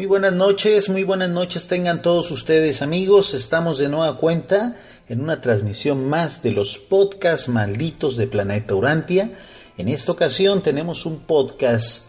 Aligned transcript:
Muy 0.00 0.06
buenas 0.06 0.32
noches, 0.32 0.88
muy 0.88 1.04
buenas 1.04 1.28
noches 1.28 1.66
tengan 1.66 2.00
todos 2.00 2.30
ustedes 2.30 2.80
amigos. 2.80 3.34
Estamos 3.34 3.76
de 3.76 3.90
nueva 3.90 4.16
cuenta 4.16 4.74
en 5.10 5.20
una 5.20 5.42
transmisión 5.42 6.08
más 6.08 6.42
de 6.42 6.52
los 6.52 6.78
podcasts 6.78 7.50
malditos 7.50 8.16
de 8.16 8.26
Planeta 8.26 8.74
Urantia. 8.74 9.30
En 9.76 9.88
esta 9.88 10.12
ocasión 10.12 10.62
tenemos 10.62 11.04
un 11.04 11.18
podcast 11.18 12.08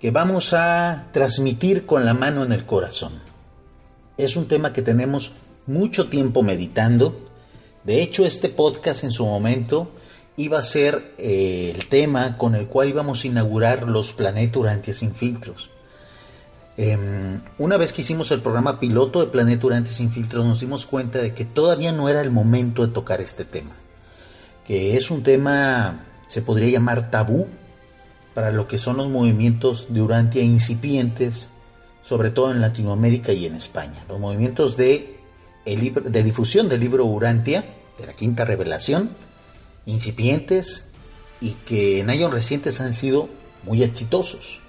que 0.00 0.12
vamos 0.12 0.54
a 0.54 1.08
transmitir 1.12 1.86
con 1.86 2.04
la 2.04 2.14
mano 2.14 2.44
en 2.44 2.52
el 2.52 2.64
corazón. 2.64 3.14
Es 4.16 4.36
un 4.36 4.46
tema 4.46 4.72
que 4.72 4.82
tenemos 4.82 5.32
mucho 5.66 6.08
tiempo 6.08 6.44
meditando. 6.44 7.18
De 7.82 8.00
hecho, 8.00 8.26
este 8.26 8.48
podcast 8.48 9.02
en 9.02 9.10
su 9.10 9.26
momento 9.26 9.90
iba 10.36 10.60
a 10.60 10.62
ser 10.62 11.14
eh, 11.18 11.72
el 11.74 11.88
tema 11.88 12.38
con 12.38 12.54
el 12.54 12.68
cual 12.68 12.90
íbamos 12.90 13.24
a 13.24 13.26
inaugurar 13.26 13.88
los 13.88 14.12
Planeta 14.12 14.60
Urantia 14.60 14.94
sin 14.94 15.12
filtros. 15.12 15.70
Em, 16.80 17.40
una 17.58 17.76
vez 17.76 17.92
que 17.92 18.02
hicimos 18.02 18.30
el 18.30 18.40
programa 18.40 18.78
piloto 18.78 19.18
de 19.18 19.26
Planeta 19.26 19.66
Urantia 19.66 19.92
sin 19.92 20.12
filtros, 20.12 20.46
nos 20.46 20.60
dimos 20.60 20.86
cuenta 20.86 21.18
de 21.18 21.34
que 21.34 21.44
todavía 21.44 21.90
no 21.90 22.08
era 22.08 22.20
el 22.20 22.30
momento 22.30 22.86
de 22.86 22.92
tocar 22.92 23.20
este 23.20 23.44
tema. 23.44 23.72
Que 24.64 24.96
es 24.96 25.10
un 25.10 25.24
tema, 25.24 26.06
se 26.28 26.40
podría 26.40 26.70
llamar 26.70 27.10
tabú, 27.10 27.48
para 28.32 28.52
lo 28.52 28.68
que 28.68 28.78
son 28.78 28.98
los 28.98 29.08
movimientos 29.08 29.88
de 29.88 30.00
Urantia 30.00 30.44
incipientes, 30.44 31.48
sobre 32.04 32.30
todo 32.30 32.52
en 32.52 32.60
Latinoamérica 32.60 33.32
y 33.32 33.46
en 33.46 33.56
España. 33.56 34.04
Los 34.08 34.20
movimientos 34.20 34.76
de, 34.76 35.18
de 35.64 36.22
difusión 36.22 36.68
del 36.68 36.78
libro 36.78 37.06
Urantia, 37.06 37.64
de 37.98 38.06
la 38.06 38.12
quinta 38.12 38.44
revelación, 38.44 39.10
incipientes 39.84 40.92
y 41.40 41.54
que 41.54 41.98
en 41.98 42.10
años 42.10 42.32
recientes 42.32 42.80
han 42.80 42.94
sido 42.94 43.28
muy 43.64 43.82
exitosos. 43.82 44.60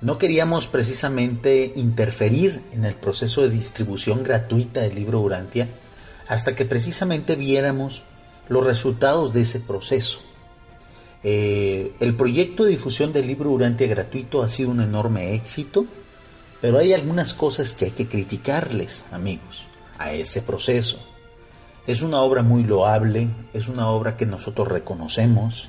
No 0.00 0.18
queríamos 0.18 0.66
precisamente 0.66 1.72
interferir 1.74 2.62
en 2.72 2.84
el 2.84 2.94
proceso 2.94 3.42
de 3.42 3.50
distribución 3.50 4.22
gratuita 4.22 4.82
del 4.82 4.94
libro 4.94 5.20
Urantia 5.20 5.68
hasta 6.28 6.54
que 6.54 6.64
precisamente 6.64 7.34
viéramos 7.34 8.02
los 8.48 8.64
resultados 8.64 9.32
de 9.32 9.40
ese 9.40 9.60
proceso. 9.60 10.20
Eh, 11.22 11.92
el 11.98 12.14
proyecto 12.14 12.64
de 12.64 12.70
difusión 12.70 13.12
del 13.12 13.26
libro 13.26 13.50
Urantia 13.50 13.86
gratuito 13.86 14.42
ha 14.42 14.48
sido 14.48 14.70
un 14.70 14.80
enorme 14.80 15.34
éxito, 15.34 15.86
pero 16.60 16.78
hay 16.78 16.92
algunas 16.92 17.32
cosas 17.34 17.72
que 17.72 17.86
hay 17.86 17.90
que 17.92 18.06
criticarles, 18.06 19.06
amigos, 19.12 19.64
a 19.98 20.12
ese 20.12 20.42
proceso. 20.42 20.98
Es 21.86 22.02
una 22.02 22.20
obra 22.20 22.42
muy 22.42 22.64
loable, 22.64 23.28
es 23.54 23.68
una 23.68 23.88
obra 23.88 24.16
que 24.16 24.26
nosotros 24.26 24.68
reconocemos, 24.68 25.68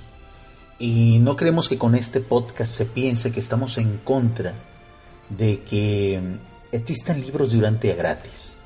y 0.79 1.17
no 1.19 1.35
creemos 1.35 1.69
que 1.69 1.77
con 1.77 1.95
este 1.95 2.19
podcast 2.19 2.73
se 2.73 2.85
piense 2.85 3.31
que 3.31 3.39
estamos 3.39 3.77
en 3.77 3.97
contra 3.97 4.53
de 5.29 5.61
que 5.61 6.21
existan 6.71 7.21
libros 7.21 7.51
de 7.51 7.57
Urantia 7.57 7.95
gratis. 7.95 8.57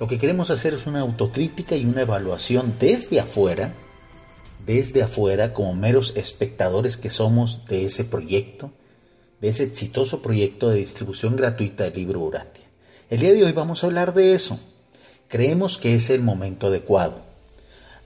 Lo 0.00 0.06
que 0.06 0.18
queremos 0.18 0.50
hacer 0.50 0.74
es 0.74 0.86
una 0.86 1.00
autocrítica 1.00 1.76
y 1.76 1.84
una 1.84 2.02
evaluación 2.02 2.76
desde 2.80 3.20
afuera, 3.20 3.74
desde 4.66 5.02
afuera 5.02 5.52
como 5.52 5.74
meros 5.74 6.14
espectadores 6.16 6.96
que 6.96 7.10
somos 7.10 7.66
de 7.66 7.84
ese 7.84 8.04
proyecto, 8.04 8.72
de 9.40 9.48
ese 9.48 9.64
exitoso 9.64 10.22
proyecto 10.22 10.70
de 10.70 10.78
distribución 10.78 11.36
gratuita 11.36 11.84
del 11.84 11.94
libro 11.94 12.20
Urantia. 12.20 12.64
El 13.10 13.20
día 13.20 13.34
de 13.34 13.44
hoy 13.44 13.52
vamos 13.52 13.84
a 13.84 13.86
hablar 13.86 14.14
de 14.14 14.34
eso. 14.34 14.58
Creemos 15.28 15.76
que 15.76 15.94
es 15.94 16.08
el 16.08 16.22
momento 16.22 16.68
adecuado. 16.68 17.20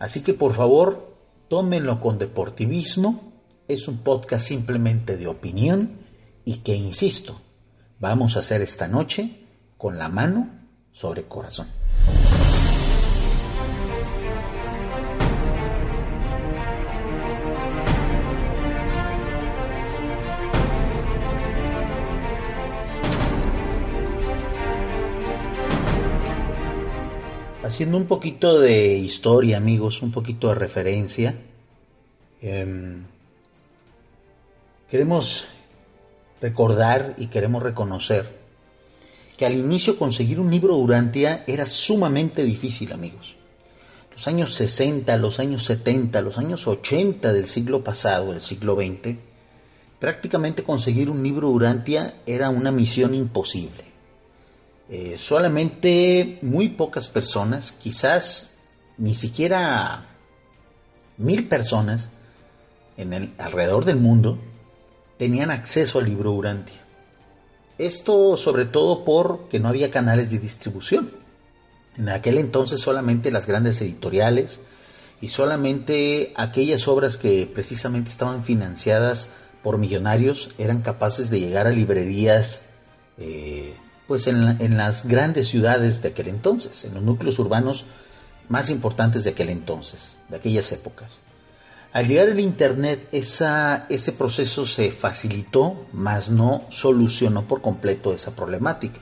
Así 0.01 0.23
que 0.23 0.35
por 0.35 0.55
favor, 0.55 1.15
tómenlo 1.49 2.01
con 2.01 2.19
deportivismo 2.19 3.28
es 3.69 3.87
un 3.87 3.99
podcast 3.99 4.49
simplemente 4.49 5.19
de 5.19 5.27
opinión 5.27 5.91
y 6.47 6.57
que, 6.57 6.75
insisto, 6.75 7.39
vamos 8.01 8.37
a 8.37 8.41
hacer 8.41 8.63
esta 8.63 8.89
noche 8.89 9.31
con 9.77 9.99
la 9.99 10.09
mano 10.09 10.49
sobre 10.91 11.21
el 11.21 11.29
corazón. 11.29 11.69
Haciendo 27.63 27.99
un 27.99 28.07
poquito 28.07 28.59
de 28.61 28.97
historia, 28.97 29.59
amigos, 29.59 30.01
un 30.01 30.11
poquito 30.11 30.49
de 30.49 30.55
referencia. 30.55 31.35
Em, 32.41 33.05
Queremos 34.91 35.47
recordar 36.41 37.15
y 37.19 37.27
queremos 37.27 37.63
reconocer 37.63 38.39
que 39.37 39.45
al 39.45 39.55
inicio 39.55 39.99
conseguir 39.99 40.41
un 40.41 40.51
libro 40.51 40.77
Urantia 40.77 41.45
era 41.47 41.67
sumamente 41.67 42.43
difícil, 42.43 42.93
amigos. 42.93 43.37
Los 44.15 44.27
años 44.27 44.55
60, 44.55 45.17
los 45.19 45.39
años 45.41 45.65
70, 45.65 46.23
los 46.23 46.39
años 46.39 46.67
80 46.67 47.33
del 47.33 47.49
siglo 47.49 47.85
pasado, 47.85 48.33
del 48.33 48.41
siglo 48.41 48.77
XX, 48.77 49.17
prácticamente 50.01 50.65
conseguir 50.65 51.11
un 51.11 51.23
libro 51.23 51.51
Urantia 51.51 52.15
era 52.27 52.49
una 52.49 52.73
misión 52.73 53.15
imposible. 53.15 53.85
Eh, 54.89 55.17
solamente 55.19 56.39
muy 56.41 56.71
pocas 56.71 57.09
personas, 57.09 57.73
quizás 57.73 58.61
ni 58.97 59.15
siquiera 59.15 60.07
mil 61.19 61.47
personas 61.47 62.09
en 62.97 63.13
el, 63.13 63.35
alrededor 63.39 63.85
del 63.85 63.97
mundo, 63.97 64.39
tenían 65.19 65.51
acceso 65.51 65.99
al 65.99 66.07
libro 66.07 66.33
Urantia. 66.33 66.81
Esto 67.77 68.37
sobre 68.37 68.65
todo 68.65 69.05
porque 69.05 69.61
no 69.61 69.69
había 69.69 69.91
canales 69.91 70.31
de 70.31 70.39
distribución. 70.39 71.11
En 71.97 72.09
aquel 72.09 72.39
entonces 72.39 72.81
solamente 72.81 73.31
las 73.31 73.47
grandes 73.47 73.81
editoriales 73.81 74.61
y 75.21 75.29
solamente 75.29 76.33
aquellas 76.37 76.87
obras 76.89 77.17
que 77.17 77.51
precisamente 77.53 78.09
estaban 78.09 78.45
financiadas 78.45 79.29
por 79.63 79.79
millonarios 79.79 80.51
eran 80.59 80.83
capaces 80.83 81.31
de 81.31 81.41
llegar 81.41 81.67
a 81.67 81.71
librerías 81.71 82.63
eh, 83.19 83.77
pues 84.07 84.27
en, 84.29 84.61
en, 84.61 84.77
las 84.77 85.07
grandes 85.07 85.49
ciudades 85.49 86.01
de 86.01 86.09
aquel 86.09 86.29
entonces, 86.29 86.85
en 86.85 86.95
los 86.95 87.03
núcleos 87.03 87.39
urbanos 87.39 87.85
más 88.49 88.71
importantes 88.71 89.25
de 89.25 89.31
aquel 89.31 89.51
entonces, 89.51 90.17
de 90.29 90.37
aquellas 90.37 90.71
épocas. 90.73 91.21
Al 91.93 92.07
llegar 92.07 92.29
el 92.29 92.41
Internet, 92.41 93.09
ese 93.13 94.13
proceso 94.13 94.67
se 94.67 94.91
facilitó, 94.91 95.87
mas 95.93 96.29
no 96.29 96.65
solucionó 96.69 97.45
por 97.45 97.63
completo 97.63 98.13
esa 98.13 98.33
problemática. 98.33 99.01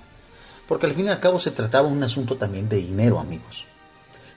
Porque 0.68 0.86
al 0.86 0.94
fin 0.94 1.06
y 1.06 1.08
al 1.08 1.18
cabo 1.18 1.40
se 1.40 1.50
trataba 1.50 1.88
un 1.88 2.02
asunto 2.02 2.36
también 2.36 2.68
de 2.68 2.76
dinero, 2.76 3.18
amigos. 3.18 3.64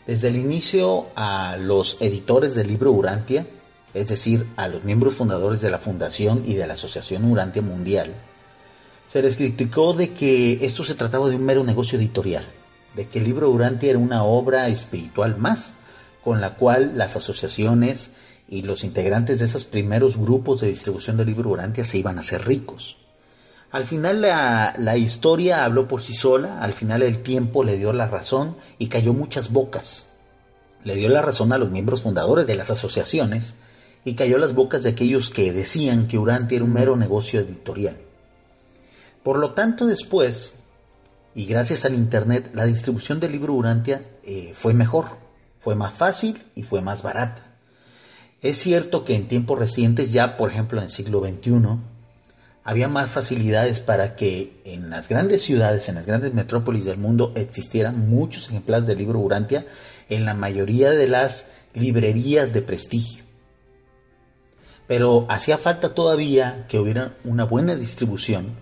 Desde 0.07 0.29
el 0.29 0.37
inicio 0.37 1.07
a 1.15 1.57
los 1.57 1.97
editores 2.01 2.55
del 2.55 2.67
libro 2.67 2.91
Urantia, 2.91 3.45
es 3.93 4.07
decir, 4.07 4.47
a 4.55 4.67
los 4.67 4.83
miembros 4.83 5.15
fundadores 5.15 5.61
de 5.61 5.69
la 5.69 5.77
Fundación 5.77 6.43
y 6.45 6.55
de 6.55 6.65
la 6.65 6.73
Asociación 6.73 7.31
Urantia 7.31 7.61
Mundial, 7.61 8.15
se 9.11 9.21
les 9.21 9.37
criticó 9.37 9.93
de 9.93 10.13
que 10.13 10.65
esto 10.65 10.83
se 10.83 10.95
trataba 10.95 11.29
de 11.29 11.35
un 11.35 11.45
mero 11.45 11.63
negocio 11.63 11.99
editorial, 11.99 12.45
de 12.95 13.07
que 13.07 13.19
el 13.19 13.25
libro 13.25 13.49
Urantia 13.49 13.91
era 13.91 13.99
una 13.99 14.23
obra 14.23 14.67
espiritual 14.67 15.37
más, 15.37 15.75
con 16.23 16.41
la 16.41 16.55
cual 16.55 16.97
las 16.97 17.15
asociaciones 17.15 18.11
y 18.49 18.63
los 18.63 18.83
integrantes 18.83 19.39
de 19.39 19.45
esos 19.45 19.65
primeros 19.65 20.17
grupos 20.17 20.61
de 20.61 20.67
distribución 20.67 21.17
del 21.17 21.27
libro 21.27 21.51
Urantia 21.51 21.83
se 21.83 21.99
iban 21.99 22.17
a 22.17 22.21
hacer 22.21 22.45
ricos. 22.45 22.97
Al 23.71 23.85
final 23.85 24.21
la, 24.21 24.73
la, 24.77 24.97
historia 24.97 25.63
habló 25.63 25.87
por 25.87 26.01
sí 26.01 26.15
sola, 26.15 26.59
al 26.59 26.73
final 26.73 27.03
el 27.03 27.19
tiempo 27.19 27.63
le 27.63 27.77
dio 27.77 27.93
la 27.93 28.07
razón 28.07 28.57
y 28.79 28.87
cayó 28.87 29.13
muchas 29.13 29.51
bocas. 29.51 30.07
Le 30.83 30.95
dio 30.95 31.09
la 31.09 31.21
razón 31.21 31.53
a 31.53 31.59
los 31.59 31.69
miembros 31.69 32.01
fundadores 32.01 32.47
de 32.47 32.55
las 32.55 32.71
asociaciones 32.71 33.53
y 34.03 34.15
cayó 34.15 34.39
las 34.39 34.55
bocas 34.55 34.81
de 34.83 34.89
aquellos 34.89 35.29
que 35.29 35.53
decían 35.53 36.07
que 36.07 36.17
Urantia 36.17 36.55
era 36.55 36.65
un 36.65 36.73
mero 36.73 36.95
negocio 36.95 37.41
editorial. 37.41 37.97
Por 39.21 39.37
lo 39.37 39.51
tanto, 39.51 39.85
después, 39.85 40.53
y 41.35 41.45
gracias 41.45 41.85
al 41.85 41.93
Internet, 41.93 42.49
la 42.55 42.65
distribución 42.65 43.19
del 43.19 43.33
libro 43.33 43.53
Urantia 43.53 44.01
eh, 44.23 44.53
fue 44.55 44.73
mejor, 44.73 45.05
fue 45.59 45.75
más 45.75 45.93
fácil 45.93 46.41
y 46.55 46.63
fue 46.63 46.81
más 46.81 47.03
barata. 47.03 47.48
Es 48.41 48.57
cierto 48.57 49.03
que 49.03 49.15
en 49.15 49.27
tiempos 49.27 49.59
recientes, 49.59 50.13
ya 50.13 50.37
por 50.37 50.49
ejemplo 50.49 50.79
en 50.79 50.85
el 50.85 50.89
siglo 50.89 51.21
XXI, 51.21 51.77
había 52.63 52.87
más 52.87 53.09
facilidades 53.09 53.81
para 53.81 54.15
que 54.15 54.61
en 54.63 54.89
las 54.89 55.09
grandes 55.09 55.41
ciudades, 55.41 55.89
en 55.89 55.95
las 55.95 56.05
grandes 56.05 56.33
metrópolis 56.33 56.85
del 56.85 56.97
mundo, 56.97 57.33
existieran 57.35 58.09
muchos 58.09 58.47
ejemplares 58.47 58.87
del 58.87 58.99
libro 58.99 59.19
Urantia 59.19 59.65
en 60.07 60.23
la 60.23 60.35
mayoría 60.35 60.91
de 60.91 61.07
las 61.07 61.47
librerías 61.73 62.53
de 62.53 62.61
prestigio. 62.61 63.23
Pero 64.87 65.25
hacía 65.29 65.57
falta 65.57 65.93
todavía 65.93 66.65
que 66.69 66.79
hubiera 66.79 67.17
una 67.25 67.43
buena 67.43 67.75
distribución 67.75 68.55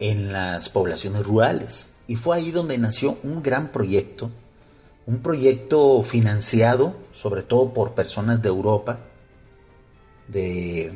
en 0.00 0.32
las 0.32 0.68
poblaciones 0.68 1.24
rurales. 1.24 1.88
Y 2.08 2.16
fue 2.16 2.36
ahí 2.36 2.50
donde 2.50 2.76
nació 2.76 3.18
un 3.22 3.42
gran 3.42 3.68
proyecto, 3.68 4.30
un 5.06 5.20
proyecto 5.20 6.02
financiado 6.02 6.96
sobre 7.12 7.42
todo 7.42 7.72
por 7.72 7.92
personas 7.92 8.42
de 8.42 8.48
Europa, 8.48 8.98
de, 10.32 10.92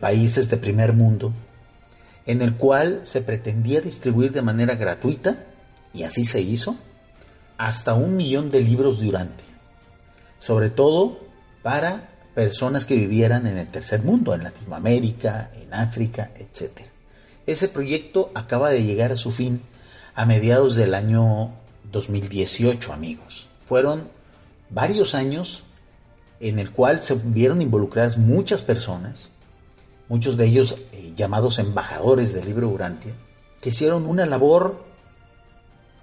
países 0.00 0.48
de 0.50 0.56
primer 0.56 0.92
mundo 0.92 1.32
en 2.26 2.40
el 2.42 2.54
cual 2.54 3.02
se 3.04 3.20
pretendía 3.20 3.80
distribuir 3.80 4.32
de 4.32 4.42
manera 4.42 4.76
gratuita, 4.76 5.44
y 5.92 6.04
así 6.04 6.24
se 6.24 6.40
hizo, 6.40 6.76
hasta 7.58 7.94
un 7.94 8.16
millón 8.16 8.50
de 8.50 8.60
libros 8.62 9.00
durante, 9.00 9.44
sobre 10.40 10.70
todo 10.70 11.20
para 11.62 12.08
personas 12.34 12.84
que 12.84 12.96
vivieran 12.96 13.46
en 13.46 13.58
el 13.58 13.68
tercer 13.68 14.02
mundo, 14.02 14.34
en 14.34 14.42
Latinoamérica, 14.42 15.50
en 15.54 15.72
África, 15.74 16.30
etc. 16.36 16.86
Ese 17.46 17.68
proyecto 17.68 18.32
acaba 18.34 18.70
de 18.70 18.82
llegar 18.82 19.12
a 19.12 19.16
su 19.16 19.30
fin 19.30 19.60
a 20.14 20.24
mediados 20.24 20.74
del 20.76 20.94
año 20.94 21.52
2018, 21.92 22.92
amigos. 22.92 23.48
Fueron 23.66 24.08
varios 24.70 25.14
años 25.14 25.62
en 26.40 26.58
el 26.58 26.70
cual 26.70 27.02
se 27.02 27.14
vieron 27.14 27.62
involucradas 27.62 28.18
muchas 28.18 28.62
personas, 28.62 29.30
muchos 30.08 30.36
de 30.36 30.46
ellos 30.46 30.76
eh, 30.92 31.12
llamados 31.16 31.58
embajadores 31.58 32.32
del 32.32 32.44
libro 32.46 32.68
Urantia, 32.68 33.14
que 33.60 33.70
hicieron 33.70 34.06
una 34.06 34.26
labor 34.26 34.84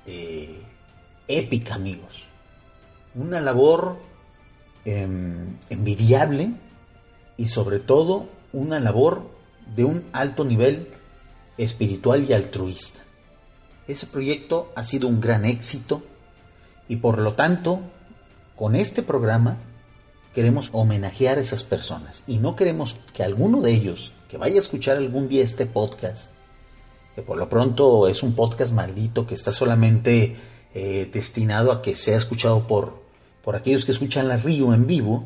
eh, 0.06 0.62
épica, 1.28 1.76
amigos. 1.76 2.24
Una 3.14 3.42
labor 3.42 3.98
em, 4.86 5.58
envidiable 5.70 6.54
y 7.38 7.48
sobre 7.48 7.80
todo 7.80 8.30
una 8.54 8.80
labor 8.80 9.30
de 9.76 9.84
un 9.84 10.06
alto 10.14 10.44
nivel 10.44 10.88
espiritual 11.58 12.26
y 12.28 12.34
altruista. 12.34 13.02
Ese 13.88 14.08
proyecto 14.08 14.72
ha 14.76 14.84
sido 14.84 15.08
un 15.08 15.20
gran 15.20 15.46
éxito 15.46 16.02
y 16.88 16.98
por 16.98 17.20
lo 17.20 17.34
tanto, 17.34 17.82
con 18.56 18.76
este 18.76 19.04
programa 19.04 19.58
queremos 20.34 20.70
homenajear 20.74 21.38
a 21.38 21.42
esas 21.42 21.64
personas 21.64 22.24
y 22.28 22.38
no 22.38 22.56
queremos 22.56 23.00
que 23.14 23.24
alguno 23.24 23.62
de 23.62 23.72
ellos 23.72 24.14
que 24.30 24.38
vaya 24.38 24.56
a 24.56 24.62
escuchar 24.62 24.98
algún 24.98 25.28
día 25.28 25.44
este 25.44 25.66
podcast, 25.66 26.32
que 27.16 27.22
por 27.22 27.38
lo 27.38 27.50
pronto 27.50 28.08
es 28.08 28.24
un 28.24 28.34
podcast 28.34 28.72
maldito 28.72 29.28
que 29.28 29.36
está 29.36 29.52
solamente 29.52 30.38
eh, 30.74 31.10
destinado 31.12 31.72
a 31.72 31.82
que 31.82 31.96
sea 31.96 32.16
escuchado 32.16 32.66
por, 32.66 33.02
por 33.44 33.56
aquellos 33.56 33.86
que 33.86 33.92
escuchan 33.92 34.30
la 34.30 34.38
Río 34.38 34.74
en 34.74 34.88
vivo, 34.88 35.26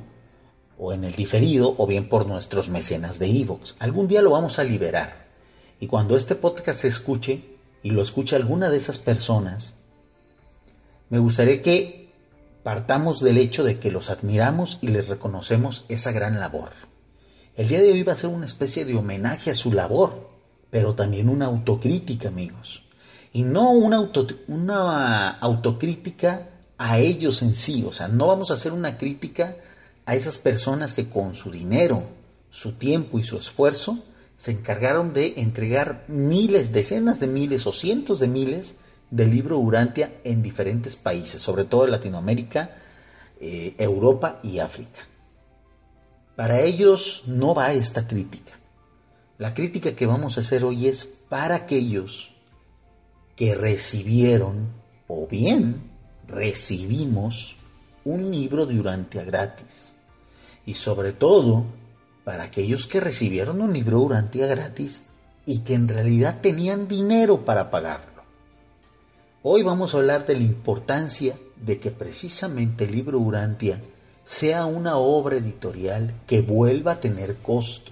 o 0.78 0.92
en 0.92 1.04
el 1.04 1.16
diferido, 1.16 1.76
o 1.78 1.88
bien 1.88 2.10
por 2.10 2.28
nuestros 2.28 2.70
mecenas 2.70 3.20
de 3.20 3.28
Evox. 3.28 3.76
Algún 3.80 4.08
día 4.08 4.22
lo 4.22 4.32
vamos 4.32 4.60
a 4.60 4.64
liberar. 4.64 5.28
Y 5.80 5.88
cuando 5.88 6.18
este 6.18 6.36
podcast 6.36 6.82
se 6.82 6.88
escuche, 6.88 7.56
y 7.84 7.92
lo 7.92 8.02
escuche 8.02 8.36
alguna 8.36 8.70
de 8.70 8.78
esas 8.78 8.98
personas, 8.98 9.76
me 11.10 11.20
gustaría 11.20 11.62
que 11.62 12.05
partamos 12.66 13.20
del 13.20 13.38
hecho 13.38 13.64
de 13.64 13.78
que 13.78 13.92
los 13.92 14.10
admiramos 14.10 14.80
y 14.82 14.88
les 14.88 15.08
reconocemos 15.08 15.86
esa 15.88 16.12
gran 16.12 16.40
labor. 16.40 16.72
El 17.56 17.68
día 17.68 17.80
de 17.80 17.92
hoy 17.92 18.02
va 18.02 18.14
a 18.14 18.18
ser 18.18 18.32
una 18.32 18.48
especie 18.48 18.86
de 18.86 18.96
homenaje 18.96 19.52
a 19.52 19.56
su 19.56 19.72
labor, 19.72 20.32
pero 20.72 20.96
también 20.96 21.30
una 21.30 21.46
autocrítica, 21.46 22.30
amigos 22.30 22.82
y 23.34 23.44
no 23.44 23.70
una, 23.70 24.10
una 24.48 25.30
autocrítica 25.30 26.50
a 26.80 26.98
ellos 26.98 27.44
en 27.44 27.56
sí, 27.56 27.86
o 27.88 27.94
sea, 27.94 28.08
no 28.08 28.26
vamos 28.26 28.50
a 28.50 28.56
hacer 28.56 28.72
una 28.72 28.98
crítica 28.98 29.58
a 30.08 30.16
esas 30.16 30.40
personas 30.40 30.96
que 30.96 31.08
con 31.08 31.36
su 31.36 31.52
dinero, 31.52 32.02
su 32.50 32.78
tiempo 32.78 33.20
y 33.20 33.24
su 33.24 33.38
esfuerzo 33.38 34.00
se 34.38 34.50
encargaron 34.50 35.14
de 35.14 35.36
entregar 35.38 36.04
miles, 36.08 36.72
decenas 36.72 37.20
de 37.20 37.28
miles 37.28 37.68
o 37.68 37.74
cientos 37.74 38.18
de 38.18 38.28
miles 38.28 38.78
de 39.12 39.26
libro 39.26 39.60
Urantia 39.60 40.12
en 40.24 40.42
diferentes 40.42 40.96
países, 40.96 41.42
sobre 41.42 41.66
todo 41.66 41.86
en 41.86 41.92
Latinoamérica, 41.92 42.76
eh, 43.40 43.76
Europa 43.78 44.40
y 44.44 44.60
África. 44.60 45.08
Para 46.36 46.62
ellos 46.62 47.24
no 47.28 47.54
va 47.54 47.74
esta 47.74 48.08
crítica. 48.08 48.52
La 49.38 49.54
crítica 49.54 49.96
que 49.96 50.06
vamos 50.06 50.38
a 50.38 50.42
hacer 50.42 50.64
hoy 50.64 50.88
es 50.88 51.06
para 51.06 51.56
aquellos 51.56 52.32
que 53.36 53.56
recibieron 53.56 54.70
o 55.08 55.28
bien 55.28 55.92
recibimos 56.28 57.56
un 58.04 58.32
libro 58.32 58.66
de 58.66 58.80
Urantia 58.80 59.24
gratis. 59.24 59.94
Y 60.66 60.74
sobre 60.74 61.14
todo, 61.14 61.66
para 62.24 62.44
aquellos 62.44 62.88
que 62.88 63.00
recibieron 63.00 63.62
un 63.62 63.74
libro 63.74 64.00
Urantia 64.00 64.48
gratis 64.48 65.04
y 65.46 65.60
que 65.60 65.76
en 65.76 65.88
realidad 65.88 66.40
tenían 66.42 66.88
dinero 66.88 67.46
para 67.46 67.70
pagarlo. 67.70 68.15
Hoy 69.48 69.62
vamos 69.62 69.94
a 69.94 70.00
hablar 70.00 70.26
de 70.26 70.34
la 70.34 70.42
importancia 70.42 71.38
de 71.56 71.80
que 71.80 71.92
precisamente 71.92 72.86
el 72.86 72.94
libro 72.94 73.20
Urantia 73.20 73.80
sea 74.26 74.66
una 74.66 74.98
obra 74.98 75.36
editorial 75.36 76.16
que 76.26 76.42
vuelva 76.42 76.94
a 76.94 77.00
tener 77.00 77.36
costo. 77.36 77.92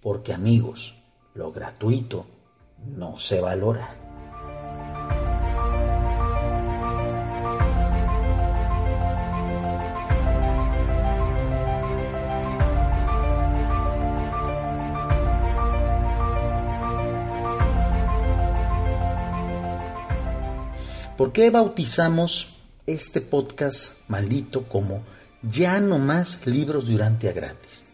Porque 0.00 0.32
amigos, 0.32 0.94
lo 1.34 1.52
gratuito 1.52 2.24
no 2.86 3.18
se 3.18 3.42
valora. 3.42 4.01
¿Por 21.16 21.32
qué 21.32 21.50
bautizamos 21.50 22.54
este 22.86 23.20
podcast 23.20 24.08
maldito 24.08 24.66
como 24.66 25.04
ya 25.42 25.78
no 25.78 25.98
más 25.98 26.46
libros 26.46 26.88
de 26.88 26.94
Urantia 26.94 27.32
gratis? 27.32 27.84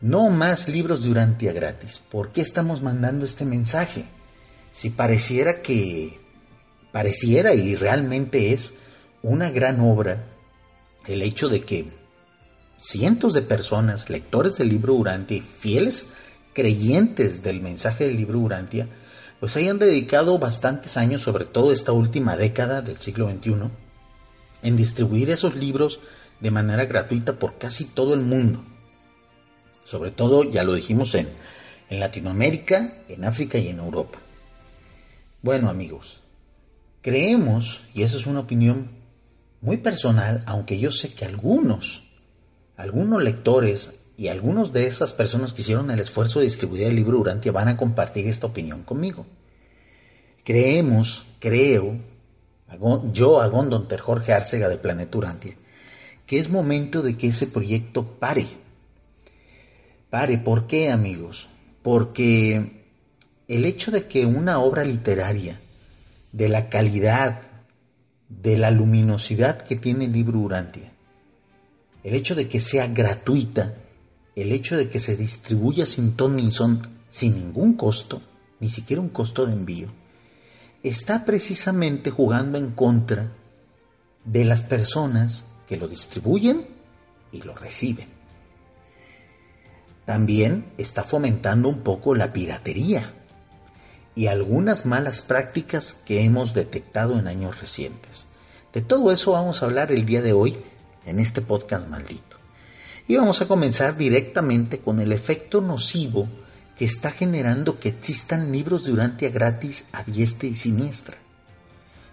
No 0.00 0.28
más 0.28 0.68
libros 0.68 1.04
de 1.04 1.10
Urantia 1.10 1.52
gratis. 1.52 2.02
¿Por 2.10 2.32
qué 2.32 2.40
estamos 2.40 2.82
mandando 2.82 3.24
este 3.24 3.44
mensaje? 3.44 4.04
Si 4.72 4.90
pareciera 4.90 5.62
que, 5.62 6.18
pareciera 6.90 7.54
y 7.54 7.76
realmente 7.76 8.52
es 8.52 8.74
una 9.22 9.50
gran 9.50 9.78
obra 9.80 10.24
el 11.06 11.22
hecho 11.22 11.48
de 11.48 11.60
que 11.60 11.92
cientos 12.78 13.32
de 13.32 13.42
personas, 13.42 14.10
lectores 14.10 14.56
del 14.56 14.70
libro 14.70 14.94
Urantia 14.94 15.40
fieles 15.60 16.08
creyentes 16.52 17.44
del 17.44 17.60
mensaje 17.60 18.06
del 18.06 18.16
libro 18.16 18.40
Urantia, 18.40 18.88
pues 19.40 19.56
hayan 19.56 19.78
dedicado 19.78 20.38
bastantes 20.38 20.96
años, 20.96 21.22
sobre 21.22 21.44
todo 21.44 21.72
esta 21.72 21.92
última 21.92 22.36
década 22.36 22.82
del 22.82 22.98
siglo 22.98 23.30
XXI, 23.30 23.70
en 24.62 24.76
distribuir 24.76 25.30
esos 25.30 25.54
libros 25.54 26.00
de 26.40 26.50
manera 26.50 26.84
gratuita 26.86 27.38
por 27.38 27.58
casi 27.58 27.84
todo 27.84 28.14
el 28.14 28.20
mundo. 28.20 28.62
Sobre 29.84 30.10
todo, 30.10 30.44
ya 30.44 30.64
lo 30.64 30.74
dijimos, 30.74 31.14
en, 31.14 31.28
en 31.88 32.00
Latinoamérica, 32.00 32.94
en 33.08 33.24
África 33.24 33.58
y 33.58 33.68
en 33.68 33.78
Europa. 33.78 34.18
Bueno 35.40 35.70
amigos, 35.70 36.18
creemos, 37.00 37.82
y 37.94 38.02
esa 38.02 38.16
es 38.16 38.26
una 38.26 38.40
opinión 38.40 38.90
muy 39.60 39.76
personal, 39.76 40.42
aunque 40.46 40.78
yo 40.78 40.90
sé 40.90 41.12
que 41.12 41.24
algunos, 41.24 42.02
algunos 42.76 43.22
lectores 43.22 43.97
y 44.18 44.26
algunos 44.26 44.72
de 44.72 44.88
esas 44.88 45.12
personas 45.12 45.52
que 45.52 45.62
hicieron 45.62 45.92
el 45.92 46.00
esfuerzo 46.00 46.40
de 46.40 46.46
distribuir 46.46 46.82
el 46.82 46.96
libro 46.96 47.20
Urantia 47.20 47.52
van 47.52 47.68
a 47.68 47.76
compartir 47.76 48.26
esta 48.26 48.48
opinión 48.48 48.82
conmigo. 48.82 49.24
Creemos, 50.42 51.24
creo, 51.38 51.96
yo, 53.12 53.40
Agón 53.40 53.86
Ter 53.86 54.00
Jorge 54.00 54.32
Arcega 54.32 54.68
de 54.68 54.76
Planeta 54.76 55.18
Urantia, 55.18 55.54
que 56.26 56.40
es 56.40 56.50
momento 56.50 57.00
de 57.00 57.16
que 57.16 57.28
ese 57.28 57.46
proyecto 57.46 58.18
pare. 58.18 58.48
Pare, 60.10 60.36
¿por 60.38 60.66
qué 60.66 60.90
amigos? 60.90 61.46
Porque 61.84 62.82
el 63.46 63.64
hecho 63.64 63.92
de 63.92 64.08
que 64.08 64.26
una 64.26 64.58
obra 64.58 64.84
literaria 64.84 65.60
de 66.32 66.48
la 66.48 66.68
calidad, 66.68 67.40
de 68.28 68.58
la 68.58 68.72
luminosidad 68.72 69.62
que 69.62 69.76
tiene 69.76 70.06
el 70.06 70.12
libro 70.12 70.40
Urantia, 70.40 70.90
el 72.02 72.14
hecho 72.14 72.34
de 72.34 72.48
que 72.48 72.58
sea 72.58 72.88
gratuita, 72.88 73.76
el 74.42 74.52
hecho 74.52 74.76
de 74.76 74.88
que 74.88 75.00
se 75.00 75.16
distribuya 75.16 75.86
sin 75.86 76.14
ton 76.14 76.36
ni 76.36 76.50
son, 76.50 76.86
sin 77.10 77.34
ningún 77.34 77.74
costo, 77.74 78.22
ni 78.60 78.68
siquiera 78.68 79.02
un 79.02 79.08
costo 79.08 79.46
de 79.46 79.52
envío, 79.52 79.88
está 80.82 81.24
precisamente 81.24 82.10
jugando 82.10 82.58
en 82.58 82.70
contra 82.70 83.32
de 84.24 84.44
las 84.44 84.62
personas 84.62 85.44
que 85.66 85.76
lo 85.76 85.88
distribuyen 85.88 86.66
y 87.32 87.42
lo 87.42 87.54
reciben. 87.54 88.08
También 90.06 90.72
está 90.78 91.02
fomentando 91.02 91.68
un 91.68 91.80
poco 91.80 92.14
la 92.14 92.32
piratería 92.32 93.12
y 94.14 94.28
algunas 94.28 94.86
malas 94.86 95.20
prácticas 95.20 95.92
que 95.92 96.22
hemos 96.24 96.54
detectado 96.54 97.18
en 97.18 97.26
años 97.26 97.60
recientes. 97.60 98.26
De 98.72 98.82
todo 98.82 99.12
eso 99.12 99.32
vamos 99.32 99.62
a 99.62 99.66
hablar 99.66 99.92
el 99.92 100.06
día 100.06 100.22
de 100.22 100.32
hoy 100.32 100.56
en 101.04 101.18
este 101.18 101.40
podcast 101.40 101.88
maldito. 101.88 102.37
Y 103.08 103.16
vamos 103.16 103.40
a 103.40 103.48
comenzar 103.48 103.96
directamente 103.96 104.80
con 104.80 105.00
el 105.00 105.12
efecto 105.12 105.62
nocivo 105.62 106.28
que 106.76 106.84
está 106.84 107.10
generando 107.10 107.80
que 107.80 107.88
existan 107.88 108.52
libros 108.52 108.84
de 108.84 108.92
Urantia 108.92 109.30
gratis 109.30 109.86
a 109.92 110.04
diestra 110.04 110.46
y 110.46 110.54
siniestra. 110.54 111.16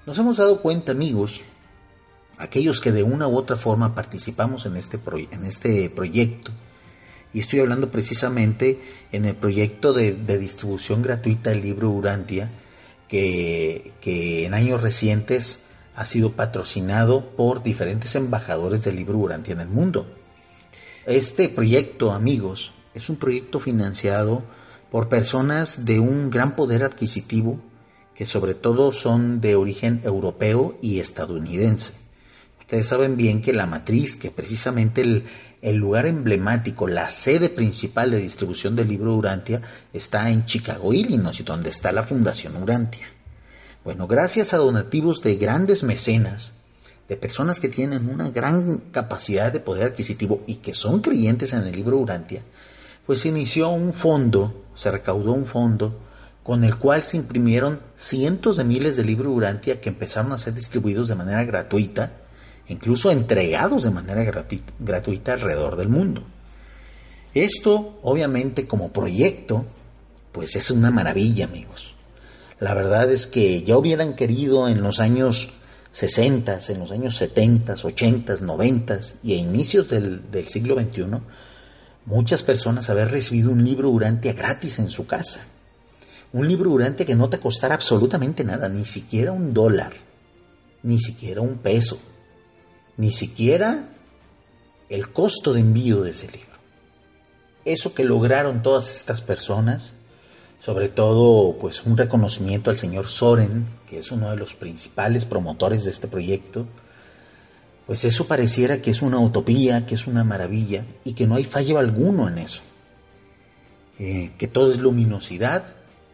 Nos 0.06 0.18
hemos 0.18 0.38
dado 0.38 0.62
cuenta, 0.62 0.94
amigos, 0.94 1.42
aquellos 2.38 2.80
que 2.80 2.94
de 2.94 3.04
una 3.04 3.28
u 3.28 3.36
otra 3.36 3.58
forma 3.58 3.94
participamos 3.94 4.66
en 4.66 4.78
este, 4.78 4.98
en 5.32 5.46
este 5.46 5.90
proyecto, 5.90 6.52
Y 7.34 7.40
estoy 7.40 7.60
hablando 7.60 7.92
precisamente 7.92 8.80
en 9.12 9.26
el 9.26 9.36
proyecto 9.36 9.92
de, 9.92 10.14
distribución 10.38 11.02
gratuita 11.02 11.50
del 11.50 11.62
libro 11.62 11.90
Urantia, 11.90 12.50
que, 13.10 13.92
que, 14.00 14.46
en 14.46 14.54
años 14.54 14.82
recientes 14.82 15.66
ha 15.96 16.06
sido 16.06 16.32
patrocinado 16.32 17.36
por 17.36 17.64
diferentes 17.64 18.16
embajadores 18.16 18.86
del 18.86 18.96
libro 18.96 19.18
Urantia 19.18 19.52
en 19.52 19.60
el 19.60 19.68
mundo. 19.68 20.08
Este 21.06 21.50
proyecto, 21.50 22.14
amigos, 22.14 22.72
es 22.96 23.10
un 23.10 23.18
proyecto 23.18 23.60
financiado 23.60 24.44
por 24.90 25.08
personas 25.08 25.86
de 25.86 26.00
un 26.00 26.32
gran 26.32 26.56
poder 26.56 26.84
adquisitivo 26.84 27.60
que 28.16 28.26
sobre 28.26 28.56
todo 28.56 28.92
son 28.92 29.40
de 29.40 29.56
origen 29.56 30.02
europeo 30.04 30.80
y 30.82 31.00
estadounidense. 31.00 31.94
Ustedes 32.60 32.88
saben 32.88 33.18
bien 33.18 33.44
que 33.44 33.54
la 33.54 33.68
matriz, 33.68 34.16
que 34.16 34.32
precisamente 34.32 35.02
el, 35.62 35.76
lugar 35.76 36.08
emblemático, 36.08 36.88
la 36.88 37.08
sede 37.10 37.50
principal 37.50 38.10
de 38.10 38.18
distribución 38.18 38.76
del 38.76 38.88
libro 38.88 39.14
Urantia, 39.14 39.62
está 39.94 40.32
en 40.32 40.46
Chicago, 40.46 40.92
Illinois, 40.92 41.46
donde 41.46 41.70
está 41.70 41.92
la 41.92 42.02
Fundación 42.02 42.58
Urantia. 42.58 43.06
Bueno, 43.84 44.08
gracias 44.08 44.56
a 44.56 44.58
donativos 44.58 45.22
de 45.22 45.36
grandes 45.36 45.84
mecenas, 45.84 46.65
de 47.08 47.18
personas 47.18 47.60
que 47.60 47.70
tienen 47.70 48.10
una 48.10 48.30
gran 48.32 48.78
capacidad 48.92 49.52
de 49.54 49.60
poder 49.60 49.88
adquisitivo 49.88 50.44
y 50.48 50.56
que 50.56 50.74
son 50.74 51.02
creyentes 51.02 51.54
en 51.54 51.66
el 51.66 51.76
libro 51.76 51.98
Urantia, 51.98 52.42
pues 53.06 53.22
se 53.22 53.30
inició 53.30 53.70
un 53.70 53.94
fondo, 53.94 54.66
se 54.76 54.90
recaudó 54.90 55.34
un 55.34 55.46
fondo 55.46 56.00
con 56.44 56.64
el 56.64 56.78
cual 56.78 57.04
se 57.04 57.18
imprimieron 57.18 57.80
cientos 57.96 58.58
de 58.58 58.64
miles 58.64 58.96
de 58.96 59.04
libros 59.04 59.34
Urantia 59.34 59.82
que 59.82 59.90
empezaron 59.90 60.32
a 60.32 60.38
ser 60.38 60.54
distribuidos 60.54 61.08
de 61.08 61.16
manera 61.16 61.44
gratuita, 61.44 62.14
incluso 62.68 63.12
entregados 63.12 63.84
de 63.84 63.92
manera 63.92 64.24
gratuita, 64.80 65.34
alrededor 65.34 65.76
del 65.76 65.90
mundo. 65.90 66.24
Esto, 67.34 68.00
obviamente, 68.04 68.68
como 68.68 68.94
proyecto, 68.94 69.66
pues 70.32 70.56
es 70.56 70.72
una 70.72 70.92
maravilla, 70.92 71.46
amigos. 71.46 71.94
La 72.60 72.74
verdad 72.74 73.12
es 73.12 73.28
que 73.28 73.64
ya 73.64 73.78
hubieran 73.78 74.16
querido 74.16 74.70
en 74.70 74.82
los 74.82 75.00
años 75.00 75.50
60, 75.96 76.60
en 76.68 76.80
los 76.80 76.92
años 76.92 77.16
70, 77.16 77.76
80, 77.82 78.36
90 78.42 79.00
y 79.24 79.34
a 79.34 79.38
inicios 79.38 79.90
del, 79.90 80.30
del 80.30 80.46
siglo 80.46 80.76
XXI, 80.76 81.06
muchas 82.06 82.44
personas 82.44 82.90
haber 82.90 83.12
recibido 83.12 83.50
un 83.50 83.64
libro 83.64 83.90
Urantia 83.90 84.34
gratis 84.34 84.80
en 84.80 84.90
su 84.90 85.08
casa. 85.08 85.40
Un 86.34 86.50
libro 86.50 86.72
Urantia 86.72 87.06
que 87.06 87.16
no 87.16 87.30
te 87.30 87.40
costara 87.40 87.76
absolutamente 87.76 88.44
nada, 88.44 88.68
ni 88.68 88.84
siquiera 88.84 89.32
un 89.32 89.54
dólar, 89.54 89.94
ni 90.84 91.00
siquiera 91.00 91.40
un 91.40 91.60
peso, 91.60 91.98
ni 92.98 93.10
siquiera 93.10 93.88
el 94.90 95.14
costo 95.14 95.54
de 95.54 95.62
envío 95.62 96.02
de 96.04 96.12
ese 96.12 96.28
libro. 96.28 96.60
Eso 97.64 97.94
que 97.94 98.04
lograron 98.04 98.62
todas 98.62 98.98
estas 98.98 99.22
personas, 99.22 99.94
sobre 100.66 100.90
todo 100.90 101.60
pues 101.60 101.86
un 101.86 101.96
reconocimiento 101.96 102.72
al 102.72 102.78
señor 102.78 103.08
Soren, 103.08 103.68
que 103.88 104.00
es 104.00 104.12
uno 104.12 104.32
de 104.32 104.36
los 104.36 104.56
principales 104.56 105.24
promotores 105.24 105.84
de 105.84 105.92
este 105.92 106.08
proyecto, 106.08 106.66
pues 107.86 108.04
eso 108.04 108.26
pareciera 108.26 108.82
que 108.82 108.90
es 108.90 109.04
una 109.04 109.20
utopía, 109.20 109.86
que 109.86 109.94
es 109.94 110.08
una 110.08 110.24
maravilla 110.24 110.84
y 111.04 111.14
que 111.14 111.28
no 111.28 111.36
hay 111.36 111.44
fallo 111.44 111.78
alguno 111.78 112.28
en 112.28 112.40
eso. 112.40 112.64
Eh, 114.00 114.32
que 114.40 114.48
todo 114.48 114.72
es 114.72 114.80
luminosidad 114.80 115.64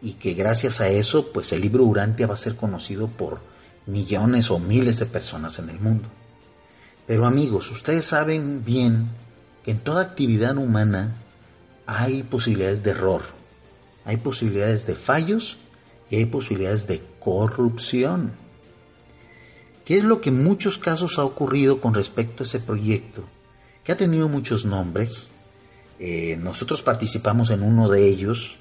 y 0.02 0.14
que 0.14 0.34
gracias 0.34 0.82
a 0.82 0.88
eso, 0.88 1.32
pues 1.32 1.50
el 1.54 1.62
libro 1.62 1.84
Urantia 1.84 2.26
va 2.26 2.34
a 2.34 2.36
ser 2.36 2.54
conocido 2.54 3.08
por 3.08 3.40
millones 3.86 4.50
o 4.50 4.58
miles 4.58 4.98
de 4.98 5.06
personas 5.06 5.58
en 5.60 5.70
el 5.70 5.80
mundo. 5.80 6.10
Pero 7.06 7.24
amigos, 7.24 7.70
ustedes 7.70 8.04
saben 8.04 8.66
bien 8.66 9.08
que 9.64 9.70
en 9.70 9.78
toda 9.78 10.02
actividad 10.02 10.58
humana 10.58 11.14
hay 11.86 12.22
posibilidades 12.22 12.82
de 12.82 12.90
error, 12.90 13.22
hay 14.04 14.16
posibilidades 14.18 14.86
de 14.86 14.94
fallos 14.94 15.56
y 16.10 16.16
hay 16.16 16.26
posibilidades 16.26 16.86
de 16.86 17.02
corrupción. 17.20 18.32
¿Qué 19.84 19.96
es 19.96 20.04
lo 20.04 20.20
que 20.20 20.30
en 20.30 20.44
muchos 20.44 20.78
casos 20.78 21.18
ha 21.18 21.24
ocurrido 21.24 21.80
con 21.80 21.94
respecto 21.94 22.42
a 22.42 22.46
ese 22.46 22.60
proyecto? 22.60 23.24
Que 23.84 23.92
ha 23.92 23.96
tenido 23.96 24.28
muchos 24.28 24.64
nombres. 24.64 25.26
Eh, 25.98 26.36
nosotros 26.40 26.82
participamos 26.82 27.50
en 27.50 27.62
uno 27.62 27.88
de 27.88 28.06
ellos, 28.06 28.56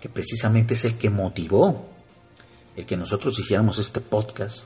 que 0.00 0.08
precisamente 0.08 0.74
es 0.74 0.84
el 0.84 0.94
que 0.96 1.10
motivó 1.10 1.90
el 2.76 2.86
que 2.86 2.96
nosotros 2.96 3.38
hiciéramos 3.38 3.78
este 3.78 4.00
podcast. 4.00 4.64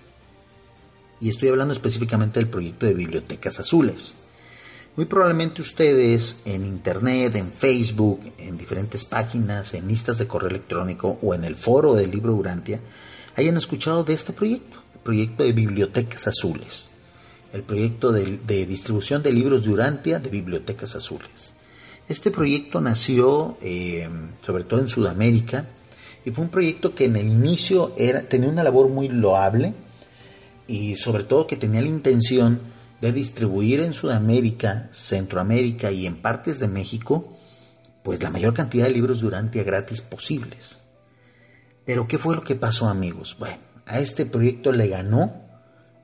Y 1.21 1.29
estoy 1.29 1.49
hablando 1.49 1.73
específicamente 1.73 2.41
del 2.41 2.49
proyecto 2.49 2.87
de 2.87 2.95
Bibliotecas 2.95 3.61
Azules. 3.61 4.15
Muy 4.97 5.07
probablemente 5.07 5.61
ustedes 5.61 6.43
en 6.45 6.65
Internet, 6.65 7.35
en 7.35 7.51
Facebook, 7.51 8.21
en 8.39 8.57
diferentes 8.57 9.05
páginas, 9.05 9.75
en 9.75 9.89
listas 9.89 10.19
de 10.19 10.27
correo 10.27 10.51
electrónico 10.51 11.19
o 11.21 11.35
en 11.35 11.45
el 11.45 11.57
foro 11.57 11.95
del 11.95 12.13
libro 12.13 12.35
Urantia 12.35 12.81
hayan 13.35 13.57
escuchado 13.57 14.05
de 14.05 14.15
este 14.15 14.33
proyecto 14.33 14.85
proyecto 15.05 15.45
de 15.45 15.53
Bibliotecas 15.53 16.27
Azules, 16.27 16.91
el 17.53 17.63
proyecto 17.63 18.11
de, 18.11 18.67
distribución 18.67 19.23
de 19.23 19.33
libros 19.33 19.65
de 19.65 19.71
Urantia 19.71 20.19
de 20.19 20.31
Bibliotecas 20.31 20.97
Azules. 20.97 21.53
Este 22.09 22.31
proyecto 22.31 22.81
nació 22.81 23.57
eh, 23.61 24.09
sobre 24.45 24.65
todo 24.65 24.81
en 24.81 24.89
Sudamérica 24.89 25.67
y 26.25 26.31
fue 26.31 26.45
un 26.45 26.51
proyecto 26.51 26.95
que 26.95 27.05
en 27.05 27.17
el 27.17 27.29
inicio 27.29 27.95
era, 27.97 28.23
tenía 28.23 28.49
una 28.49 28.65
labor 28.65 28.89
muy 28.89 29.09
loable 29.09 29.75
y 30.67 30.97
sobre 30.97 31.25
todo 31.25 31.47
que 31.47 31.57
tenía 31.57 31.83
la 31.83 31.89
intención 31.89 32.74
de 33.01 33.13
distribuir 33.13 33.81
en 33.81 33.95
Sudamérica, 33.95 34.89
Centroamérica 34.93 35.91
y 35.91 36.07
en 36.07 36.17
partes 36.21 36.59
de 36.59 36.69
México 36.69 37.37
pues 38.05 38.23
la 38.23 38.31
mayor 38.31 38.53
cantidad 38.53 38.85
de 38.85 38.93
libros 38.93 39.23
de 39.23 39.29
Urantia 39.29 39.65
gratis 39.65 40.03
posibles. 40.03 40.77
Pero 41.87 42.07
¿qué 42.07 42.19
fue 42.19 42.37
lo 42.37 42.43
que 42.43 42.55
pasó 42.55 42.87
amigos? 42.87 43.35
Bueno, 43.39 43.57
a 43.87 43.99
este 43.99 44.27
proyecto 44.27 44.73
le 44.73 44.89
ganó 44.89 45.43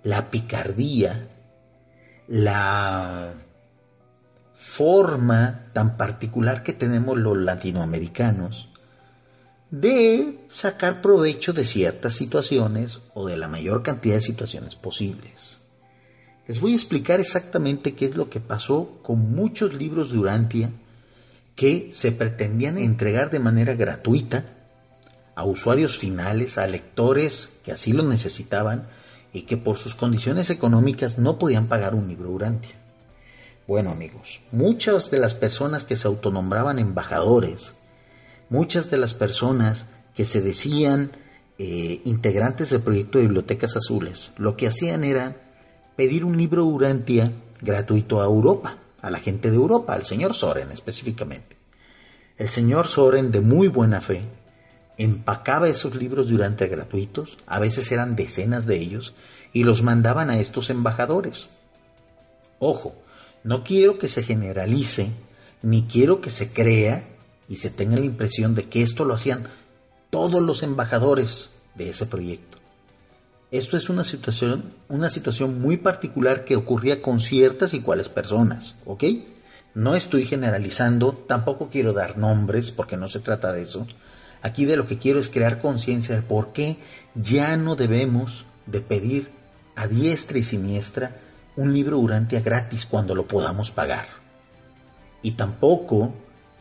la 0.03 0.31
picardía, 0.31 1.29
la 2.27 3.35
forma 4.55 5.67
tan 5.75 5.99
particular 5.99 6.63
que 6.63 6.73
tenemos 6.73 7.19
los 7.19 7.37
latinoamericanos 7.37 8.71
de 9.71 10.49
sacar 10.51 11.03
provecho 11.03 11.53
de 11.53 11.67
ciertas 11.67 12.15
situaciones 12.15 13.03
o 13.13 13.27
de 13.27 13.37
la 13.37 13.47
mayor 13.47 13.83
cantidad 13.83 14.15
de 14.15 14.23
situaciones 14.23 14.75
posibles. 14.75 15.60
Les 16.51 16.61
voy 16.61 16.73
a 16.73 16.75
explicar 16.75 17.21
exactamente 17.21 17.95
qué 17.95 18.07
es 18.07 18.17
lo 18.17 18.29
que 18.29 18.41
pasó 18.41 18.99
con 19.05 19.37
muchos 19.37 19.73
libros 19.73 20.11
de 20.11 20.19
Urantia 20.19 20.73
que 21.55 21.91
se 21.93 22.11
pretendían 22.11 22.77
entregar 22.77 23.31
de 23.31 23.39
manera 23.39 23.77
gratuita 23.77 24.47
a 25.37 25.45
usuarios 25.45 25.97
finales, 25.97 26.59
a 26.59 26.67
lectores 26.67 27.61
que 27.65 27.71
así 27.71 27.93
lo 27.93 28.03
necesitaban 28.03 28.89
y 29.33 29.43
que 29.43 29.59
por 29.59 29.79
sus 29.79 29.95
condiciones 29.95 30.51
económicas 30.51 31.19
no 31.19 31.39
podían 31.39 31.69
pagar 31.69 31.95
un 31.95 32.09
libro 32.09 32.31
Urantia. 32.31 32.75
Bueno 33.69 33.93
amigos, 33.93 34.41
muchas 34.51 35.13
de 35.13 35.21
las 35.21 35.35
personas 35.37 35.85
que 35.85 35.95
se 35.95 36.09
autonombraban 36.09 36.81
embajadores, 36.81 37.77
muchas 38.49 38.91
de 38.91 38.99
las 38.99 39.15
personas 39.15 39.87
que 40.17 40.25
se 40.25 40.41
decían 40.41 41.13
eh, 41.61 42.01
integrantes 42.05 42.71
del 42.71 42.81
proyecto 42.81 43.19
de 43.19 43.27
Bibliotecas 43.27 43.77
Azules, 43.77 44.33
lo 44.37 44.57
que 44.57 44.67
hacían 44.67 45.05
era 45.05 45.47
pedir 46.01 46.25
un 46.25 46.35
libro 46.35 46.65
Urantia 46.65 47.31
gratuito 47.61 48.23
a 48.23 48.25
Europa, 48.25 48.79
a 49.03 49.11
la 49.11 49.19
gente 49.19 49.51
de 49.51 49.57
Europa, 49.57 49.93
al 49.93 50.07
señor 50.07 50.35
Soren 50.35 50.71
específicamente. 50.71 51.59
El 52.39 52.49
señor 52.49 52.89
Soren, 52.89 53.31
de 53.31 53.43
muy 53.43 53.69
buena 53.69 54.01
fe, 54.01 54.23
empacaba 54.97 55.69
esos 55.69 55.95
libros 55.95 56.31
durante 56.31 56.69
gratuitos, 56.69 57.37
a 57.47 57.59
veces 57.59 57.93
eran 57.93 58.17
decenas 58.17 58.65
de 58.65 58.79
ellos, 58.79 59.13
y 59.53 59.65
los 59.65 59.83
mandaban 59.83 60.31
a 60.31 60.39
estos 60.39 60.71
embajadores. 60.71 61.51
Ojo, 62.61 62.95
no 63.45 63.63
quiero 63.63 63.99
que 63.99 64.09
se 64.09 64.23
generalice, 64.23 65.11
ni 65.61 65.83
quiero 65.83 66.23
que 66.23 66.31
se 66.31 66.51
crea 66.51 67.05
y 67.47 67.57
se 67.57 67.69
tenga 67.69 67.99
la 67.99 68.07
impresión 68.07 68.55
de 68.55 68.63
que 68.63 68.81
esto 68.81 69.05
lo 69.05 69.13
hacían 69.13 69.47
todos 70.09 70.41
los 70.41 70.63
embajadores 70.63 71.51
de 71.75 71.91
ese 71.91 72.07
proyecto. 72.07 72.60
Esto 73.51 73.77
es 73.77 73.89
una 73.89 74.05
situación, 74.05 74.73
una 74.89 75.11
situación 75.11 75.61
muy 75.61 75.77
particular 75.77 76.45
que 76.45 76.57
ocurría 76.57 77.03
con 77.03 77.21
ciertas 77.21 77.75
y 77.75 77.81
cuales 77.81 78.09
personas, 78.09 78.77
¿ok? 78.87 79.05
No 79.75 79.95
estoy 79.95 80.25
generalizando, 80.25 81.13
tampoco 81.27 81.69
quiero 81.69 81.93
dar 81.93 82.17
nombres 82.17 82.71
porque 82.71 82.97
no 82.97 83.09
se 83.09 83.21
trata 83.21 83.53
de 83.53 83.63
eso, 83.63 83.87
Aquí 84.43 84.65
de 84.65 84.77
lo 84.77 84.87
que 84.87 84.99
quiero 84.99 85.19
es 85.19 85.29
crear 85.29 85.61
conciencia 85.61 86.15
de 86.15 86.23
por 86.23 86.53
qué 86.53 86.77
ya 87.15 87.57
no 87.57 87.77
debemos 87.77 88.45
de 88.67 88.81
pedir 88.81 89.31
a 89.77 89.87
diestra 89.87 90.39
y 90.39 90.43
siniestra 90.43 91.17
un 91.57 91.75
libro 91.75 91.99
Urantia 91.99 92.41
gratis 92.41 92.87
cuando 92.87 93.15
lo 93.15 93.27
podamos 93.27 93.71
pagar. 93.71 94.07
Y 95.23 95.33
tampoco 95.33 96.15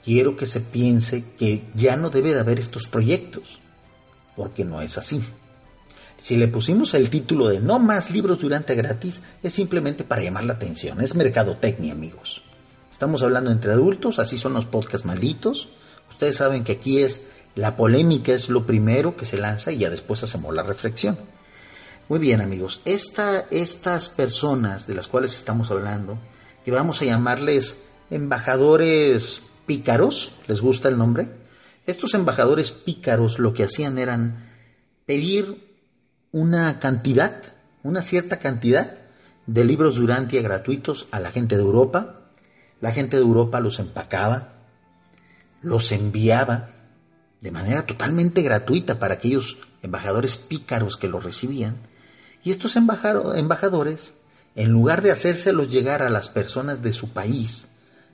quiero 0.03 0.35
que 0.35 0.47
se 0.47 0.59
piense 0.59 1.23
que 1.37 1.63
ya 1.73 1.95
no 1.95 2.09
debe 2.09 2.33
de 2.33 2.41
haber 2.41 2.59
estos 2.59 2.87
proyectos, 2.87 3.59
porque 4.35 4.65
no 4.65 4.81
es 4.81 4.97
así. 4.97 5.23
Si 6.21 6.35
le 6.35 6.47
pusimos 6.49 6.93
el 6.93 7.09
título 7.09 7.47
de 7.47 7.61
No 7.61 7.79
más 7.79 8.11
libros 8.11 8.43
Urantia 8.43 8.75
gratis, 8.75 9.21
es 9.41 9.53
simplemente 9.53 10.03
para 10.03 10.21
llamar 10.21 10.43
la 10.43 10.53
atención, 10.53 10.99
es 11.01 11.15
mercadotecnia, 11.15 11.93
amigos. 11.93 12.43
Estamos 12.91 13.23
hablando 13.23 13.51
entre 13.51 13.71
adultos, 13.71 14.19
así 14.19 14.37
son 14.37 14.53
los 14.53 14.65
podcasts 14.65 15.05
malditos. 15.05 15.69
Ustedes 16.09 16.35
saben 16.35 16.65
que 16.65 16.73
aquí 16.73 16.99
es 16.99 17.23
la 17.55 17.77
polémica 17.77 18.33
es 18.33 18.49
lo 18.49 18.65
primero 18.65 19.15
que 19.15 19.25
se 19.25 19.37
lanza 19.37 19.71
y 19.71 19.79
ya 19.79 19.89
después 19.89 20.21
hacemos 20.23 20.53
la 20.53 20.63
reflexión. 20.63 21.17
Muy 22.09 22.19
bien 22.19 22.41
amigos, 22.41 22.81
estas 22.85 24.09
personas 24.09 24.87
de 24.87 24.95
las 24.95 25.07
cuales 25.07 25.35
estamos 25.35 25.71
hablando, 25.71 26.19
que 26.65 26.71
vamos 26.71 27.01
a 27.01 27.05
llamarles 27.05 27.83
embajadores 28.09 29.41
pícaros, 29.65 30.33
¿les 30.47 30.59
gusta 30.59 30.89
el 30.89 30.97
nombre? 30.97 31.29
Estos 31.85 32.13
embajadores 32.13 32.71
pícaros 32.71 33.39
lo 33.39 33.53
que 33.53 33.63
hacían 33.63 33.97
eran 33.97 34.49
pedir 35.05 35.68
una 36.31 36.79
cantidad, 36.79 37.41
una 37.83 38.01
cierta 38.01 38.39
cantidad 38.39 38.97
de 39.47 39.63
libros 39.63 39.95
Durantia 39.95 40.41
gratuitos 40.41 41.07
a 41.11 41.19
la 41.19 41.31
gente 41.31 41.55
de 41.55 41.63
Europa. 41.63 42.29
La 42.81 42.91
gente 42.91 43.17
de 43.17 43.23
Europa 43.23 43.59
los 43.59 43.79
empacaba, 43.79 44.53
los 45.61 45.91
enviaba 45.91 46.69
de 47.41 47.51
manera 47.51 47.85
totalmente 47.85 48.41
gratuita 48.41 48.99
para 48.99 49.15
aquellos 49.15 49.57
embajadores 49.81 50.37
pícaros 50.37 50.97
que 50.97 51.07
los 51.07 51.23
recibían. 51.23 51.77
Y 52.43 52.51
estos 52.51 52.75
embajadores, 52.75 54.13
en 54.55 54.71
lugar 54.71 55.01
de 55.01 55.11
hacérselos 55.11 55.71
llegar 55.71 56.01
a 56.01 56.09
las 56.09 56.29
personas 56.29 56.81
de 56.81 56.93
su 56.93 57.09
país, 57.09 57.67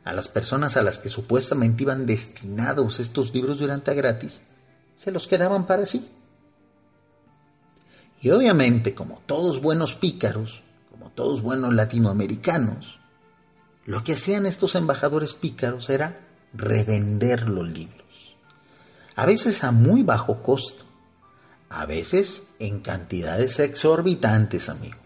a 0.03 0.13
las 0.13 0.27
personas 0.27 0.77
a 0.77 0.84
las 0.84 1.00
que 1.00 1.10
supuestamente 1.10 1.84
iban 1.84 2.05
destinados 2.05 3.00
estos 3.00 3.34
libros 3.34 3.60
durante 3.60 3.93
gratis, 3.93 4.41
se 4.95 5.12
los 5.12 5.27
quedaban 5.27 5.67
para 5.67 5.86
sí. 5.86 6.07
Y 8.22 8.29
obviamente, 8.31 8.95
como 8.95 9.22
todos 9.25 9.62
buenos 9.62 9.95
pícaros, 9.95 10.62
como 10.91 11.12
todos 11.12 11.41
buenos 11.41 11.74
latinoamericanos, 11.74 13.00
lo 13.86 14.03
que 14.03 14.13
hacían 14.13 14.45
estos 14.45 14.75
embajadores 14.75 15.34
pícaros 15.34 15.89
era 15.89 16.19
revender 16.53 17.50
los 17.50 17.67
libros. 17.67 18.36
A 19.15 19.25
veces 19.25 19.63
a 19.63 19.72
muy 19.72 20.03
bajo 20.03 20.41
costo, 20.41 20.84
a 21.69 21.86
veces 21.86 22.55
en 22.60 22.79
cantidades 22.79 23.60
exorbitantes, 23.60 24.69
amigos. 24.69 25.00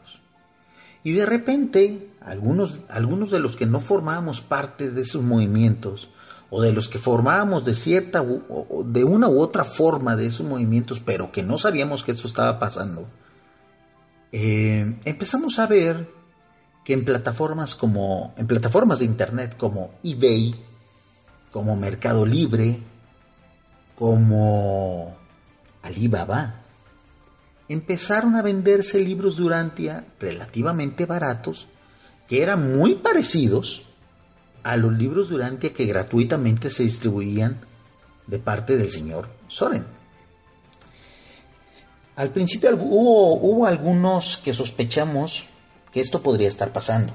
Y 1.04 1.14
de 1.14 1.26
repente, 1.26 2.12
algunos, 2.22 2.80
algunos 2.90 3.32
de 3.32 3.40
los 3.40 3.56
que 3.56 3.66
no 3.66 3.80
formábamos 3.80 4.42
parte 4.42 4.92
de 4.92 5.02
esos 5.02 5.24
movimientos, 5.24 6.10
o 6.50 6.62
de 6.62 6.74
los 6.74 6.90
que 6.90 6.98
formábamos 6.98 7.66
de 7.66 7.76
cierta, 7.76 8.24
de 8.24 9.04
una 9.04 9.28
u 9.28 9.40
otra 9.40 9.64
forma 9.64 10.16
de 10.16 10.28
esos 10.28 10.48
movimientos, 10.48 11.00
pero 11.00 11.32
que 11.32 11.44
no 11.44 11.58
sabíamos 11.58 12.04
que 12.04 12.12
esto 12.12 12.28
estaba 12.28 12.60
pasando, 12.60 13.08
eh, 14.32 14.96
empezamos 15.06 15.60
a 15.60 15.68
ver 15.68 16.10
que 16.84 16.94
en 16.94 17.06
plataformas 17.06 17.76
como, 17.76 18.34
en 18.38 18.48
plataformas 18.48 19.00
de 19.00 19.06
internet 19.06 19.56
como 19.58 19.92
eBay, 20.04 20.56
como 21.52 21.76
Mercado 21.76 22.26
Libre, 22.26 22.80
como 23.96 25.16
Alibaba, 25.84 26.62
empezaron 27.68 28.36
a 28.36 28.42
venderse 28.42 29.00
libros 29.00 29.38
Durantia 29.38 30.06
relativamente 30.20 31.06
baratos, 31.06 31.68
que 32.28 32.42
eran 32.42 32.78
muy 32.78 32.96
parecidos 32.96 33.89
a 34.64 34.78
los 34.78 34.94
libros 34.98 35.30
Durantia 35.30 35.74
que 35.74 35.86
gratuitamente 35.86 36.70
se 36.70 36.84
distribuían 36.84 37.60
de 38.28 38.40
parte 38.40 38.78
del 38.78 38.92
señor 38.92 39.28
Soren. 39.48 39.86
Al 42.16 42.30
principio 42.32 42.76
hubo, 42.76 43.66
algunos 43.66 44.38
que 44.38 44.54
sospechamos 44.54 45.46
que 45.92 46.02
esto 46.02 46.22
podría 46.22 46.50
estar 46.50 46.74
pasando. 46.74 47.14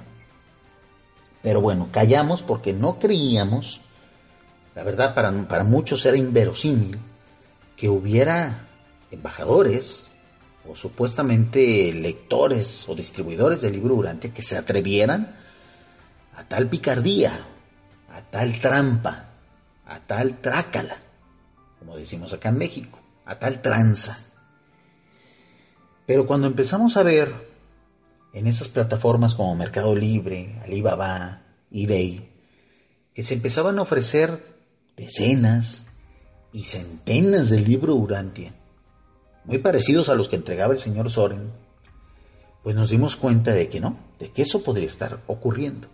Pero 1.42 1.60
bueno, 1.60 1.88
callamos 1.92 2.42
porque 2.42 2.72
no 2.72 2.98
creíamos, 2.98 3.82
la 4.74 4.82
verdad 4.82 5.14
para, 5.14 5.30
para 5.46 5.62
muchos 5.62 6.06
era 6.06 6.16
inverosímil, 6.16 6.98
que 7.76 7.90
hubiera 7.90 8.66
embajadores 9.10 10.04
o 10.66 10.74
supuestamente 10.74 11.92
lectores 11.92 12.88
o 12.88 12.94
distribuidores 12.94 13.60
del 13.60 13.72
libro 13.72 13.96
Durante 13.96 14.32
que 14.32 14.42
se 14.42 14.56
atrevieran 14.56 15.36
a 16.36 16.44
tal 16.44 16.68
picardía, 16.68 17.32
a 18.10 18.22
tal 18.22 18.60
trampa, 18.60 19.30
a 19.86 20.00
tal 20.00 20.38
trácala, 20.38 20.96
como 21.78 21.96
decimos 21.96 22.32
acá 22.32 22.48
en 22.48 22.58
México, 22.58 23.00
a 23.24 23.38
tal 23.38 23.62
tranza. 23.62 24.18
Pero 26.06 26.26
cuando 26.26 26.46
empezamos 26.46 26.96
a 26.96 27.02
ver 27.02 27.32
en 28.32 28.46
esas 28.46 28.68
plataformas 28.68 29.34
como 29.34 29.54
Mercado 29.54 29.94
Libre, 29.94 30.60
Alibaba, 30.64 31.42
eBay, 31.70 32.30
que 33.14 33.22
se 33.22 33.34
empezaban 33.34 33.78
a 33.78 33.82
ofrecer 33.82 34.38
decenas 34.96 35.86
y 36.52 36.64
centenas 36.64 37.48
de 37.48 37.60
libros 37.60 37.96
Urantia, 37.96 38.54
muy 39.44 39.58
parecidos 39.58 40.08
a 40.08 40.14
los 40.14 40.28
que 40.28 40.36
entregaba 40.36 40.74
el 40.74 40.80
señor 40.80 41.10
Soren, 41.10 41.52
pues 42.62 42.74
nos 42.74 42.90
dimos 42.90 43.16
cuenta 43.16 43.52
de 43.52 43.68
que 43.68 43.80
no, 43.80 43.98
de 44.18 44.30
que 44.30 44.42
eso 44.42 44.62
podría 44.62 44.86
estar 44.86 45.20
ocurriendo. 45.26 45.88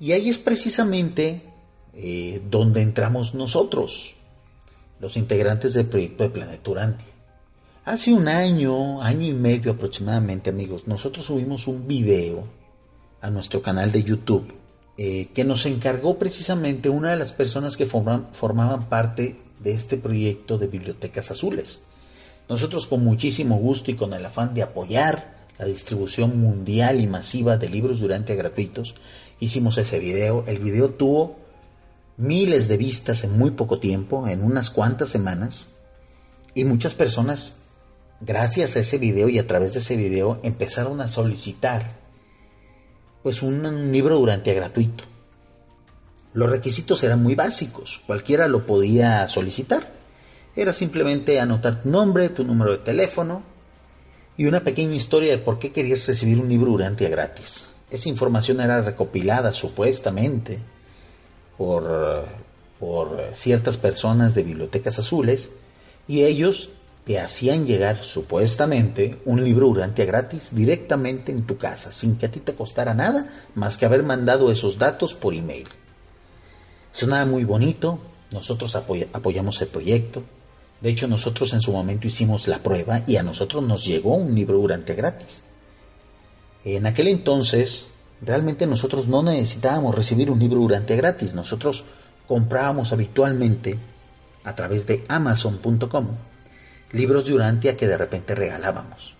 Y 0.00 0.12
ahí 0.12 0.28
es 0.28 0.38
precisamente 0.38 1.42
eh, 1.94 2.40
donde 2.48 2.82
entramos 2.82 3.34
nosotros, 3.34 4.14
los 5.00 5.16
integrantes 5.16 5.74
del 5.74 5.86
proyecto 5.86 6.24
de 6.24 6.30
Planeta 6.30 6.70
Urantia. 6.70 7.06
Hace 7.84 8.12
un 8.12 8.28
año, 8.28 9.02
año 9.02 9.26
y 9.26 9.32
medio 9.32 9.72
aproximadamente, 9.72 10.50
amigos, 10.50 10.86
nosotros 10.86 11.24
subimos 11.26 11.66
un 11.66 11.88
video 11.88 12.44
a 13.20 13.30
nuestro 13.30 13.62
canal 13.62 13.90
de 13.90 14.04
YouTube 14.04 14.54
eh, 14.96 15.28
que 15.32 15.44
nos 15.44 15.64
encargó 15.66 16.18
precisamente 16.18 16.88
una 16.88 17.10
de 17.10 17.16
las 17.16 17.32
personas 17.32 17.76
que 17.76 17.86
formaban 17.86 18.88
parte 18.88 19.40
de 19.60 19.72
este 19.72 19.96
proyecto 19.96 20.58
de 20.58 20.66
Bibliotecas 20.66 21.30
Azules. 21.30 21.80
Nosotros 22.48 22.86
con 22.86 23.04
muchísimo 23.04 23.56
gusto 23.58 23.90
y 23.90 23.94
con 23.94 24.12
el 24.12 24.24
afán 24.24 24.54
de 24.54 24.62
apoyar 24.62 25.37
la 25.58 25.66
distribución 25.66 26.40
mundial 26.40 27.00
y 27.00 27.06
masiva 27.06 27.56
de 27.56 27.68
libros 27.68 28.00
durante 28.00 28.36
gratuitos, 28.36 28.94
hicimos 29.40 29.76
ese 29.78 29.98
video. 29.98 30.44
El 30.46 30.58
video 30.58 30.90
tuvo 30.90 31.36
miles 32.16 32.68
de 32.68 32.76
vistas 32.76 33.24
en 33.24 33.38
muy 33.38 33.50
poco 33.50 33.78
tiempo, 33.78 34.28
en 34.28 34.42
unas 34.42 34.70
cuantas 34.70 35.08
semanas, 35.08 35.68
y 36.54 36.64
muchas 36.64 36.94
personas, 36.94 37.56
gracias 38.20 38.76
a 38.76 38.80
ese 38.80 38.98
video 38.98 39.28
y 39.28 39.38
a 39.38 39.46
través 39.46 39.72
de 39.72 39.80
ese 39.80 39.96
video, 39.96 40.40
empezaron 40.42 41.00
a 41.00 41.08
solicitar 41.08 41.98
pues 43.22 43.42
un 43.42 43.92
libro 43.92 44.16
durante 44.16 44.54
gratuito. 44.54 45.04
Los 46.32 46.50
requisitos 46.50 47.02
eran 47.02 47.22
muy 47.22 47.34
básicos, 47.34 48.00
cualquiera 48.06 48.48
lo 48.48 48.64
podía 48.64 49.28
solicitar 49.28 49.98
era 50.58 50.72
simplemente 50.72 51.38
anotar 51.38 51.82
tu 51.82 51.88
nombre, 51.88 52.30
tu 52.30 52.42
número 52.42 52.72
de 52.72 52.78
teléfono 52.78 53.42
y 54.38 54.46
una 54.46 54.60
pequeña 54.60 54.94
historia 54.94 55.32
de 55.32 55.38
por 55.38 55.58
qué 55.58 55.72
querías 55.72 56.06
recibir 56.06 56.38
un 56.38 56.48
libro 56.48 56.70
Urantia 56.70 57.08
gratis. 57.08 57.66
Esa 57.90 58.08
información 58.08 58.60
era 58.60 58.80
recopilada 58.80 59.52
supuestamente 59.52 60.58
por, 61.58 62.24
por 62.78 63.32
ciertas 63.34 63.76
personas 63.76 64.36
de 64.36 64.44
bibliotecas 64.44 65.00
azules 65.00 65.50
y 66.06 66.22
ellos 66.22 66.70
te 67.04 67.18
hacían 67.18 67.66
llegar 67.66 68.04
supuestamente 68.04 69.18
un 69.24 69.42
libro 69.42 69.66
Urantia 69.66 70.04
gratis 70.04 70.50
directamente 70.52 71.32
en 71.32 71.44
tu 71.44 71.58
casa, 71.58 71.90
sin 71.90 72.16
que 72.16 72.26
a 72.26 72.30
ti 72.30 72.38
te 72.38 72.54
costara 72.54 72.94
nada 72.94 73.28
más 73.56 73.76
que 73.76 73.86
haber 73.86 74.04
mandado 74.04 74.52
esos 74.52 74.78
datos 74.78 75.14
por 75.14 75.34
email. 75.34 75.66
Sonaba 76.92 77.24
muy 77.24 77.42
bonito, 77.42 77.98
nosotros 78.30 78.76
apoyamos 78.76 79.60
el 79.62 79.68
proyecto, 79.68 80.22
de 80.80 80.90
hecho, 80.90 81.08
nosotros 81.08 81.52
en 81.54 81.60
su 81.60 81.72
momento 81.72 82.06
hicimos 82.06 82.46
la 82.46 82.62
prueba 82.62 83.02
y 83.06 83.16
a 83.16 83.22
nosotros 83.22 83.62
nos 83.62 83.84
llegó 83.84 84.14
un 84.14 84.34
libro 84.34 84.58
durante 84.58 84.94
gratis. 84.94 85.40
En 86.64 86.86
aquel 86.86 87.08
entonces, 87.08 87.86
realmente 88.22 88.66
nosotros 88.66 89.08
no 89.08 89.22
necesitábamos 89.22 89.94
recibir 89.94 90.30
un 90.30 90.38
libro 90.38 90.60
durante 90.60 90.96
gratis. 90.96 91.34
Nosotros 91.34 91.84
comprábamos 92.28 92.92
habitualmente 92.92 93.78
a 94.44 94.54
través 94.54 94.86
de 94.86 95.04
amazon.com 95.08 96.08
libros 96.92 97.26
de 97.26 97.34
Urantia 97.34 97.76
que 97.76 97.88
de 97.88 97.96
repente 97.96 98.34
regalábamos. 98.34 99.14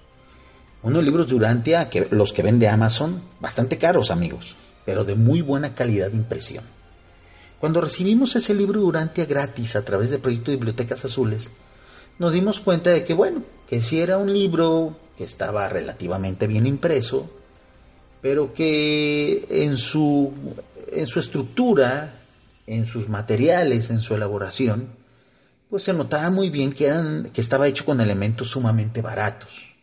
Unos 0.82 1.04
libros 1.04 1.28
de 1.28 1.34
Urantia, 1.34 1.90
que 1.90 2.06
los 2.10 2.32
que 2.32 2.42
vende 2.42 2.68
Amazon, 2.68 3.20
bastante 3.40 3.78
caros 3.78 4.10
amigos, 4.10 4.56
pero 4.86 5.04
de 5.04 5.16
muy 5.16 5.42
buena 5.42 5.74
calidad 5.74 6.10
de 6.10 6.16
impresión. 6.16 6.64
Cuando 7.60 7.80
recibimos 7.80 8.36
ese 8.36 8.54
libro 8.54 8.82
Urantia 8.82 9.26
gratis 9.26 9.74
a 9.74 9.84
través 9.84 10.10
del 10.10 10.20
proyecto 10.20 10.50
de 10.50 10.56
Bibliotecas 10.58 11.04
Azules, 11.04 11.50
nos 12.18 12.32
dimos 12.32 12.60
cuenta 12.60 12.90
de 12.90 13.04
que, 13.04 13.14
bueno, 13.14 13.42
que 13.68 13.80
si 13.80 14.00
era 14.00 14.18
un 14.18 14.32
libro 14.32 14.96
que 15.16 15.24
estaba 15.24 15.68
relativamente 15.68 16.46
bien 16.46 16.66
impreso, 16.66 17.30
pero 18.22 18.54
que 18.54 19.46
en 19.50 19.76
su, 19.76 20.32
en 20.92 21.06
su 21.06 21.20
estructura, 21.20 22.20
en 22.66 22.86
sus 22.86 23.08
materiales, 23.08 23.90
en 23.90 24.00
su 24.00 24.14
elaboración, 24.14 24.90
pues 25.70 25.82
se 25.82 25.92
notaba 25.92 26.30
muy 26.30 26.50
bien 26.50 26.72
que, 26.72 26.86
eran, 26.86 27.30
que 27.32 27.40
estaba 27.40 27.66
hecho 27.66 27.84
con 27.84 28.00
elementos 28.00 28.50
sumamente 28.50 29.02
baratos, 29.02 29.74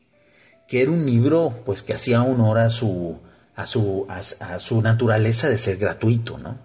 que 0.68 0.82
era 0.82 0.92
un 0.92 1.06
libro 1.06 1.54
pues 1.66 1.84
que 1.84 1.94
hacía 1.94 2.24
honor 2.24 2.58
a 2.58 2.70
su, 2.70 3.20
a 3.56 3.66
su, 3.66 4.06
a, 4.10 4.60
su 4.60 4.82
naturaleza 4.82 5.50
de 5.50 5.58
ser 5.58 5.78
gratuito, 5.78 6.38
¿no? 6.38 6.58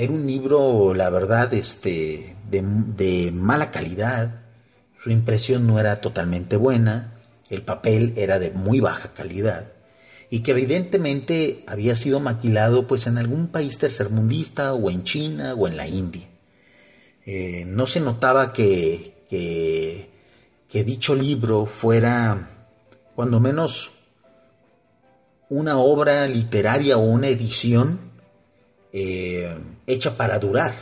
Era 0.00 0.12
un 0.12 0.28
libro, 0.28 0.94
la 0.94 1.10
verdad, 1.10 1.52
este, 1.54 2.36
de, 2.48 2.62
de 2.62 3.32
mala 3.32 3.72
calidad, 3.72 4.42
su 4.96 5.10
impresión 5.10 5.66
no 5.66 5.80
era 5.80 6.00
totalmente 6.00 6.54
buena, 6.54 7.18
el 7.50 7.62
papel 7.62 8.12
era 8.16 8.38
de 8.38 8.52
muy 8.52 8.78
baja 8.78 9.12
calidad. 9.12 9.72
Y 10.30 10.44
que 10.44 10.52
evidentemente 10.52 11.64
había 11.66 11.96
sido 11.96 12.20
maquilado 12.20 12.86
pues 12.86 13.08
en 13.08 13.18
algún 13.18 13.48
país 13.48 13.78
tercermundista 13.78 14.72
o 14.72 14.88
en 14.88 15.02
China 15.02 15.54
o 15.54 15.66
en 15.66 15.76
la 15.76 15.88
India. 15.88 16.28
Eh, 17.26 17.64
no 17.66 17.84
se 17.84 17.98
notaba 17.98 18.52
que, 18.52 19.24
que, 19.28 20.84
dicho 20.84 21.16
libro 21.16 21.66
fuera 21.66 22.50
cuando 23.16 23.40
menos 23.40 23.90
una 25.48 25.76
obra 25.76 26.28
literaria 26.28 26.98
o 26.98 27.00
una 27.00 27.26
edición 27.26 27.98
eh, 28.92 29.58
hecha 29.88 30.16
para 30.16 30.38
durar. 30.38 30.74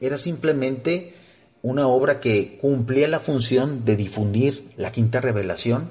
Era 0.00 0.18
simplemente 0.18 1.14
una 1.62 1.86
obra 1.86 2.18
que 2.18 2.58
cumplía 2.60 3.06
la 3.06 3.20
función 3.20 3.84
de 3.84 3.94
difundir 3.94 4.72
la 4.76 4.90
quinta 4.90 5.20
revelación, 5.20 5.90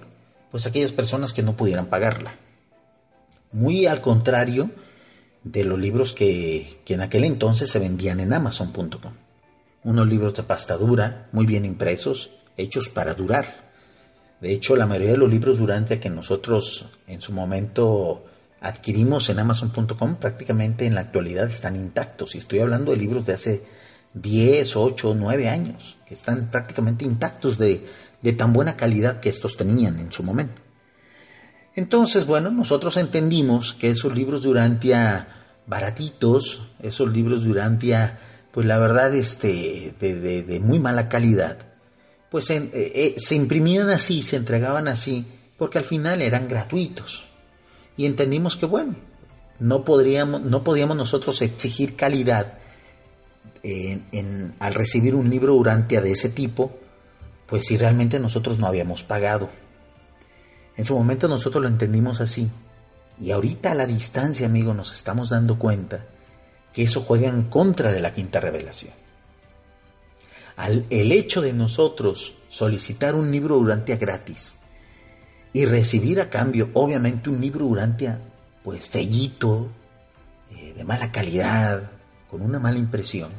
pues 0.52 0.66
aquellas 0.66 0.92
personas 0.92 1.34
que 1.34 1.44
no 1.44 1.56
pudieran 1.56 1.86
pagarla. 1.86 2.36
Muy 3.52 3.86
al 3.86 4.02
contrario 4.02 4.72
de 5.44 5.64
los 5.64 5.80
libros 5.80 6.14
que, 6.14 6.80
en 6.88 7.02
aquel 7.02 7.24
entonces 7.24 7.70
se 7.70 7.80
vendían 7.80 8.20
en 8.20 8.34
amazon.com. 8.34 9.14
Unos 9.84 10.08
libros 10.08 10.34
de 10.34 10.44
pasta 10.44 10.76
dura, 10.78 11.30
muy 11.32 11.46
bien 11.46 11.64
impresos, 11.64 12.32
hechos 12.58 12.90
para 12.90 13.14
durar. 13.14 13.68
De 14.42 14.52
hecho, 14.52 14.76
la 14.76 14.86
mayoría 14.86 15.12
de 15.12 15.18
los 15.18 15.30
libros 15.30 15.60
durante 15.60 16.00
que 16.00 16.10
nosotros 16.10 16.98
en 17.08 17.22
su 17.22 17.34
momento 17.34 18.26
adquirimos 18.62 19.30
en 19.30 19.40
amazon.com 19.40 20.16
prácticamente 20.16 20.86
en 20.86 20.96
la 20.96 21.02
actualidad 21.02 21.48
están 21.48 21.76
intactos. 21.76 22.36
Y 22.36 22.40
estoy 22.40 22.60
hablando 22.60 22.92
de 22.92 22.98
libros 22.98 23.26
de 23.26 23.34
hace 23.34 23.64
10, 24.14 24.76
8, 24.76 25.16
9 25.18 25.50
años, 25.50 25.98
que 26.06 26.14
están 26.14 26.50
prácticamente 26.50 27.06
intactos 27.06 27.58
de, 27.58 27.88
de 28.22 28.34
tan 28.34 28.54
buena 28.54 28.76
calidad 28.76 29.20
que 29.20 29.30
estos 29.30 29.58
tenían 29.58 30.00
en 30.00 30.12
su 30.12 30.24
momento. 30.24 30.62
Entonces, 31.76 32.26
bueno, 32.26 32.50
nosotros 32.50 32.98
entendimos 32.98 33.74
que 33.74 33.92
esos 33.92 34.16
libros 34.16 34.42
de 34.42 34.50
Urantia 34.50 35.28
baratitos, 35.68 36.62
esos 36.82 37.14
libros 37.14 37.44
de 37.44 37.52
Urantia, 37.52 38.20
pues 38.52 38.66
la 38.66 38.80
verdad, 38.80 39.14
este, 39.14 39.94
de, 40.00 40.44
de, 40.44 40.60
muy 40.60 40.80
mala 40.80 41.10
calidad, 41.10 41.58
pues 42.32 42.50
eh, 42.50 42.70
eh, 42.74 43.16
se 43.18 43.36
imprimían 43.36 43.90
así, 43.90 44.22
se 44.24 44.38
entregaban 44.38 44.88
así, 44.88 45.26
porque 45.58 45.78
al 45.78 45.84
final 45.84 46.22
eran 46.22 46.48
gratuitos. 46.48 47.26
Y 47.98 48.06
entendimos 48.06 48.56
que, 48.56 48.68
bueno, 48.68 48.96
no, 49.60 49.84
podríamos, 49.84 50.42
no 50.42 50.64
podíamos 50.64 50.96
nosotros 50.96 51.42
exigir 51.42 51.96
calidad 51.96 52.60
en, 53.64 54.54
al 54.60 54.74
recibir 54.76 55.16
un 55.16 55.30
libro 55.30 55.56
Urantia 55.56 56.00
de 56.00 56.12
ese 56.12 56.30
tipo, 56.30 56.72
pues 57.48 57.66
si 57.66 57.76
realmente 57.78 58.20
nosotros 58.20 58.60
no 58.60 58.68
habíamos 58.68 59.04
pagado. 59.04 59.50
En 60.78 60.86
su 60.86 60.96
momento 60.96 61.28
nosotros 61.28 61.62
lo 61.62 61.68
entendimos 61.68 62.22
así. 62.22 62.50
Y 63.20 63.32
ahorita 63.32 63.72
a 63.72 63.76
la 63.76 63.88
distancia, 63.88 64.46
amigo, 64.46 64.76
nos 64.76 64.94
estamos 64.94 65.30
dando 65.30 65.58
cuenta 65.58 66.06
que 66.72 66.84
eso 66.84 67.02
juega 67.02 67.30
en 67.30 67.44
contra 67.44 67.92
de 67.92 68.00
la 68.00 68.12
quinta 68.12 68.40
revelación. 68.40 68.94
Al, 70.56 70.86
el 70.92 71.12
hecho 71.12 71.42
de 71.42 71.54
nosotros 71.54 72.36
solicitar 72.50 73.16
un 73.16 73.32
libro 73.32 73.58
Urantia 73.58 73.98
gratis 73.98 74.54
y 75.58 75.66
recibir 75.66 76.22
a 76.22 76.30
cambio, 76.30 76.70
obviamente, 76.76 77.32
un 77.32 77.42
libro 77.42 77.66
Urantia, 77.66 78.22
pues 78.64 78.88
fellito, 78.88 79.68
eh, 80.52 80.76
de 80.76 80.84
mala 80.84 81.12
calidad, 81.12 81.82
con 82.30 82.44
una 82.44 82.60
mala 82.60 82.78
impresión, 82.78 83.32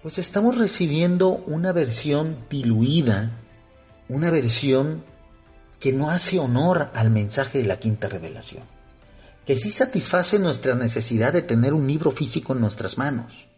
pues 0.00 0.18
estamos 0.18 0.58
recibiendo 0.58 1.42
una 1.48 1.72
versión 1.72 2.36
diluida, 2.48 3.32
una 4.08 4.30
versión 4.30 5.02
que 5.80 5.92
no 5.92 6.08
hace 6.08 6.38
honor 6.38 6.92
al 6.94 7.10
mensaje 7.10 7.58
de 7.58 7.64
la 7.64 7.80
quinta 7.80 8.08
revelación, 8.08 8.62
que 9.44 9.56
sí 9.56 9.72
satisface 9.72 10.38
nuestra 10.38 10.76
necesidad 10.76 11.32
de 11.32 11.42
tener 11.42 11.74
un 11.74 11.88
libro 11.88 12.12
físico 12.12 12.52
en 12.52 12.60
nuestras 12.60 12.96
manos, 12.96 13.48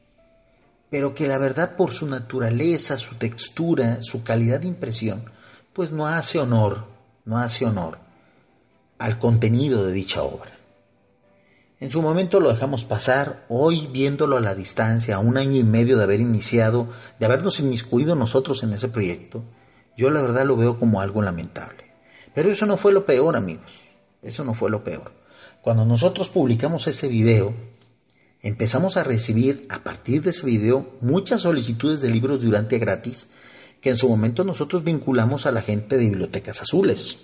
pero 0.88 1.14
que 1.14 1.28
la 1.28 1.36
verdad 1.36 1.76
por 1.76 1.92
su 1.92 2.06
naturaleza, 2.06 2.96
su 2.96 3.16
textura, 3.16 3.98
su 4.00 4.22
calidad 4.22 4.60
de 4.60 4.68
impresión, 4.68 5.30
pues 5.74 5.92
no 5.92 6.06
hace 6.06 6.38
honor, 6.38 6.93
no 7.24 7.38
hace 7.38 7.64
honor 7.64 7.98
al 8.98 9.18
contenido 9.18 9.84
de 9.84 9.92
dicha 9.92 10.22
obra. 10.22 10.52
En 11.80 11.90
su 11.90 12.00
momento 12.00 12.40
lo 12.40 12.50
dejamos 12.50 12.84
pasar, 12.84 13.44
hoy 13.48 13.88
viéndolo 13.92 14.36
a 14.36 14.40
la 14.40 14.54
distancia, 14.54 15.16
a 15.16 15.18
un 15.18 15.36
año 15.36 15.58
y 15.58 15.64
medio 15.64 15.98
de 15.98 16.04
haber 16.04 16.20
iniciado, 16.20 16.88
de 17.18 17.26
habernos 17.26 17.60
inmiscuido 17.60 18.14
nosotros 18.14 18.62
en 18.62 18.72
ese 18.72 18.88
proyecto, 18.88 19.42
yo 19.96 20.10
la 20.10 20.22
verdad 20.22 20.46
lo 20.46 20.56
veo 20.56 20.78
como 20.78 21.00
algo 21.00 21.22
lamentable. 21.22 21.92
Pero 22.34 22.50
eso 22.50 22.66
no 22.66 22.76
fue 22.76 22.92
lo 22.92 23.04
peor, 23.04 23.36
amigos. 23.36 23.82
Eso 24.22 24.44
no 24.44 24.54
fue 24.54 24.70
lo 24.70 24.82
peor. 24.82 25.12
Cuando 25.62 25.84
nosotros 25.84 26.28
publicamos 26.28 26.86
ese 26.86 27.08
video, 27.08 27.52
empezamos 28.42 28.96
a 28.96 29.04
recibir 29.04 29.66
a 29.68 29.82
partir 29.82 30.22
de 30.22 30.30
ese 30.30 30.46
video 30.46 30.88
muchas 31.00 31.42
solicitudes 31.42 32.00
de 32.00 32.10
libros 32.10 32.42
durante 32.42 32.78
gratis 32.78 33.28
que 33.84 33.90
en 33.90 33.98
su 33.98 34.08
momento 34.08 34.44
nosotros 34.44 34.82
vinculamos 34.82 35.44
a 35.44 35.52
la 35.52 35.60
gente 35.60 35.98
de 35.98 36.06
Bibliotecas 36.06 36.62
Azules. 36.62 37.18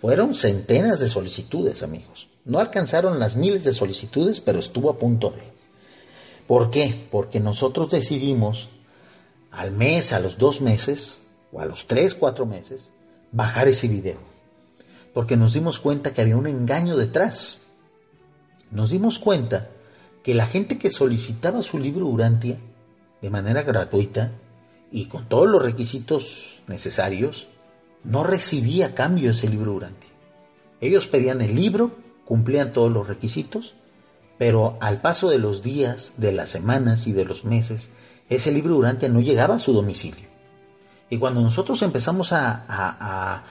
Fueron 0.00 0.34
centenas 0.34 0.98
de 0.98 1.08
solicitudes, 1.08 1.84
amigos. 1.84 2.26
No 2.44 2.58
alcanzaron 2.58 3.20
las 3.20 3.36
miles 3.36 3.62
de 3.62 3.72
solicitudes, 3.72 4.40
pero 4.40 4.58
estuvo 4.58 4.90
a 4.90 4.98
punto 4.98 5.30
de. 5.30 5.44
¿Por 6.48 6.70
qué? 6.70 6.92
Porque 7.12 7.38
nosotros 7.38 7.88
decidimos 7.88 8.68
al 9.52 9.70
mes, 9.70 10.12
a 10.12 10.18
los 10.18 10.38
dos 10.38 10.60
meses, 10.60 11.18
o 11.52 11.60
a 11.60 11.66
los 11.66 11.86
tres, 11.86 12.16
cuatro 12.16 12.46
meses, 12.46 12.90
bajar 13.30 13.68
ese 13.68 13.86
video, 13.86 14.18
porque 15.14 15.36
nos 15.36 15.52
dimos 15.52 15.78
cuenta 15.78 16.12
que 16.12 16.20
había 16.20 16.36
un 16.36 16.48
engaño 16.48 16.96
detrás. 16.96 17.58
Nos 18.72 18.90
dimos 18.90 19.20
cuenta 19.20 19.70
que 20.24 20.34
la 20.34 20.48
gente 20.48 20.78
que 20.78 20.90
solicitaba 20.90 21.62
su 21.62 21.78
libro 21.78 22.06
Urantia 22.08 22.56
de 23.22 23.30
manera 23.30 23.62
gratuita 23.62 24.32
y 24.90 25.06
con 25.06 25.26
todos 25.26 25.48
los 25.48 25.62
requisitos 25.62 26.56
necesarios, 26.66 27.48
no 28.04 28.24
recibía 28.24 28.94
cambio 28.94 29.30
ese 29.30 29.48
libro 29.48 29.72
Urantia. 29.72 30.10
Ellos 30.80 31.06
pedían 31.06 31.40
el 31.40 31.54
libro, 31.54 31.92
cumplían 32.24 32.72
todos 32.72 32.92
los 32.92 33.08
requisitos, 33.08 33.74
pero 34.38 34.76
al 34.80 35.00
paso 35.00 35.30
de 35.30 35.38
los 35.38 35.62
días, 35.62 36.14
de 36.18 36.32
las 36.32 36.50
semanas 36.50 37.06
y 37.06 37.12
de 37.12 37.24
los 37.24 37.44
meses, 37.44 37.90
ese 38.28 38.52
libro 38.52 38.76
Urantia 38.76 39.08
no 39.08 39.20
llegaba 39.20 39.56
a 39.56 39.60
su 39.60 39.72
domicilio. 39.72 40.28
Y 41.08 41.18
cuando 41.18 41.40
nosotros 41.40 41.82
empezamos 41.82 42.32
a, 42.32 43.44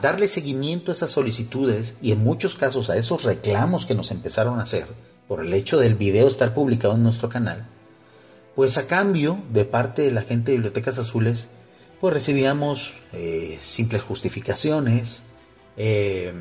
darle 0.00 0.28
seguimiento 0.28 0.90
a 0.90 0.94
esas 0.94 1.10
solicitudes 1.10 1.96
y 2.00 2.12
en 2.12 2.24
muchos 2.24 2.54
casos 2.54 2.88
a 2.88 2.96
esos 2.96 3.24
reclamos 3.24 3.84
que 3.84 3.94
nos 3.94 4.10
empezaron 4.10 4.58
a 4.58 4.62
hacer 4.62 4.86
por 5.26 5.44
el 5.44 5.52
hecho 5.52 5.78
del 5.78 5.94
video 5.94 6.26
estar 6.26 6.54
publicado 6.54 6.94
en 6.94 7.02
nuestro 7.02 7.28
canal, 7.28 7.66
pues 8.58 8.76
a 8.76 8.88
cambio 8.88 9.38
de 9.52 9.64
parte 9.64 10.02
de 10.02 10.10
la 10.10 10.22
gente 10.22 10.50
de 10.50 10.56
Bibliotecas 10.56 10.98
Azules, 10.98 11.46
pues 12.00 12.12
recibíamos 12.12 12.96
eh, 13.12 13.56
simples 13.60 14.02
justificaciones, 14.02 15.22
eh, 15.76 16.32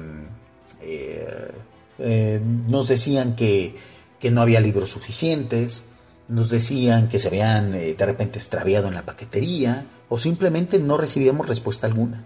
eh, 0.81 2.41
nos 2.67 2.87
decían 2.87 3.35
que, 3.35 3.75
que 4.19 4.31
no 4.31 4.41
había 4.41 4.61
libros 4.61 4.89
suficientes, 4.89 5.83
nos 6.27 6.49
decían 6.49 7.07
que 7.07 7.19
se 7.19 7.27
habían 7.27 7.73
de 7.73 7.95
repente 7.99 8.39
extraviado 8.39 8.87
en 8.87 8.95
la 8.95 9.05
paquetería, 9.05 9.85
o 10.09 10.17
simplemente 10.17 10.79
no 10.79 10.97
recibíamos 10.97 11.47
respuesta 11.47 11.85
alguna. 11.85 12.23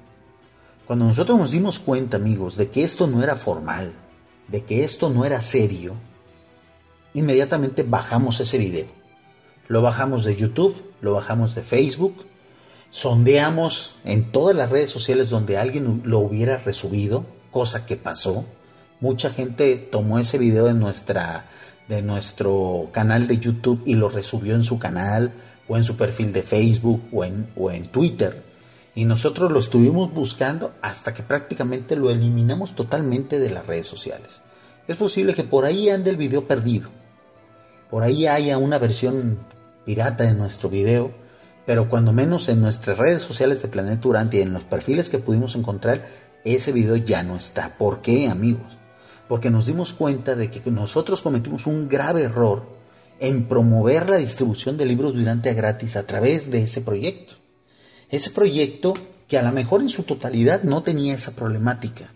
Cuando 0.88 1.04
nosotros 1.04 1.38
nos 1.38 1.52
dimos 1.52 1.80
cuenta, 1.80 2.16
amigos, 2.16 2.56
de 2.56 2.70
que 2.70 2.86
esto 2.86 3.08
no 3.08 3.22
era 3.22 3.36
formal, 3.36 3.92
de 4.48 4.64
que 4.64 4.86
esto 4.86 5.10
no 5.10 5.26
era 5.26 5.42
serio, 5.42 5.96
inmediatamente 7.14 7.84
bajamos 7.84 8.40
ese 8.40 8.58
video. 8.58 9.01
Lo 9.72 9.82
bajamos 9.82 10.26
de 10.26 10.36
YouTube, 10.36 10.76
lo 11.00 11.14
bajamos 11.14 11.56
de 11.56 11.62
Facebook, 11.62 12.26
sondeamos 12.90 13.96
en 14.04 14.30
todas 14.30 14.54
las 14.54 14.70
redes 14.70 14.92
sociales 14.92 15.30
donde 15.30 15.58
alguien 15.58 16.02
lo 16.04 16.20
hubiera 16.20 16.58
resubido, 16.58 17.26
cosa 17.52 17.86
que 17.86 17.96
pasó. 17.96 18.44
Mucha 19.00 19.30
gente 19.30 19.78
tomó 19.78 20.20
ese 20.20 20.38
video 20.38 20.66
de 20.66 20.74
nuestra 20.74 21.46
de 21.88 22.02
nuestro 22.02 22.90
canal 22.92 23.28
de 23.28 23.38
YouTube 23.38 23.82
y 23.86 23.96
lo 23.96 24.10
resubió 24.10 24.56
en 24.56 24.66
su 24.66 24.78
canal 24.78 25.32
o 25.70 25.78
en 25.78 25.86
su 25.86 25.96
perfil 25.96 26.34
de 26.34 26.42
Facebook 26.42 27.04
o 27.14 27.24
en, 27.24 27.50
o 27.56 27.72
en 27.72 27.86
Twitter. 27.86 28.44
Y 28.94 29.06
nosotros 29.06 29.54
lo 29.54 29.60
estuvimos 29.60 30.14
buscando 30.14 30.74
hasta 30.82 31.14
que 31.14 31.24
prácticamente 31.24 31.96
lo 31.96 32.12
eliminamos 32.12 32.76
totalmente 32.76 33.40
de 33.40 33.52
las 33.52 33.66
redes 33.66 33.88
sociales. 33.88 34.42
Es 34.90 34.98
posible 34.98 35.34
que 35.34 35.46
por 35.46 35.64
ahí 35.64 35.90
ande 35.90 36.10
el 36.10 36.18
video 36.18 36.46
perdido. 36.46 36.90
Por 37.90 38.04
ahí 38.04 38.28
haya 38.28 38.58
una 38.58 38.78
versión 38.78 39.40
pirata 39.86 40.24
de 40.24 40.34
nuestro 40.34 40.70
video. 40.70 41.12
Pero 41.66 41.90
cuando 41.90 42.14
menos 42.14 42.50
en 42.50 42.62
nuestras 42.62 42.98
redes 42.98 43.22
sociales 43.22 43.62
de 43.62 43.68
Planeta 43.68 44.02
Durante 44.02 44.38
y 44.38 44.42
en 44.42 44.54
los 44.54 44.64
perfiles 44.64 45.10
que 45.10 45.20
pudimos 45.20 45.56
encontrar, 45.56 46.08
ese 46.44 46.72
video 46.72 46.96
ya 46.96 47.24
no 47.24 47.36
está. 47.36 47.78
¿Por 47.78 48.02
qué, 48.02 48.28
amigos? 48.28 48.82
porque 49.32 49.50
nos 49.50 49.66
dimos 49.66 49.94
cuenta 49.94 50.36
de 50.36 50.52
que 50.52 50.60
nosotros 50.70 51.22
cometimos 51.22 51.66
un 51.66 51.88
grave 51.88 52.24
error 52.24 52.68
en 53.18 53.46
promover 53.46 54.10
la 54.10 54.18
distribución 54.18 54.76
de 54.76 54.86
libros 54.86 55.14
durante 55.14 55.54
gratis 55.54 55.96
a 55.96 56.06
través 56.06 56.52
de 56.52 56.64
ese 56.64 56.82
proyecto. 56.82 57.36
Ese 58.10 58.32
proyecto 58.32 58.94
que 59.30 59.38
a 59.38 59.42
lo 59.42 59.54
mejor 59.54 59.84
en 59.84 59.90
su 59.90 60.04
totalidad 60.04 60.64
no 60.64 60.84
tenía 60.84 61.14
esa 61.14 61.34
problemática, 61.34 62.14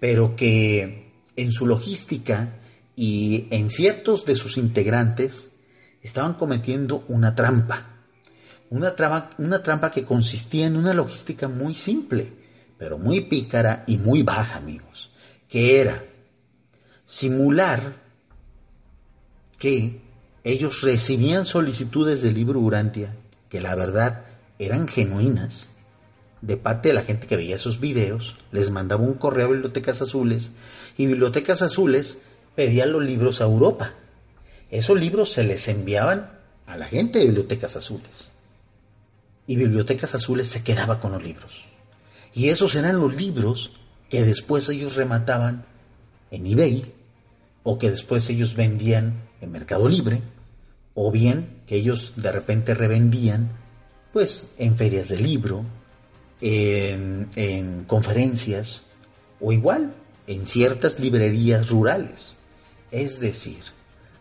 pero 0.00 0.34
que 0.34 1.12
en 1.36 1.52
su 1.52 1.66
logística 1.66 2.54
y 2.96 3.48
en 3.50 3.68
ciertos 3.68 4.24
de 4.24 4.34
sus 4.34 4.56
integrantes 4.56 5.50
estaban 6.06 6.34
cometiendo 6.34 7.04
una 7.08 7.34
trampa. 7.34 7.86
Una 8.70 8.94
trampa, 8.94 9.30
una 9.38 9.62
trampa 9.62 9.90
que 9.90 10.04
consistía 10.04 10.66
en 10.66 10.76
una 10.76 10.94
logística 10.94 11.48
muy 11.48 11.74
simple, 11.74 12.32
pero 12.78 12.98
muy 12.98 13.22
pícara 13.22 13.84
y 13.86 13.98
muy 13.98 14.22
baja, 14.22 14.58
amigos, 14.58 15.10
que 15.48 15.80
era 15.80 16.02
simular 17.04 17.80
que 19.58 20.00
ellos 20.44 20.82
recibían 20.82 21.44
solicitudes 21.44 22.22
de 22.22 22.32
libro 22.32 22.60
Urantia, 22.60 23.16
que 23.48 23.60
la 23.60 23.74
verdad 23.74 24.24
eran 24.58 24.86
genuinas, 24.88 25.70
de 26.40 26.56
parte 26.56 26.88
de 26.88 26.94
la 26.94 27.02
gente 27.02 27.26
que 27.26 27.36
veía 27.36 27.56
esos 27.56 27.80
videos, 27.80 28.36
les 28.52 28.70
mandaba 28.70 29.02
un 29.02 29.14
correo 29.14 29.46
a 29.46 29.50
Bibliotecas 29.50 30.02
Azules 30.02 30.52
y 30.96 31.06
Bibliotecas 31.06 31.62
Azules 31.62 32.18
pedía 32.54 32.86
los 32.86 33.02
libros 33.02 33.40
a 33.40 33.44
Europa. 33.44 33.94
Esos 34.70 34.98
libros 34.98 35.32
se 35.32 35.44
les 35.44 35.68
enviaban 35.68 36.30
a 36.66 36.76
la 36.76 36.86
gente 36.86 37.18
de 37.18 37.26
Bibliotecas 37.26 37.76
Azules. 37.76 38.30
Y 39.46 39.56
Bibliotecas 39.56 40.14
Azules 40.14 40.48
se 40.48 40.64
quedaba 40.64 41.00
con 41.00 41.12
los 41.12 41.22
libros. 41.22 41.64
Y 42.34 42.48
esos 42.48 42.74
eran 42.74 43.00
los 43.00 43.14
libros 43.14 43.72
que 44.10 44.24
después 44.24 44.68
ellos 44.68 44.96
remataban 44.96 45.64
en 46.30 46.46
eBay 46.46 46.84
o 47.62 47.78
que 47.78 47.90
después 47.90 48.28
ellos 48.28 48.54
vendían 48.54 49.14
en 49.40 49.52
Mercado 49.52 49.88
Libre 49.88 50.22
o 50.94 51.10
bien 51.10 51.62
que 51.66 51.76
ellos 51.76 52.14
de 52.16 52.32
repente 52.32 52.74
revendían 52.74 53.50
pues 54.12 54.48
en 54.58 54.76
ferias 54.76 55.08
de 55.08 55.18
libro, 55.18 55.64
en, 56.40 57.28
en 57.36 57.84
conferencias 57.84 58.84
o 59.40 59.52
igual 59.52 59.92
en 60.26 60.46
ciertas 60.46 60.98
librerías 60.98 61.68
rurales. 61.70 62.36
Es 62.90 63.20
decir, 63.20 63.58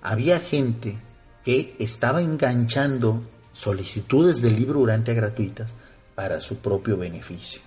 había 0.05 0.39
gente 0.39 0.99
que 1.43 1.75
estaba 1.79 2.21
enganchando 2.21 3.23
solicitudes 3.53 4.39
de 4.39 4.51
libro 4.51 4.81
durante 4.81 5.15
gratuitas 5.15 5.73
para 6.13 6.41
su 6.41 6.57
propio 6.57 6.95
beneficio, 6.95 7.61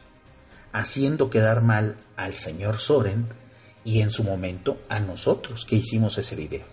haciendo 0.72 1.31
quedar 1.31 1.62
mal 1.62 1.96
al 2.16 2.35
señor 2.35 2.79
Soren 2.79 3.27
y 3.83 4.03
en 4.03 4.12
su 4.12 4.22
momento 4.22 4.79
a 4.88 5.01
nosotros 5.01 5.64
que 5.64 5.74
hicimos 5.74 6.16
ese 6.16 6.37
video. 6.37 6.64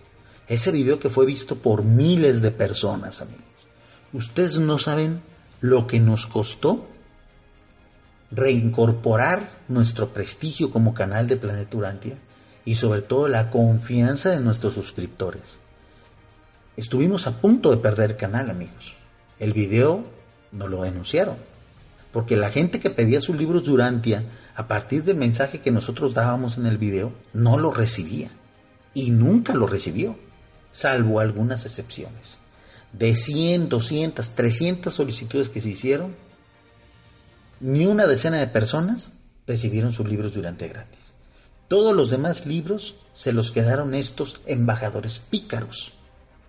Ese 0.46 0.70
video 0.70 1.00
que 1.00 1.10
fue 1.10 1.26
visto 1.26 1.56
por 1.56 1.82
miles 1.82 2.42
de 2.42 2.52
personas, 2.52 3.20
amigos. 3.20 3.42
Ustedes 4.12 4.58
no 4.58 4.78
saben 4.78 5.20
lo 5.60 5.88
que 5.88 5.98
nos 5.98 6.28
costó 6.28 6.86
reincorporar 8.30 9.50
nuestro 9.66 10.12
prestigio 10.12 10.70
como 10.70 10.94
canal 10.94 11.26
de 11.26 11.36
Planeturantia 11.36 12.18
y 12.66 12.74
sobre 12.74 13.00
todo 13.00 13.28
la 13.28 13.50
confianza 13.50 14.30
de 14.30 14.40
nuestros 14.40 14.74
suscriptores. 14.74 15.58
Estuvimos 16.76 17.26
a 17.26 17.38
punto 17.38 17.70
de 17.70 17.78
perder 17.78 18.18
canal, 18.18 18.50
amigos. 18.50 18.94
El 19.38 19.54
video 19.54 20.04
no 20.52 20.68
lo 20.68 20.82
denunciaron, 20.82 21.36
porque 22.12 22.36
la 22.36 22.50
gente 22.50 22.80
que 22.80 22.90
pedía 22.90 23.22
sus 23.22 23.36
libros 23.36 23.64
Durantia 23.64 24.24
a 24.54 24.66
partir 24.68 25.04
del 25.04 25.16
mensaje 25.16 25.60
que 25.60 25.70
nosotros 25.70 26.12
dábamos 26.12 26.58
en 26.58 26.66
el 26.66 26.76
video 26.76 27.12
no 27.32 27.56
lo 27.56 27.70
recibía 27.70 28.30
y 28.92 29.10
nunca 29.10 29.54
lo 29.54 29.66
recibió, 29.66 30.18
salvo 30.72 31.20
algunas 31.20 31.64
excepciones. 31.64 32.38
De 32.92 33.14
100, 33.14 33.68
200, 33.68 34.30
300 34.30 34.92
solicitudes 34.92 35.50
que 35.50 35.60
se 35.60 35.68
hicieron, 35.68 36.16
ni 37.60 37.86
una 37.86 38.06
decena 38.06 38.38
de 38.38 38.46
personas 38.48 39.12
recibieron 39.46 39.92
sus 39.92 40.08
libros 40.08 40.34
durante 40.34 40.68
gratis. 40.68 41.05
Todos 41.68 41.96
los 41.96 42.10
demás 42.10 42.46
libros 42.46 42.96
se 43.14 43.32
los 43.32 43.50
quedaron 43.50 43.94
estos 43.94 44.40
embajadores 44.46 45.18
pícaros, 45.18 45.92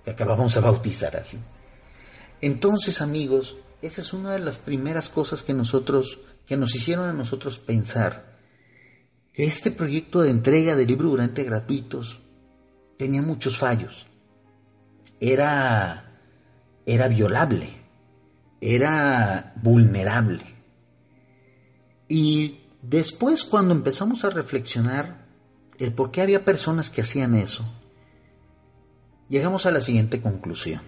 que 0.03 0.11
acabamos 0.11 0.53
de 0.53 0.61
bautizar 0.61 1.15
así. 1.15 1.39
Entonces, 2.41 3.01
amigos, 3.01 3.55
esa 3.81 4.01
es 4.01 4.13
una 4.13 4.33
de 4.33 4.39
las 4.39 4.57
primeras 4.57 5.09
cosas 5.09 5.43
que 5.43 5.53
nosotros, 5.53 6.19
que 6.45 6.57
nos 6.57 6.75
hicieron 6.75 7.09
a 7.09 7.13
nosotros 7.13 7.57
pensar 7.57 8.37
que 9.33 9.45
este 9.45 9.71
proyecto 9.71 10.21
de 10.21 10.29
entrega 10.29 10.75
de 10.75 10.85
libros 10.85 11.11
durante 11.11 11.43
gratuitos 11.43 12.19
tenía 12.97 13.21
muchos 13.21 13.57
fallos. 13.57 14.05
Era, 15.19 16.21
era 16.85 17.07
violable, 17.07 17.69
era 18.61 19.53
vulnerable. 19.61 20.43
Y 22.07 22.59
Después, 22.89 23.43
cuando 23.43 23.73
empezamos 23.73 24.23
a 24.23 24.29
reflexionar 24.29 25.25
el 25.77 25.91
por 25.91 26.09
qué 26.09 26.21
había 26.21 26.45
personas 26.45 26.89
que 26.89 27.01
hacían 27.01 27.35
eso, 27.35 27.65
llegamos 29.27 29.65
a 29.65 29.71
la 29.71 29.81
siguiente 29.81 30.21
conclusión. 30.21 30.79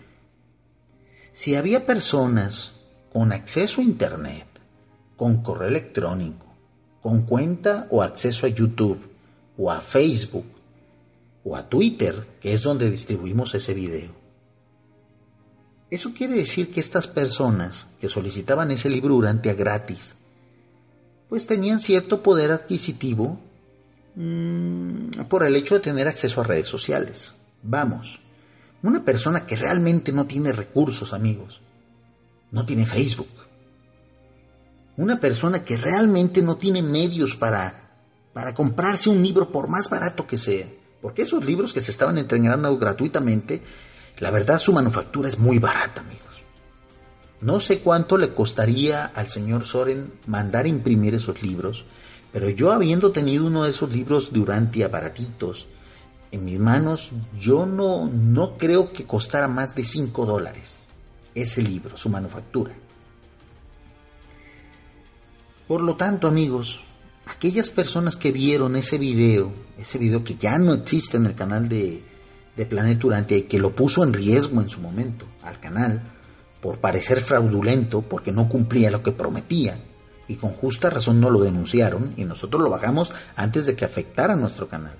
Si 1.34 1.56
había 1.56 1.86
personas 1.86 2.86
con 3.12 3.34
acceso 3.34 3.82
a 3.82 3.84
Internet, 3.84 4.48
con 5.18 5.44
correo 5.44 5.68
electrónico, 5.68 6.46
con 7.02 7.24
cuenta 7.24 7.86
o 7.90 8.02
acceso 8.02 8.46
a 8.46 8.50
YouTube, 8.50 9.02
o 9.58 9.70
a 9.70 9.82
Facebook, 9.82 10.46
o 11.44 11.58
a 11.58 11.68
Twitter, 11.68 12.16
que 12.40 12.54
es 12.54 12.64
donde 12.64 12.90
distribuimos 12.90 13.54
ese 13.56 13.74
video, 13.74 14.14
eso 15.92 16.14
quiere 16.14 16.36
decir 16.36 16.72
que 16.72 16.80
estas 16.80 17.10
personas 17.10 17.88
que 18.00 18.08
solicitaban 18.08 18.72
ese 18.72 18.90
libro 18.90 19.16
durante 19.16 19.50
a 19.50 19.54
gratis 19.54 20.16
pues 21.30 21.46
tenían 21.46 21.80
cierto 21.80 22.24
poder 22.24 22.52
adquisitivo 22.52 23.40
mm, 24.16 25.12
por 25.30 25.44
el 25.44 25.56
hecho 25.56 25.76
de 25.76 25.82
tener 25.82 26.08
acceso 26.08 26.42
a 26.42 26.44
redes 26.44 26.68
sociales. 26.68 27.36
Vamos, 27.62 28.20
una 28.82 29.06
persona 29.06 29.46
que 29.46 29.56
realmente 29.56 30.12
no 30.12 30.26
tiene 30.26 30.52
recursos, 30.52 31.14
amigos, 31.14 31.62
no 32.52 32.66
tiene 32.66 32.86
Facebook. 32.86 33.30
Una 34.98 35.20
persona 35.20 35.64
que 35.64 35.78
realmente 35.78 36.42
no 36.42 36.58
tiene 36.58 36.82
medios 36.82 37.36
para, 37.36 37.92
para 38.34 38.54
comprarse 38.54 39.10
un 39.10 39.22
libro 39.22 39.50
por 39.50 39.70
más 39.70 39.90
barato 39.90 40.28
que 40.28 40.38
sea. 40.38 40.68
Porque 41.02 41.22
esos 41.22 41.46
libros 41.46 41.72
que 41.72 41.80
se 41.80 41.92
estaban 41.92 42.18
entregando 42.18 42.78
gratuitamente, 42.78 43.62
la 44.18 44.32
verdad 44.32 44.58
su 44.58 44.74
manufactura 44.74 45.30
es 45.30 45.38
muy 45.40 45.60
barata, 45.60 46.02
amigos. 46.02 46.29
No 47.42 47.60
sé 47.60 47.80
cuánto 47.80 48.18
le 48.18 48.34
costaría 48.34 49.06
al 49.06 49.28
señor 49.28 49.66
Soren 49.66 50.12
mandar 50.26 50.68
imprimir 50.68 51.16
esos 51.16 51.42
libros, 51.42 51.86
pero 52.34 52.50
yo 52.50 52.72
habiendo 52.72 53.12
tenido 53.12 53.46
uno 53.48 53.64
de 53.64 53.70
esos 53.70 53.92
libros 53.94 54.34
durante 54.34 54.86
baratitos 54.88 55.68
en 56.32 56.46
mis 56.46 56.60
manos, 56.60 57.12
yo 57.40 57.66
no, 57.66 58.08
no 58.08 58.58
creo 58.58 58.92
que 58.92 59.06
costara 59.06 59.48
más 59.48 59.74
de 59.74 59.86
5 59.86 60.26
dólares 60.26 60.80
ese 61.34 61.62
libro, 61.62 61.98
su 61.98 62.10
manufactura. 62.10 62.74
Por 65.68 65.82
lo 65.82 65.96
tanto, 65.96 66.28
amigos, 66.28 66.82
aquellas 67.26 67.70
personas 67.70 68.18
que 68.18 68.32
vieron 68.32 68.76
ese 68.76 68.98
video, 68.98 69.54
ese 69.78 69.98
video 69.98 70.24
que 70.24 70.36
ya 70.36 70.58
no 70.58 70.74
existe 70.74 71.18
en 71.18 71.26
el 71.26 71.36
canal 71.36 71.70
de, 71.70 72.04
de 72.58 72.66
Planet 72.66 73.00
Durante 73.00 73.46
que 73.46 73.60
lo 73.60 73.76
puso 73.76 74.04
en 74.04 74.14
riesgo 74.14 74.62
en 74.62 74.70
su 74.70 74.82
momento 74.82 75.26
al 75.44 75.60
canal, 75.60 76.19
por 76.62 76.80
parecer 76.80 77.22
fraudulento, 77.22 78.02
porque 78.02 78.32
no 78.32 78.50
cumplía 78.50 78.92
lo 78.92 79.04
que 79.04 79.12
prometía, 79.12 79.80
y 80.28 80.36
con 80.36 80.52
justa 80.52 80.90
razón 80.90 81.20
no 81.20 81.30
lo 81.30 81.42
denunciaron 81.42 82.14
y 82.16 82.26
nosotros 82.26 82.62
lo 82.62 82.70
bajamos 82.70 83.14
antes 83.36 83.66
de 83.66 83.76
que 83.76 83.86
afectara 83.86 84.36
nuestro 84.36 84.68
canal. 84.68 84.96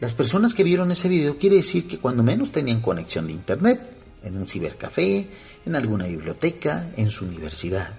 Las 0.00 0.14
personas 0.14 0.54
que 0.54 0.64
vieron 0.64 0.90
ese 0.90 1.08
video 1.08 1.36
quiere 1.36 1.56
decir 1.56 1.86
que 1.86 1.98
cuando 1.98 2.22
menos 2.22 2.52
tenían 2.52 2.80
conexión 2.80 3.26
de 3.26 3.34
internet, 3.34 3.80
en 4.22 4.36
un 4.36 4.48
cibercafé, 4.48 5.28
en 5.66 5.76
alguna 5.76 6.06
biblioteca, 6.06 6.90
en 6.96 7.10
su 7.10 7.26
universidad, 7.26 7.94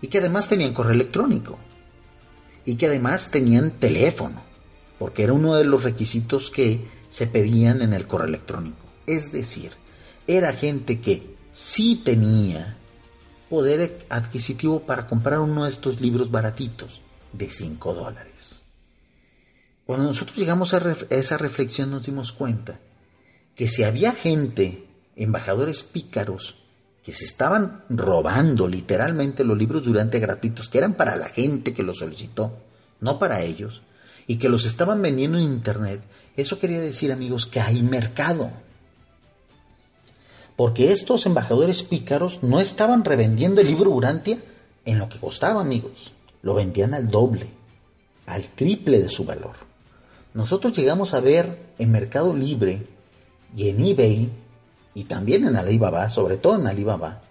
y 0.00 0.08
que 0.08 0.18
además 0.18 0.48
tenían 0.48 0.72
correo 0.72 0.92
electrónico, 0.92 1.58
y 2.64 2.76
que 2.76 2.86
además 2.86 3.30
tenían 3.30 3.72
teléfono, 3.72 4.42
porque 4.98 5.24
era 5.24 5.34
uno 5.34 5.54
de 5.56 5.64
los 5.64 5.84
requisitos 5.84 6.50
que 6.50 6.88
se 7.10 7.26
pedían 7.26 7.82
en 7.82 7.92
el 7.92 8.06
correo 8.06 8.28
electrónico. 8.28 8.86
Es 9.06 9.32
decir, 9.32 9.72
era 10.26 10.52
gente 10.52 11.00
que 11.00 11.29
sí 11.52 12.00
tenía 12.04 12.76
poder 13.48 14.06
adquisitivo 14.08 14.80
para 14.80 15.06
comprar 15.06 15.40
uno 15.40 15.64
de 15.64 15.70
estos 15.70 16.00
libros 16.00 16.30
baratitos 16.30 17.00
de 17.32 17.50
5 17.50 17.94
dólares. 17.94 18.62
Cuando 19.84 20.06
nosotros 20.06 20.36
llegamos 20.36 20.72
a, 20.72 20.96
esa 21.10 21.36
reflexión 21.36 21.90
nos 21.90 22.06
dimos 22.06 22.32
cuenta 22.32 22.78
que 23.56 23.66
si 23.66 23.82
había 23.82 24.12
gente, 24.12 24.86
embajadores 25.16 25.82
pícaros, 25.82 26.56
que 27.02 27.12
se 27.12 27.24
estaban 27.24 27.82
robando 27.88 28.68
literalmente 28.68 29.42
los 29.42 29.58
libros 29.58 29.84
durante 29.84 30.20
gratuitos, 30.20 30.68
que 30.68 30.78
eran 30.78 30.94
para 30.94 31.16
la 31.16 31.28
gente 31.28 31.72
que 31.72 31.82
los 31.82 31.98
solicitó, 31.98 32.56
no 33.00 33.18
para 33.18 33.42
ellos, 33.42 33.82
y 34.26 34.36
que 34.36 34.48
los 34.48 34.64
estaban 34.64 35.02
vendiendo 35.02 35.38
en 35.38 35.44
Internet, 35.44 36.00
eso 36.36 36.58
quería 36.60 36.80
decir 36.80 37.10
amigos 37.10 37.46
que 37.46 37.60
hay 37.60 37.82
mercado. 37.82 38.52
Porque 40.60 40.92
estos 40.92 41.24
embajadores 41.24 41.82
pícaros 41.82 42.42
no 42.42 42.60
estaban 42.60 43.02
revendiendo 43.02 43.62
el 43.62 43.66
libro 43.66 43.92
Urantia 43.92 44.36
en 44.84 44.98
lo 44.98 45.08
que 45.08 45.18
costaba 45.18 45.62
amigos, 45.62 46.12
lo 46.42 46.52
vendían 46.52 46.92
al 46.92 47.08
doble, 47.08 47.48
al 48.26 48.46
triple 48.54 49.00
de 49.00 49.08
su 49.08 49.24
valor. 49.24 49.54
Nosotros 50.34 50.76
llegamos 50.76 51.14
a 51.14 51.20
ver 51.20 51.72
en 51.78 51.90
Mercado 51.90 52.36
Libre 52.36 52.86
y 53.56 53.70
en 53.70 53.82
eBay 53.82 54.30
y 54.94 55.04
también 55.04 55.46
en 55.46 55.56
Alibaba, 55.56 56.10
sobre 56.10 56.36
todo 56.36 56.56
en 56.60 56.66
Alibaba, 56.66 57.22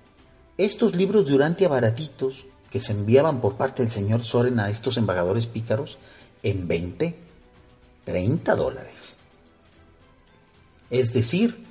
estos 0.58 0.96
libros 0.96 1.28
de 1.28 1.36
Urantia 1.36 1.70
baratitos 1.70 2.48
que 2.72 2.80
se 2.80 2.94
enviaban 2.94 3.42
por 3.42 3.58
parte 3.58 3.84
del 3.84 3.92
señor 3.92 4.24
Soren 4.24 4.60
a 4.60 4.72
estos 4.72 4.98
embajadores 4.98 5.46
pícaros 5.46 6.00
en 6.42 6.68
20, 6.68 7.16
30 8.06 8.56
dólares. 8.56 9.18
Es 10.90 11.14
decir, 11.14 11.69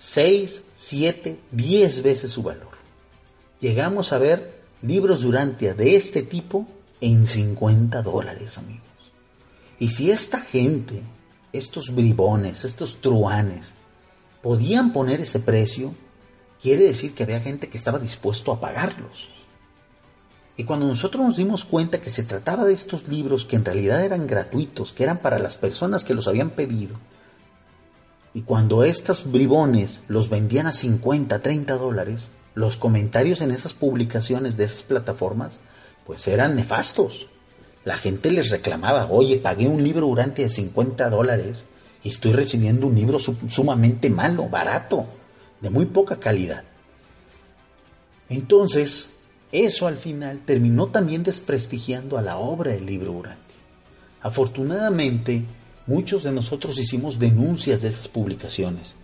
6, 0.00 0.62
7, 0.76 1.40
10 1.50 2.02
veces 2.04 2.30
su 2.30 2.44
valor. 2.44 2.68
Llegamos 3.60 4.12
a 4.12 4.18
ver 4.18 4.62
libros 4.80 5.22
de 5.22 5.26
Urantia 5.26 5.74
de 5.74 5.96
este 5.96 6.22
tipo 6.22 6.68
en 7.00 7.26
50 7.26 8.02
dólares, 8.02 8.58
amigos. 8.58 8.84
Y 9.80 9.88
si 9.88 10.12
esta 10.12 10.40
gente, 10.40 11.02
estos 11.52 11.92
bribones, 11.92 12.64
estos 12.64 13.00
truanes, 13.00 13.72
podían 14.40 14.92
poner 14.92 15.20
ese 15.20 15.40
precio, 15.40 15.92
quiere 16.62 16.84
decir 16.84 17.12
que 17.12 17.24
había 17.24 17.40
gente 17.40 17.68
que 17.68 17.76
estaba 17.76 17.98
dispuesto 17.98 18.52
a 18.52 18.60
pagarlos. 18.60 19.28
Y 20.56 20.62
cuando 20.62 20.86
nosotros 20.86 21.24
nos 21.24 21.36
dimos 21.36 21.64
cuenta 21.64 22.00
que 22.00 22.10
se 22.10 22.22
trataba 22.22 22.64
de 22.64 22.72
estos 22.72 23.08
libros 23.08 23.44
que 23.44 23.56
en 23.56 23.64
realidad 23.64 24.04
eran 24.04 24.28
gratuitos, 24.28 24.92
que 24.92 25.02
eran 25.02 25.18
para 25.18 25.40
las 25.40 25.56
personas 25.56 26.04
que 26.04 26.14
los 26.14 26.28
habían 26.28 26.50
pedido, 26.50 26.94
y 28.38 28.42
cuando 28.42 28.84
estos 28.84 29.32
bribones 29.32 30.02
los 30.06 30.28
vendían 30.30 30.68
a 30.68 30.72
50, 30.72 31.40
30 31.40 31.76
dólares, 31.76 32.30
los 32.54 32.76
comentarios 32.76 33.40
en 33.40 33.50
esas 33.50 33.74
publicaciones 33.74 34.56
de 34.56 34.62
esas 34.62 34.84
plataformas, 34.84 35.58
pues 36.06 36.28
eran 36.28 36.54
nefastos. 36.54 37.26
La 37.84 37.96
gente 37.96 38.30
les 38.30 38.50
reclamaba, 38.50 39.08
oye, 39.10 39.38
pagué 39.38 39.66
un 39.66 39.82
libro 39.82 40.06
durante 40.06 40.42
de 40.42 40.50
50 40.50 41.10
dólares 41.10 41.64
y 42.04 42.10
estoy 42.10 42.32
recibiendo 42.32 42.86
un 42.86 42.94
libro 42.94 43.18
sumamente 43.18 44.08
malo, 44.08 44.48
barato, 44.48 45.06
de 45.60 45.70
muy 45.70 45.86
poca 45.86 46.20
calidad. 46.20 46.62
Entonces, 48.28 49.16
eso 49.50 49.88
al 49.88 49.96
final 49.96 50.42
terminó 50.46 50.86
también 50.86 51.24
desprestigiando 51.24 52.16
a 52.16 52.22
la 52.22 52.36
obra 52.36 52.70
del 52.70 52.86
libro 52.86 53.10
Urantia. 53.10 53.56
Afortunadamente, 54.22 55.42
muchos 55.88 56.22
de 56.22 56.30
nosotros 56.30 56.78
hicimos 56.78 57.18
denuncias 57.18 57.82
de 57.82 57.88
esas 57.88 58.06
publicaciones 58.06 58.94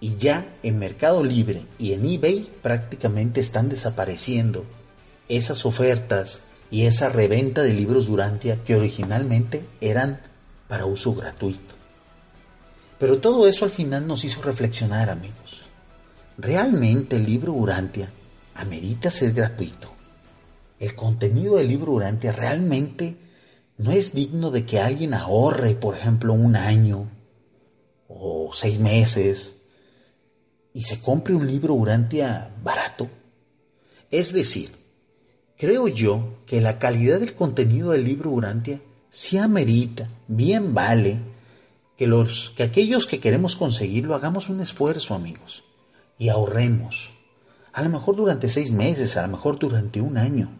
y 0.00 0.16
ya 0.16 0.46
en 0.62 0.78
Mercado 0.78 1.24
Libre 1.24 1.66
y 1.78 1.92
en 1.92 2.06
eBay 2.06 2.48
prácticamente 2.62 3.40
están 3.40 3.68
desapareciendo 3.68 4.64
esas 5.28 5.66
ofertas 5.66 6.40
y 6.70 6.84
esa 6.84 7.08
reventa 7.08 7.62
de 7.62 7.74
libros 7.74 8.06
Durantia 8.06 8.62
que 8.64 8.76
originalmente 8.76 9.64
eran 9.80 10.20
para 10.68 10.86
uso 10.86 11.12
gratuito. 11.12 11.74
Pero 13.00 13.18
todo 13.18 13.48
eso 13.48 13.64
al 13.64 13.70
final 13.72 14.06
nos 14.06 14.24
hizo 14.24 14.40
reflexionar, 14.40 15.10
amigos. 15.10 15.62
¿Realmente 16.36 17.16
el 17.16 17.26
libro 17.26 17.52
Urantia 17.52 18.10
amerita 18.54 19.10
ser 19.10 19.32
gratuito? 19.32 19.92
¿El 20.78 20.94
contenido 20.94 21.56
del 21.56 21.68
libro 21.68 21.92
Urantia 21.92 22.30
realmente 22.30 23.16
no 23.78 23.92
es 23.92 24.12
digno 24.12 24.50
de 24.50 24.66
que 24.66 24.80
alguien 24.80 25.14
ahorre, 25.14 25.74
por 25.74 25.96
ejemplo, 25.96 26.34
un 26.34 26.56
año 26.56 27.08
o 28.08 28.50
seis 28.52 28.78
meses 28.80 29.62
y 30.74 30.82
se 30.82 31.00
compre 31.00 31.34
un 31.34 31.46
libro 31.46 31.74
Urantia 31.74 32.54
barato? 32.62 33.08
Es 34.10 34.32
decir, 34.32 34.70
creo 35.56 35.86
yo 35.86 36.40
que 36.44 36.60
la 36.60 36.78
calidad 36.78 37.20
del 37.20 37.34
contenido 37.34 37.92
del 37.92 38.04
libro 38.04 38.30
Urantia 38.30 38.80
sí 39.10 39.38
amerita, 39.38 40.08
bien 40.26 40.74
vale, 40.74 41.20
que, 41.96 42.06
los, 42.06 42.50
que 42.50 42.64
aquellos 42.64 43.06
que 43.06 43.20
queremos 43.20 43.56
conseguirlo 43.56 44.14
hagamos 44.14 44.48
un 44.48 44.60
esfuerzo, 44.60 45.14
amigos, 45.14 45.64
y 46.18 46.30
ahorremos. 46.30 47.10
A 47.72 47.82
lo 47.82 47.90
mejor 47.90 48.16
durante 48.16 48.48
seis 48.48 48.72
meses, 48.72 49.16
a 49.16 49.22
lo 49.22 49.28
mejor 49.28 49.58
durante 49.58 50.00
un 50.00 50.16
año. 50.16 50.50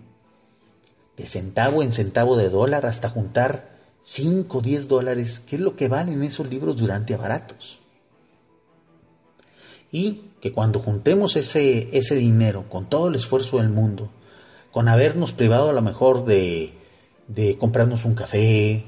De 1.19 1.27
centavo 1.27 1.83
en 1.83 1.93
centavo 1.93 2.37
de 2.37 2.49
dólar 2.49 2.87
hasta 2.87 3.11
juntar 3.11 3.77
5 4.03 4.59
o 4.59 4.63
10 4.63 4.89
dólares, 4.89 5.41
que 5.41 5.57
es 5.57 5.61
lo 5.61 5.77
que 5.77 5.89
valen 5.89 6.23
esos 6.23 6.49
libros 6.49 6.79
durante 6.79 7.15
baratos 7.17 7.79
y 9.91 10.23
que 10.41 10.53
cuando 10.53 10.81
juntemos 10.81 11.37
ese, 11.37 11.97
ese 11.97 12.15
dinero 12.15 12.69
con 12.69 12.89
todo 12.89 13.09
el 13.09 13.15
esfuerzo 13.15 13.59
del 13.59 13.71
mundo, 13.71 14.11
con 14.71 14.89
habernos 14.89 15.33
privado 15.33 15.71
a 15.71 15.73
lo 15.73 15.83
mejor 15.83 16.25
de, 16.25 16.75
de 17.27 17.57
comprarnos 17.57 18.05
un 18.05 18.15
café 18.15 18.85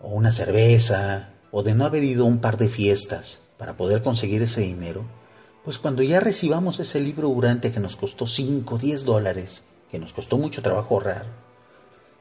o 0.00 0.08
una 0.08 0.32
cerveza 0.32 1.30
o 1.50 1.62
de 1.62 1.74
no 1.74 1.84
haber 1.84 2.04
ido 2.04 2.24
a 2.24 2.28
un 2.28 2.38
par 2.38 2.56
de 2.56 2.68
fiestas 2.68 3.40
para 3.58 3.76
poder 3.76 4.02
conseguir 4.02 4.42
ese 4.42 4.62
dinero, 4.62 5.04
pues 5.64 5.78
cuando 5.78 6.02
ya 6.02 6.18
recibamos 6.18 6.80
ese 6.80 7.00
libro 7.00 7.28
durante 7.28 7.70
que 7.70 7.78
nos 7.78 7.94
costó 7.94 8.26
5 8.26 8.74
o 8.74 8.78
10 8.78 9.04
dólares, 9.04 9.62
que 9.90 9.98
nos 9.98 10.12
costó 10.12 10.38
mucho 10.38 10.62
trabajo 10.62 10.94
ahorrar, 10.94 11.26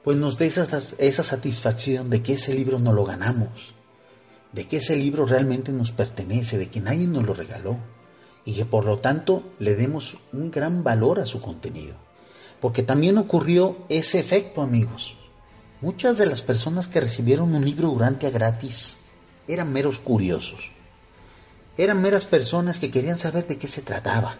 pues 0.03 0.17
nos 0.17 0.37
dé 0.37 0.47
esa, 0.47 0.67
esa 0.97 1.23
satisfacción 1.23 2.09
de 2.09 2.23
que 2.23 2.33
ese 2.33 2.53
libro 2.53 2.79
no 2.79 2.93
lo 2.93 3.05
ganamos, 3.05 3.75
de 4.51 4.67
que 4.67 4.77
ese 4.77 4.95
libro 4.95 5.25
realmente 5.25 5.71
nos 5.71 5.91
pertenece, 5.91 6.57
de 6.57 6.69
que 6.69 6.81
nadie 6.81 7.07
nos 7.07 7.23
lo 7.23 7.33
regaló 7.33 7.77
y 8.43 8.53
que 8.53 8.65
por 8.65 8.85
lo 8.85 8.99
tanto 8.99 9.43
le 9.59 9.75
demos 9.75 10.17
un 10.33 10.51
gran 10.51 10.83
valor 10.83 11.19
a 11.19 11.25
su 11.25 11.41
contenido. 11.41 11.95
Porque 12.59 12.83
también 12.83 13.17
ocurrió 13.17 13.77
ese 13.89 14.19
efecto, 14.19 14.61
amigos. 14.61 15.15
Muchas 15.81 16.17
de 16.17 16.27
las 16.27 16.41
personas 16.41 16.87
que 16.87 17.01
recibieron 17.01 17.55
un 17.55 17.65
libro 17.65 17.89
durante 17.89 18.27
a 18.27 18.31
gratis 18.31 18.97
eran 19.47 19.71
meros 19.73 19.99
curiosos. 19.99 20.71
Eran 21.77 22.01
meras 22.01 22.25
personas 22.25 22.79
que 22.79 22.91
querían 22.91 23.17
saber 23.17 23.47
de 23.47 23.57
qué 23.57 23.67
se 23.67 23.81
trataba, 23.81 24.37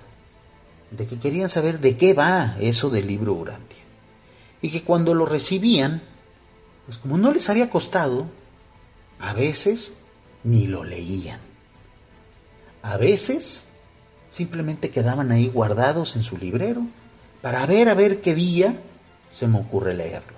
de 0.92 1.08
que 1.08 1.18
querían 1.18 1.50
saber 1.50 1.80
de 1.80 1.98
qué 1.98 2.14
va 2.14 2.56
eso 2.60 2.90
del 2.90 3.08
libro 3.08 3.34
Urantia. 3.34 3.81
Y 4.62 4.70
que 4.70 4.84
cuando 4.84 5.14
lo 5.14 5.26
recibían, 5.26 6.02
pues 6.86 6.98
como 6.98 7.18
no 7.18 7.32
les 7.32 7.50
había 7.50 7.70
costado, 7.70 8.28
a 9.20 9.34
veces 9.34 10.02
ni 10.44 10.68
lo 10.68 10.84
leían. 10.84 11.40
A 12.84 12.98
veces 12.98 13.66
simplemente 14.30 14.90
quedaban 14.90 15.32
ahí 15.32 15.48
guardados 15.48 16.16
en 16.16 16.24
su 16.24 16.38
librero 16.38 16.86
para 17.42 17.66
ver 17.66 17.90
a 17.90 17.94
ver 17.96 18.22
qué 18.22 18.34
día 18.34 18.76
se 19.32 19.48
me 19.48 19.60
ocurre 19.60 19.94
leerlo. 19.94 20.38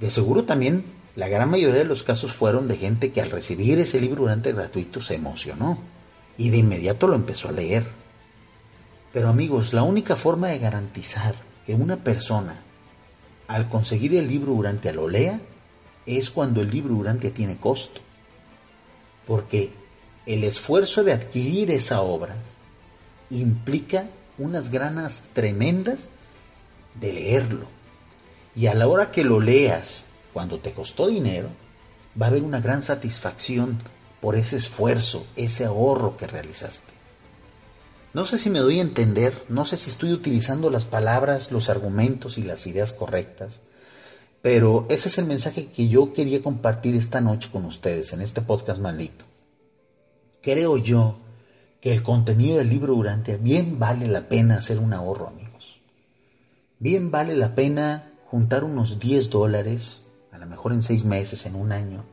De 0.00 0.10
seguro 0.10 0.44
también 0.44 0.84
la 1.14 1.28
gran 1.28 1.50
mayoría 1.50 1.80
de 1.80 1.84
los 1.84 2.02
casos 2.02 2.32
fueron 2.32 2.68
de 2.68 2.76
gente 2.76 3.12
que 3.12 3.20
al 3.20 3.30
recibir 3.30 3.78
ese 3.78 4.00
libro 4.00 4.22
durante 4.22 4.52
gratuito 4.52 5.00
se 5.00 5.14
emocionó 5.14 5.78
y 6.38 6.50
de 6.50 6.58
inmediato 6.58 7.06
lo 7.06 7.14
empezó 7.14 7.48
a 7.48 7.52
leer. 7.52 7.84
Pero 9.12 9.28
amigos, 9.28 9.74
la 9.74 9.82
única 9.82 10.16
forma 10.16 10.48
de 10.48 10.58
garantizar 10.58 11.34
que 11.66 11.74
una 11.74 11.98
persona 11.98 12.62
al 13.52 13.68
conseguir 13.68 14.14
el 14.14 14.28
libro 14.28 14.54
durante 14.54 14.94
lo 14.94 15.08
lea 15.08 15.38
es 16.06 16.30
cuando 16.30 16.62
el 16.62 16.70
libro 16.70 16.94
durante 16.94 17.30
tiene 17.30 17.58
costo. 17.58 18.00
Porque 19.26 19.74
el 20.24 20.42
esfuerzo 20.44 21.04
de 21.04 21.12
adquirir 21.12 21.70
esa 21.70 22.00
obra 22.00 22.34
implica 23.28 24.08
unas 24.38 24.70
ganas 24.70 25.24
tremendas 25.34 26.08
de 26.98 27.12
leerlo. 27.12 27.66
Y 28.56 28.68
a 28.68 28.74
la 28.74 28.88
hora 28.88 29.10
que 29.10 29.22
lo 29.22 29.38
leas, 29.38 30.06
cuando 30.32 30.58
te 30.58 30.72
costó 30.72 31.08
dinero, 31.08 31.48
va 32.20 32.26
a 32.26 32.28
haber 32.30 32.44
una 32.44 32.62
gran 32.62 32.82
satisfacción 32.82 33.78
por 34.22 34.34
ese 34.34 34.56
esfuerzo, 34.56 35.26
ese 35.36 35.66
ahorro 35.66 36.16
que 36.16 36.26
realizaste. 36.26 37.01
No 38.14 38.26
sé 38.26 38.36
si 38.36 38.50
me 38.50 38.58
doy 38.58 38.78
a 38.78 38.82
entender, 38.82 39.32
no 39.48 39.64
sé 39.64 39.78
si 39.78 39.88
estoy 39.88 40.12
utilizando 40.12 40.68
las 40.68 40.84
palabras, 40.84 41.50
los 41.50 41.70
argumentos 41.70 42.36
y 42.36 42.42
las 42.42 42.66
ideas 42.66 42.92
correctas, 42.92 43.60
pero 44.42 44.84
ese 44.90 45.08
es 45.08 45.16
el 45.16 45.24
mensaje 45.24 45.68
que 45.68 45.88
yo 45.88 46.12
quería 46.12 46.42
compartir 46.42 46.94
esta 46.94 47.22
noche 47.22 47.48
con 47.50 47.64
ustedes 47.64 48.12
en 48.12 48.20
este 48.20 48.42
podcast 48.42 48.82
maldito. 48.82 49.24
Creo 50.42 50.76
yo 50.76 51.16
que 51.80 51.94
el 51.94 52.02
contenido 52.02 52.58
del 52.58 52.68
libro 52.68 52.94
Durante 52.94 53.38
bien 53.38 53.78
vale 53.78 54.06
la 54.06 54.28
pena 54.28 54.58
hacer 54.58 54.78
un 54.78 54.92
ahorro, 54.92 55.28
amigos. 55.28 55.80
Bien 56.78 57.10
vale 57.10 57.34
la 57.34 57.54
pena 57.54 58.10
juntar 58.26 58.62
unos 58.62 58.98
10 58.98 59.30
dólares, 59.30 60.00
a 60.32 60.38
lo 60.38 60.46
mejor 60.46 60.72
en 60.72 60.82
seis 60.82 61.04
meses, 61.04 61.46
en 61.46 61.54
un 61.54 61.72
año, 61.72 62.04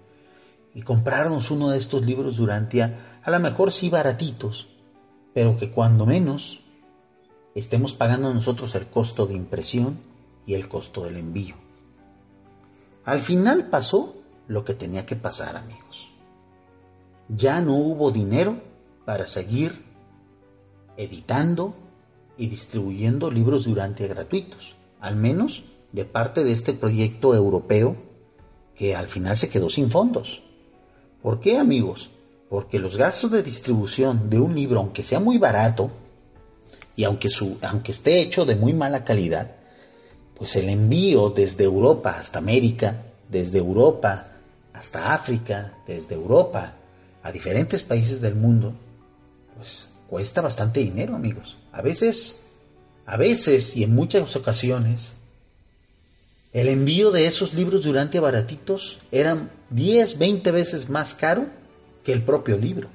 y 0.73 0.81
comprarnos 0.81 1.51
uno 1.51 1.71
de 1.71 1.77
estos 1.77 2.05
libros 2.05 2.37
Durantia, 2.37 3.19
a 3.21 3.31
lo 3.31 3.39
mejor 3.39 3.73
sí 3.73 3.89
baratitos, 3.89 4.67
pero 5.39 5.55
que 5.55 5.71
cuando 5.71 6.05
menos 6.05 6.59
estemos 7.55 7.93
pagando 7.93 8.33
nosotros 8.33 8.75
el 8.75 8.87
costo 8.87 9.25
de 9.25 9.35
impresión 9.35 9.97
y 10.45 10.53
el 10.53 10.67
costo 10.67 11.05
del 11.05 11.15
envío. 11.15 11.55
Al 13.05 13.19
final 13.19 13.69
pasó 13.69 14.15
lo 14.49 14.65
que 14.65 14.73
tenía 14.73 15.05
que 15.05 15.15
pasar, 15.15 15.55
amigos. 15.55 16.09
Ya 17.29 17.61
no 17.61 17.77
hubo 17.77 18.11
dinero 18.11 18.57
para 19.05 19.25
seguir 19.25 19.81
editando 20.97 21.73
y 22.37 22.47
distribuyendo 22.47 23.31
libros 23.31 23.63
durante 23.63 24.09
gratuitos, 24.09 24.75
al 24.99 25.15
menos 25.15 25.63
de 25.93 26.03
parte 26.03 26.43
de 26.43 26.51
este 26.51 26.73
proyecto 26.73 27.33
europeo 27.33 27.95
que 28.75 28.93
al 28.93 29.07
final 29.07 29.37
se 29.37 29.49
quedó 29.49 29.69
sin 29.69 29.89
fondos. 29.89 30.41
¿Por 31.23 31.39
qué, 31.39 31.57
amigos? 31.57 32.11
Porque 32.49 32.79
los 32.79 32.97
gastos 32.97 33.31
de 33.31 33.43
distribución 33.43 34.29
de 34.29 34.39
un 34.39 34.55
libro, 34.55 34.79
aunque 34.79 35.03
sea 35.03 35.19
muy 35.19 35.37
barato, 35.37 35.91
y 36.95 37.05
aunque, 37.05 37.29
esté 37.91 38.19
hecho 38.19 38.43
de 38.43 38.55
muy 38.55 38.73
mala 38.73 39.05
calidad, 39.05 39.51
pues 40.35 40.57
el 40.57 40.67
envío 40.67 41.29
desde 41.29 41.63
Europa 41.63 42.17
hasta 42.19 42.39
América, 42.39 43.03
desde 43.29 43.59
Europa 43.59 44.27
hasta 44.73 45.13
África, 45.13 45.77
desde 45.87 46.15
Europa 46.15 46.73
a 47.23 47.31
diferentes 47.31 47.83
países 47.83 48.19
del 48.19 48.35
mundo, 48.35 48.73
pues 49.55 49.91
cuesta 50.09 50.41
bastante 50.41 50.81
dinero, 50.81 51.15
amigos. 51.15 51.55
A 51.71 51.81
veces, 51.81 52.39
a 53.05 53.15
veces 53.15 53.77
y 53.77 53.83
en 53.83 53.95
muchas 53.95 54.35
ocasiones, 54.35 55.13
el 56.51 56.67
envío 56.67 57.11
de 57.11 57.27
esos 57.27 57.53
libros 57.53 57.83
durante 57.83 58.19
baratitos 58.19 58.97
eran 59.11 59.49
10, 59.69 60.17
20 60.17 60.51
veces 60.51 60.89
más 60.89 61.13
caro 61.13 61.58
el 62.13 62.23
propio 62.23 62.57
libro 62.57 62.89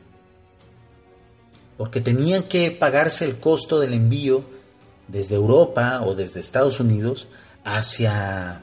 porque 1.76 2.00
tenían 2.00 2.44
que 2.44 2.70
pagarse 2.70 3.24
el 3.24 3.36
costo 3.36 3.80
del 3.80 3.94
envío 3.94 4.44
desde 5.08 5.34
Europa 5.34 6.02
o 6.04 6.14
desde 6.14 6.40
Estados 6.40 6.80
Unidos 6.80 7.26
hacia 7.64 8.62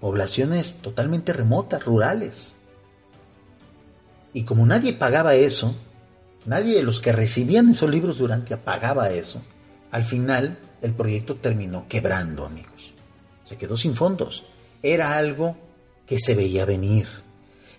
poblaciones 0.00 0.74
totalmente 0.74 1.32
remotas, 1.32 1.84
rurales. 1.84 2.54
Y 4.32 4.44
como 4.44 4.66
nadie 4.66 4.92
pagaba 4.92 5.34
eso, 5.34 5.74
nadie 6.44 6.76
de 6.76 6.82
los 6.82 7.00
que 7.00 7.12
recibían 7.12 7.70
esos 7.70 7.90
libros 7.90 8.18
durante 8.18 8.56
pagaba 8.56 9.10
eso, 9.10 9.42
al 9.90 10.04
final 10.04 10.58
el 10.82 10.94
proyecto 10.94 11.36
terminó 11.36 11.86
quebrando, 11.88 12.46
amigos. 12.46 12.92
Se 13.44 13.56
quedó 13.56 13.76
sin 13.76 13.94
fondos. 13.94 14.44
Era 14.82 15.16
algo 15.16 15.56
que 16.06 16.18
se 16.18 16.34
veía 16.34 16.64
venir. 16.64 17.06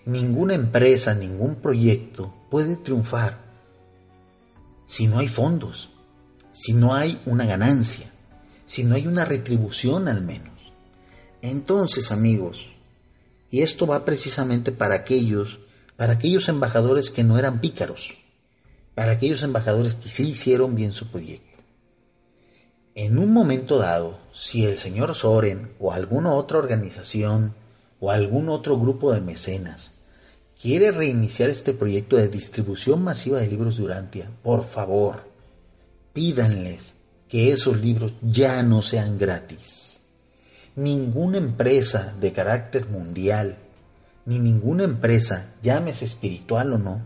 Ninguna 0.07 0.53
empresa, 0.53 1.13
ningún 1.13 1.55
proyecto 1.55 2.33
puede 2.49 2.77
triunfar 2.77 3.37
si 4.85 5.05
no 5.05 5.19
hay 5.19 5.27
fondos, 5.27 5.89
si 6.53 6.71
no 6.71 6.95
hay 6.95 7.21
una 7.25 7.45
ganancia, 7.45 8.09
si 8.65 8.85
no 8.85 8.95
hay 8.95 9.05
una 9.05 9.25
retribución 9.25 10.07
al 10.07 10.21
menos. 10.21 10.53
Entonces, 11.41 12.13
amigos, 12.13 12.69
y 13.51 13.63
esto 13.63 13.85
va 13.85 14.05
precisamente 14.05 14.71
para 14.71 14.95
aquellos, 14.95 15.59
para 15.97 16.13
aquellos 16.13 16.47
embajadores 16.47 17.09
que 17.09 17.25
no 17.25 17.37
eran 17.37 17.59
pícaros, 17.59 18.17
para 18.95 19.11
aquellos 19.11 19.43
embajadores 19.43 19.95
que 19.95 20.07
sí 20.07 20.29
hicieron 20.29 20.73
bien 20.73 20.93
su 20.93 21.07
proyecto. 21.07 21.57
En 22.95 23.17
un 23.19 23.33
momento 23.33 23.77
dado, 23.77 24.19
si 24.33 24.63
el 24.63 24.77
señor 24.77 25.15
Soren 25.15 25.69
o 25.81 25.91
alguna 25.91 26.31
otra 26.31 26.59
organización 26.59 27.53
o 27.99 28.09
algún 28.09 28.47
otro 28.47 28.79
grupo 28.79 29.11
de 29.11 29.19
mecenas 29.19 29.96
quiere 30.61 30.91
reiniciar 30.91 31.49
este 31.49 31.73
proyecto 31.73 32.17
de 32.17 32.27
distribución 32.27 33.03
masiva 33.03 33.39
de 33.39 33.47
libros 33.47 33.77
de 33.77 34.25
por 34.43 34.65
favor, 34.65 35.23
pídanles 36.13 36.95
que 37.29 37.51
esos 37.51 37.81
libros 37.81 38.13
ya 38.21 38.63
no 38.63 38.81
sean 38.81 39.17
gratis. 39.17 39.97
Ninguna 40.75 41.37
empresa 41.37 42.15
de 42.19 42.31
carácter 42.31 42.87
mundial, 42.87 43.57
ni 44.25 44.39
ninguna 44.39 44.83
empresa, 44.83 45.53
llámese 45.61 46.05
espiritual 46.05 46.73
o 46.73 46.77
no, 46.77 47.01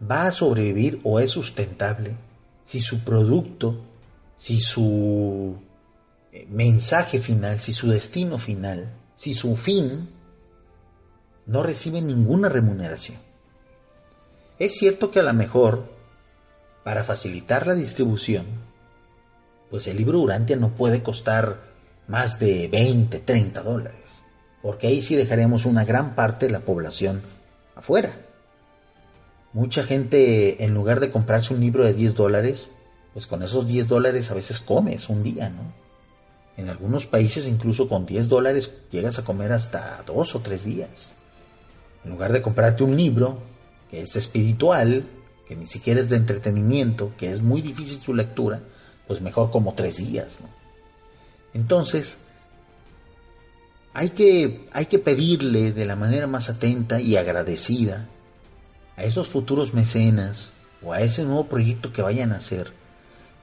va 0.00 0.26
a 0.26 0.32
sobrevivir 0.32 1.00
o 1.04 1.20
es 1.20 1.30
sustentable 1.30 2.16
si 2.64 2.80
su 2.80 3.04
producto, 3.04 3.80
si 4.36 4.60
su 4.60 5.56
eh, 6.32 6.46
mensaje 6.50 7.20
final, 7.20 7.58
si 7.60 7.72
su 7.72 7.88
destino 7.88 8.38
final, 8.38 8.92
si 9.14 9.32
su 9.32 9.56
fin 9.56 10.08
no 11.46 11.62
reciben 11.62 12.06
ninguna 12.06 12.48
remuneración. 12.48 13.18
Es 14.58 14.72
cierto 14.72 15.10
que 15.10 15.20
a 15.20 15.22
lo 15.22 15.32
mejor, 15.32 15.84
para 16.84 17.04
facilitar 17.04 17.66
la 17.66 17.74
distribución, 17.74 18.46
pues 19.70 19.86
el 19.86 19.96
libro 19.96 20.20
Urantia 20.20 20.56
no 20.56 20.70
puede 20.70 21.02
costar 21.02 21.60
más 22.08 22.38
de 22.38 22.68
20, 22.68 23.18
30 23.20 23.62
dólares, 23.62 24.22
porque 24.62 24.86
ahí 24.86 25.02
sí 25.02 25.14
dejaremos 25.14 25.64
una 25.66 25.84
gran 25.84 26.14
parte 26.14 26.46
de 26.46 26.52
la 26.52 26.60
población 26.60 27.22
afuera. 27.74 28.14
Mucha 29.52 29.82
gente, 29.84 30.64
en 30.64 30.74
lugar 30.74 31.00
de 31.00 31.10
comprarse 31.10 31.54
un 31.54 31.60
libro 31.60 31.84
de 31.84 31.94
10 31.94 32.14
dólares, 32.14 32.70
pues 33.12 33.26
con 33.26 33.42
esos 33.42 33.66
10 33.66 33.88
dólares 33.88 34.30
a 34.30 34.34
veces 34.34 34.60
comes 34.60 35.08
un 35.08 35.22
día, 35.22 35.48
¿no? 35.48 35.72
En 36.56 36.70
algunos 36.70 37.06
países 37.06 37.46
incluso 37.48 37.88
con 37.88 38.06
10 38.06 38.28
dólares 38.28 38.72
llegas 38.90 39.18
a 39.18 39.24
comer 39.24 39.52
hasta 39.52 40.02
dos 40.06 40.34
o 40.34 40.40
tres 40.40 40.64
días. 40.64 41.14
En 42.06 42.12
lugar 42.12 42.32
de 42.32 42.40
comprarte 42.40 42.84
un 42.84 42.96
libro 42.96 43.42
que 43.90 44.00
es 44.00 44.14
espiritual, 44.14 45.04
que 45.48 45.56
ni 45.56 45.66
siquiera 45.66 45.98
es 45.98 46.08
de 46.08 46.16
entretenimiento, 46.16 47.12
que 47.18 47.32
es 47.32 47.42
muy 47.42 47.60
difícil 47.60 48.00
su 48.00 48.14
lectura, 48.14 48.62
pues 49.08 49.20
mejor 49.20 49.50
como 49.50 49.74
tres 49.74 49.96
días. 49.96 50.38
Entonces, 51.52 52.28
hay 53.92 54.10
que, 54.10 54.68
hay 54.72 54.86
que 54.86 55.00
pedirle 55.00 55.72
de 55.72 55.84
la 55.84 55.96
manera 55.96 56.28
más 56.28 56.48
atenta 56.48 57.00
y 57.00 57.16
agradecida 57.16 58.06
a 58.96 59.02
esos 59.02 59.26
futuros 59.26 59.74
mecenas 59.74 60.52
o 60.84 60.92
a 60.92 61.00
ese 61.00 61.24
nuevo 61.24 61.48
proyecto 61.48 61.92
que 61.92 62.02
vayan 62.02 62.30
a 62.30 62.36
hacer, 62.36 62.70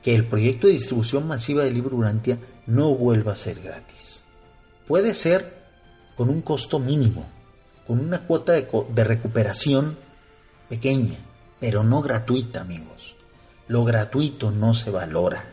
que 0.01 0.16
el 0.16 0.26
proyecto 0.26 0.68
de 0.68 0.74
distribución 0.74 1.28
masiva 1.28 1.66
del 1.66 1.74
libro 1.74 1.97
Urantia 1.97 2.38
no 2.66 2.95
vuelva 2.95 3.34
a 3.34 3.36
ser 3.36 3.59
gratis. 3.59 4.22
Puede 4.88 5.14
ser 5.14 5.64
con 6.16 6.30
un 6.30 6.41
costo 6.41 6.80
mínimo, 6.80 7.26
con 7.88 7.99
una 7.99 8.21
cuota 8.21 8.53
de, 8.53 9.03
recuperación 9.03 9.97
pequeña, 10.69 11.17
pero 11.59 11.84
no 11.84 12.01
gratuita, 12.01 12.61
amigos. 12.61 13.15
Lo 13.67 13.84
gratuito 13.84 14.51
no 14.51 14.73
se 14.73 14.91
valora. 14.91 15.45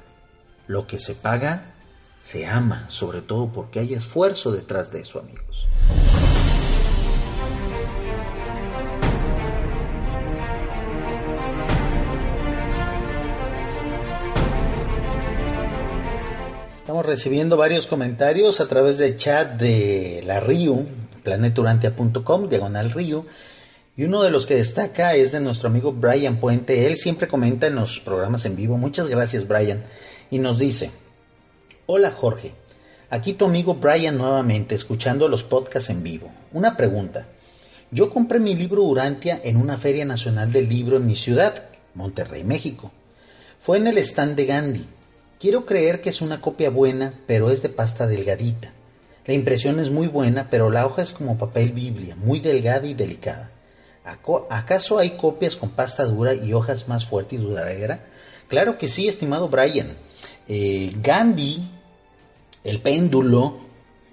Lo 0.66 0.86
que 0.86 0.98
se 0.98 1.14
paga 1.14 1.74
se 2.20 2.46
ama, 2.46 2.86
sobre 2.88 3.22
todo 3.22 3.50
porque 3.52 3.80
hay 3.80 3.94
esfuerzo 3.94 4.52
detrás 4.52 4.92
de 4.92 5.00
eso, 5.00 5.18
amigos. 5.18 5.66
Estamos 16.78 17.06
recibiendo 17.06 17.56
varios 17.56 17.86
comentarios 17.86 18.60
a 18.60 18.66
través 18.66 18.98
del 18.98 19.16
chat 19.16 19.52
de 19.52 20.22
la 20.26 20.40
RIU, 20.40 20.88
planetaurantia.com, 21.22 22.48
diagonal 22.48 22.90
río. 22.90 23.26
Y 23.96 24.04
uno 24.04 24.22
de 24.22 24.30
los 24.30 24.46
que 24.46 24.54
destaca 24.54 25.14
es 25.14 25.32
de 25.32 25.40
nuestro 25.40 25.68
amigo 25.68 25.92
Brian 25.92 26.36
Puente. 26.36 26.86
Él 26.86 26.96
siempre 26.96 27.28
comenta 27.28 27.66
en 27.66 27.74
los 27.74 28.00
programas 28.00 28.44
en 28.46 28.56
vivo. 28.56 28.76
Muchas 28.76 29.08
gracias, 29.08 29.46
Brian. 29.46 29.84
Y 30.30 30.38
nos 30.38 30.58
dice: 30.58 30.90
Hola, 31.86 32.10
Jorge. 32.10 32.54
Aquí 33.10 33.32
tu 33.32 33.44
amigo 33.44 33.74
Brian 33.74 34.16
nuevamente, 34.16 34.76
escuchando 34.76 35.26
los 35.26 35.42
podcasts 35.42 35.90
en 35.90 36.02
vivo. 36.02 36.30
Una 36.52 36.76
pregunta. 36.76 37.26
Yo 37.90 38.10
compré 38.10 38.38
mi 38.38 38.54
libro 38.54 38.84
Urantia 38.84 39.40
en 39.42 39.56
una 39.56 39.76
feria 39.76 40.04
nacional 40.04 40.52
del 40.52 40.68
libro 40.68 40.96
en 40.96 41.06
mi 41.06 41.16
ciudad, 41.16 41.64
Monterrey, 41.94 42.44
México. 42.44 42.92
Fue 43.60 43.78
en 43.78 43.88
el 43.88 43.98
stand 43.98 44.36
de 44.36 44.46
Gandhi. 44.46 44.86
Quiero 45.40 45.66
creer 45.66 46.00
que 46.00 46.10
es 46.10 46.22
una 46.22 46.40
copia 46.40 46.70
buena, 46.70 47.12
pero 47.26 47.50
es 47.50 47.62
de 47.62 47.68
pasta 47.68 48.06
delgadita. 48.06 48.72
La 49.26 49.34
impresión 49.34 49.78
es 49.80 49.90
muy 49.90 50.06
buena, 50.06 50.48
pero 50.50 50.70
la 50.70 50.86
hoja 50.86 51.02
es 51.02 51.12
como 51.12 51.38
papel 51.38 51.72
Biblia, 51.72 52.16
muy 52.16 52.40
delgada 52.40 52.86
y 52.86 52.94
delicada. 52.94 53.50
¿Acaso 54.48 54.98
hay 54.98 55.10
copias 55.10 55.56
con 55.56 55.70
pasta 55.70 56.04
dura 56.04 56.34
y 56.34 56.52
hojas 56.52 56.88
más 56.88 57.06
fuerte 57.06 57.36
y 57.36 57.38
duradera? 57.38 58.06
Claro 58.48 58.78
que 58.78 58.88
sí, 58.88 59.06
estimado 59.06 59.48
Brian. 59.48 59.86
Eh, 60.48 60.92
Gandhi, 61.02 61.62
El 62.64 62.80
Péndulo, 62.80 63.60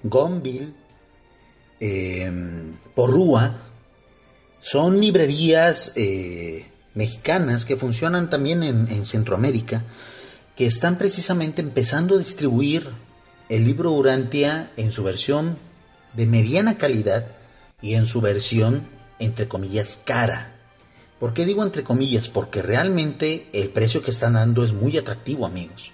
Gonville, 0.03 0.74
eh, 1.80 2.32
Porrúa, 2.93 3.62
son 4.60 4.99
librerías 4.99 5.93
eh, 5.95 6.68
mexicanas 6.93 7.66
que 7.66 7.78
funcionan 7.78 8.30
también 8.30 8.64
en 8.64 9.05
Centroamérica, 9.05 9.84
que 10.55 10.66
están 10.66 10.97
precisamente 10.97 11.62
empezando 11.62 12.16
a 12.16 12.20
distribuir 12.20 12.88
el 13.50 13.66
libro 13.66 13.91
Urantia 13.91 14.72
en 14.78 14.91
su 14.91 15.04
versión 15.04 15.58
de 16.14 16.26
mediana 16.26 16.78
calidad 16.78 17.28
y 17.82 17.93
en 17.93 18.06
su 18.06 18.22
versión, 18.22 18.88
entre 19.20 19.48
comillas, 19.48 20.02
cara. 20.04 20.54
¿Por 21.20 21.34
qué 21.34 21.45
digo 21.45 21.64
entre 21.64 21.84
comillas? 21.84 22.28
Porque 22.28 22.62
realmente 22.62 23.48
el 23.54 23.70
precio 23.70 24.02
que 24.02 24.12
están 24.12 24.34
dando 24.34 24.64
es 24.64 24.74
muy 24.74 24.98
atractivo, 24.98 25.45
amigos. 25.45 25.91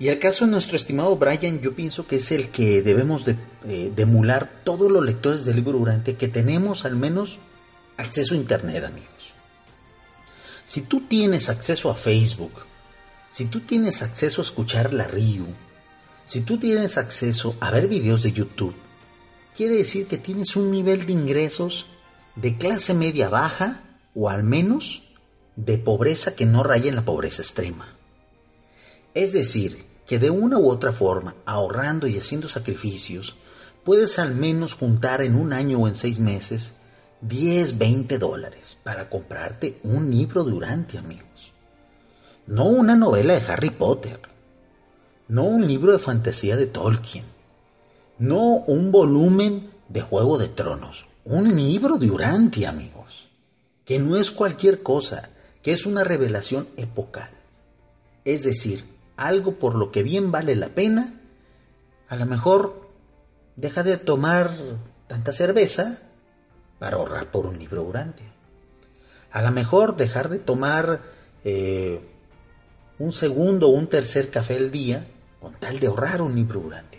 Y 0.00 0.08
el 0.08 0.18
caso 0.18 0.44
de 0.44 0.52
nuestro 0.52 0.76
estimado 0.76 1.16
Brian, 1.16 1.60
yo 1.60 1.74
pienso 1.74 2.06
que 2.06 2.16
es 2.16 2.30
el 2.30 2.50
que 2.50 2.82
debemos 2.82 3.24
de, 3.24 3.36
eh, 3.66 3.92
emular 3.96 4.62
todos 4.64 4.90
los 4.90 5.04
lectores 5.04 5.44
del 5.44 5.56
libro 5.56 5.72
durante 5.72 6.16
que 6.16 6.28
tenemos 6.28 6.84
al 6.84 6.96
menos 6.96 7.38
acceso 7.96 8.34
a 8.34 8.38
Internet, 8.38 8.84
amigos. 8.84 9.32
Si 10.64 10.82
tú 10.82 11.00
tienes 11.00 11.48
acceso 11.48 11.90
a 11.90 11.94
Facebook, 11.94 12.52
si 13.32 13.46
tú 13.46 13.60
tienes 13.60 14.02
acceso 14.02 14.40
a 14.40 14.44
escuchar 14.44 14.94
la 14.94 15.04
RIU, 15.08 15.46
si 16.28 16.42
tú 16.42 16.58
tienes 16.58 16.98
acceso 16.98 17.56
a 17.58 17.70
ver 17.70 17.88
videos 17.88 18.22
de 18.22 18.32
YouTube, 18.32 18.74
quiere 19.56 19.76
decir 19.76 20.06
que 20.06 20.18
tienes 20.18 20.56
un 20.56 20.70
nivel 20.70 21.06
de 21.06 21.12
ingresos 21.12 21.86
de 22.36 22.58
clase 22.58 22.92
media 22.92 23.30
baja 23.30 23.82
o 24.14 24.28
al 24.28 24.44
menos 24.44 25.14
de 25.56 25.78
pobreza 25.78 26.36
que 26.36 26.44
no 26.44 26.62
raya 26.62 26.90
en 26.90 26.96
la 26.96 27.04
pobreza 27.04 27.40
extrema. 27.40 27.94
Es 29.14 29.32
decir, 29.32 29.86
que 30.06 30.18
de 30.18 30.28
una 30.28 30.58
u 30.58 30.68
otra 30.68 30.92
forma, 30.92 31.34
ahorrando 31.46 32.06
y 32.06 32.18
haciendo 32.18 32.48
sacrificios, 32.48 33.34
puedes 33.82 34.18
al 34.18 34.34
menos 34.34 34.74
juntar 34.74 35.22
en 35.22 35.34
un 35.34 35.54
año 35.54 35.78
o 35.78 35.88
en 35.88 35.96
seis 35.96 36.18
meses 36.18 36.74
10, 37.22 37.78
20 37.78 38.18
dólares 38.18 38.76
para 38.84 39.08
comprarte 39.08 39.78
un 39.82 40.10
libro 40.10 40.44
durante, 40.44 40.98
amigos. 40.98 41.52
No 42.46 42.66
una 42.66 42.96
novela 42.96 43.32
de 43.32 43.50
Harry 43.50 43.70
Potter, 43.70 44.20
no 45.28 45.44
un 45.44 45.66
libro 45.66 45.92
de 45.92 45.98
fantasía 45.98 46.56
de 46.56 46.66
Tolkien, 46.66 47.24
no 48.18 48.56
un 48.66 48.90
volumen 48.90 49.70
de 49.88 50.00
Juego 50.00 50.38
de 50.38 50.48
Tronos, 50.48 51.06
un 51.24 51.54
libro 51.54 51.98
de 51.98 52.10
Urantia, 52.10 52.70
amigos, 52.70 53.28
que 53.84 53.98
no 53.98 54.16
es 54.16 54.30
cualquier 54.30 54.82
cosa, 54.82 55.28
que 55.62 55.72
es 55.72 55.84
una 55.84 56.02
revelación 56.02 56.66
epocal. 56.78 57.30
Es 58.24 58.42
decir, 58.42 58.84
algo 59.16 59.56
por 59.56 59.74
lo 59.74 59.92
que 59.92 60.02
bien 60.02 60.32
vale 60.32 60.56
la 60.56 60.68
pena, 60.68 61.14
a 62.08 62.16
lo 62.16 62.24
mejor 62.24 62.88
deja 63.56 63.82
de 63.82 63.98
tomar 63.98 64.50
tanta 65.08 65.34
cerveza 65.34 65.98
para 66.78 66.96
ahorrar 66.96 67.30
por 67.30 67.44
un 67.44 67.58
libro 67.58 67.84
durante. 67.84 68.22
A 69.30 69.42
lo 69.42 69.50
mejor 69.50 69.96
dejar 69.96 70.30
de 70.30 70.38
tomar 70.38 71.02
eh, 71.44 72.00
un 72.98 73.12
segundo 73.12 73.68
o 73.68 73.72
un 73.72 73.88
tercer 73.88 74.30
café 74.30 74.56
al 74.56 74.70
día 74.70 75.06
con 75.40 75.54
tal 75.54 75.78
de 75.80 75.86
ahorrar 75.86 76.22
un 76.22 76.34
libro 76.34 76.60
durante. 76.60 76.98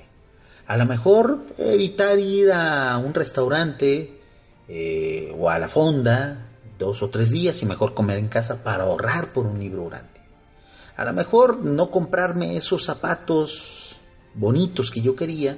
A 0.68 0.78
lo 0.78 0.86
mejor 0.86 1.40
evitar 1.58 2.20
ir 2.20 2.52
a 2.52 2.98
un 2.98 3.14
restaurante 3.14 4.20
eh, 4.68 5.36
o 5.38 5.50
a 5.50 5.58
la 5.58 5.68
fonda 5.68 6.46
dos 6.78 7.04
o 7.04 7.10
tres 7.10 7.30
días 7.30 7.62
y 7.62 7.66
mejor 7.66 7.94
comer 7.94 8.18
en 8.18 8.30
casa 8.30 8.64
para 8.64 8.84
ahorrar 8.84 9.34
por 9.34 9.46
un 9.46 9.60
libro 9.60 9.90
grande. 9.90 10.20
A 10.96 11.04
lo 11.06 11.14
mejor 11.14 11.60
no 11.60 11.92
comprarme 11.92 12.58
esos 12.58 12.86
zapatos 12.86 13.98
bonitos 14.34 14.92
que 14.92 15.02
yo 15.02 15.16
quería 15.16 15.58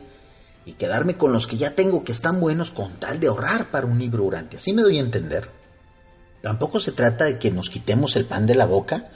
y 0.66 0.74
quedarme 0.74 1.16
con 1.16 1.34
los 1.34 1.48
que 1.48 1.58
ya 1.58 1.76
tengo 1.76 2.04
que 2.04 2.12
están 2.12 2.40
buenos 2.40 2.72
con 2.72 2.92
tal 2.94 3.20
de 3.20 3.28
ahorrar 3.28 3.66
para 3.66 3.88
un 3.88 3.98
libro 4.00 4.28
grande. 4.28 4.58
Así 4.58 4.74
me 4.74 4.82
doy 4.82 4.98
a 4.98 5.02
entender. 5.02 5.48
Tampoco 6.42 6.80
se 6.80 6.92
trata 6.92 7.26
de 7.26 7.38
que 7.38 7.52
nos 7.52 7.70
quitemos 7.70 8.16
el 8.16 8.26
pan 8.26 8.48
de 8.48 8.56
la 8.56 8.66
boca 8.66 9.10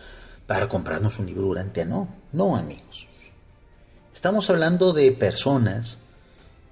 para 0.47 0.69
comprarnos 0.69 1.19
un 1.19 1.25
libro 1.25 1.43
durante, 1.43 1.85
no, 1.85 2.07
no 2.31 2.55
amigos. 2.55 3.07
Estamos 4.15 4.49
hablando 4.49 4.93
de 4.93 5.11
personas 5.11 5.99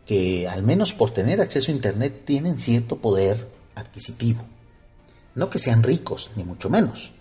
que 0.08 0.48
al 0.48 0.64
menos 0.64 0.94
por 0.94 1.12
tener 1.12 1.42
acceso 1.42 1.72
a 1.72 1.76
Internet 1.76 2.24
tienen 2.26 2.58
cierto 2.58 2.96
poder 2.96 3.48
adquisitivo. 3.76 4.44
No 5.36 5.50
que 5.50 5.60
sean 5.60 5.84
ricos, 5.84 6.32
ni 6.38 6.46
mucho 6.46 6.70
menos. 6.70 7.12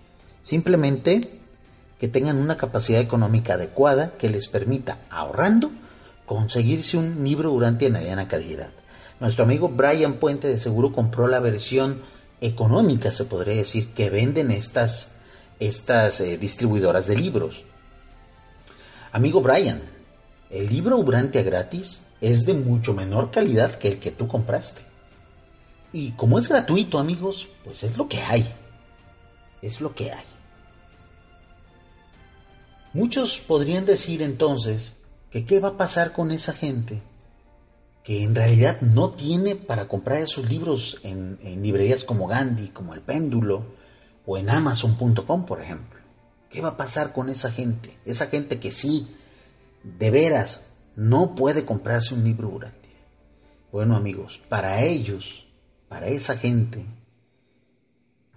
Simplemente 0.42 1.40
que 1.98 2.08
tengan 2.08 2.38
una 2.38 2.56
capacidad 2.56 3.00
económica 3.00 3.54
adecuada 3.54 4.16
que 4.16 4.30
les 4.30 4.48
permita, 4.48 4.98
ahorrando, 5.10 5.72
conseguirse 6.24 6.96
un 6.96 7.24
libro 7.24 7.50
durante 7.50 7.90
mediana 7.90 8.28
calidad. 8.28 8.70
Nuestro 9.20 9.44
amigo 9.44 9.68
Brian 9.68 10.14
Puente 10.14 10.48
de 10.48 10.60
seguro 10.60 10.92
compró 10.92 11.26
la 11.26 11.40
versión 11.40 12.00
económica, 12.40 13.10
se 13.12 13.24
podría 13.24 13.56
decir, 13.56 13.88
que 13.92 14.08
venden 14.08 14.52
estas, 14.52 15.10
estas 15.58 16.20
eh, 16.20 16.38
distribuidoras 16.38 17.06
de 17.06 17.16
libros. 17.16 17.64
Amigo 19.12 19.42
Brian, 19.42 19.80
el 20.52 20.68
libro 20.68 20.98
Urantia 20.98 21.42
gratis 21.42 22.00
es 22.20 22.44
de 22.44 22.52
mucho 22.52 22.92
menor 22.92 23.30
calidad 23.30 23.74
que 23.76 23.88
el 23.88 23.98
que 23.98 24.10
tú 24.10 24.28
compraste. 24.28 24.82
Y 25.92 26.12
como 26.12 26.38
es 26.38 26.48
gratuito, 26.48 26.98
amigos, 26.98 27.48
pues 27.64 27.82
es 27.82 27.96
lo 27.96 28.06
que 28.08 28.20
hay. 28.20 28.46
Es 29.62 29.80
lo 29.80 29.94
que 29.94 30.12
hay. 30.12 30.24
Muchos 32.92 33.38
podrían 33.40 33.86
decir 33.86 34.20
entonces 34.20 34.92
que 35.30 35.46
qué 35.46 35.58
va 35.58 35.70
a 35.70 35.76
pasar 35.78 36.12
con 36.12 36.30
esa 36.30 36.52
gente 36.52 37.02
que 38.04 38.22
en 38.22 38.34
realidad 38.34 38.80
no 38.82 39.10
tiene 39.10 39.56
para 39.56 39.88
comprar 39.88 40.18
esos 40.18 40.48
libros 40.50 40.98
en, 41.02 41.38
en 41.42 41.62
librerías 41.62 42.04
como 42.04 42.26
Gandhi, 42.26 42.68
como 42.68 42.94
El 42.94 43.00
Péndulo 43.00 43.64
o 44.26 44.36
en 44.36 44.50
Amazon.com, 44.50 45.46
por 45.46 45.62
ejemplo. 45.62 46.00
¿Qué 46.50 46.60
va 46.60 46.70
a 46.70 46.76
pasar 46.76 47.12
con 47.12 47.30
esa 47.30 47.50
gente? 47.50 47.96
Esa 48.04 48.26
gente 48.26 48.60
que 48.60 48.70
sí, 48.70 49.08
de 49.82 50.10
veras, 50.10 50.62
no 50.96 51.34
puede 51.34 51.64
comprarse 51.64 52.14
un 52.14 52.24
libro 52.24 52.48
durante. 52.48 52.88
Bueno 53.70 53.96
amigos, 53.96 54.40
para 54.48 54.82
ellos 54.82 55.42
para 55.92 56.08
esa 56.08 56.38
gente 56.38 56.86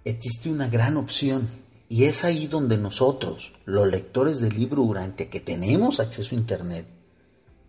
existe 0.04 0.50
una 0.50 0.68
gran 0.68 0.98
opción 0.98 1.48
y 1.88 2.04
es 2.04 2.22
ahí 2.22 2.48
donde 2.48 2.76
nosotros, 2.76 3.54
los 3.64 3.88
lectores 3.88 4.40
del 4.40 4.54
libro 4.54 4.82
durante 4.82 5.30
que 5.30 5.40
tenemos 5.40 5.98
acceso 5.98 6.34
a 6.34 6.38
Internet, 6.38 6.86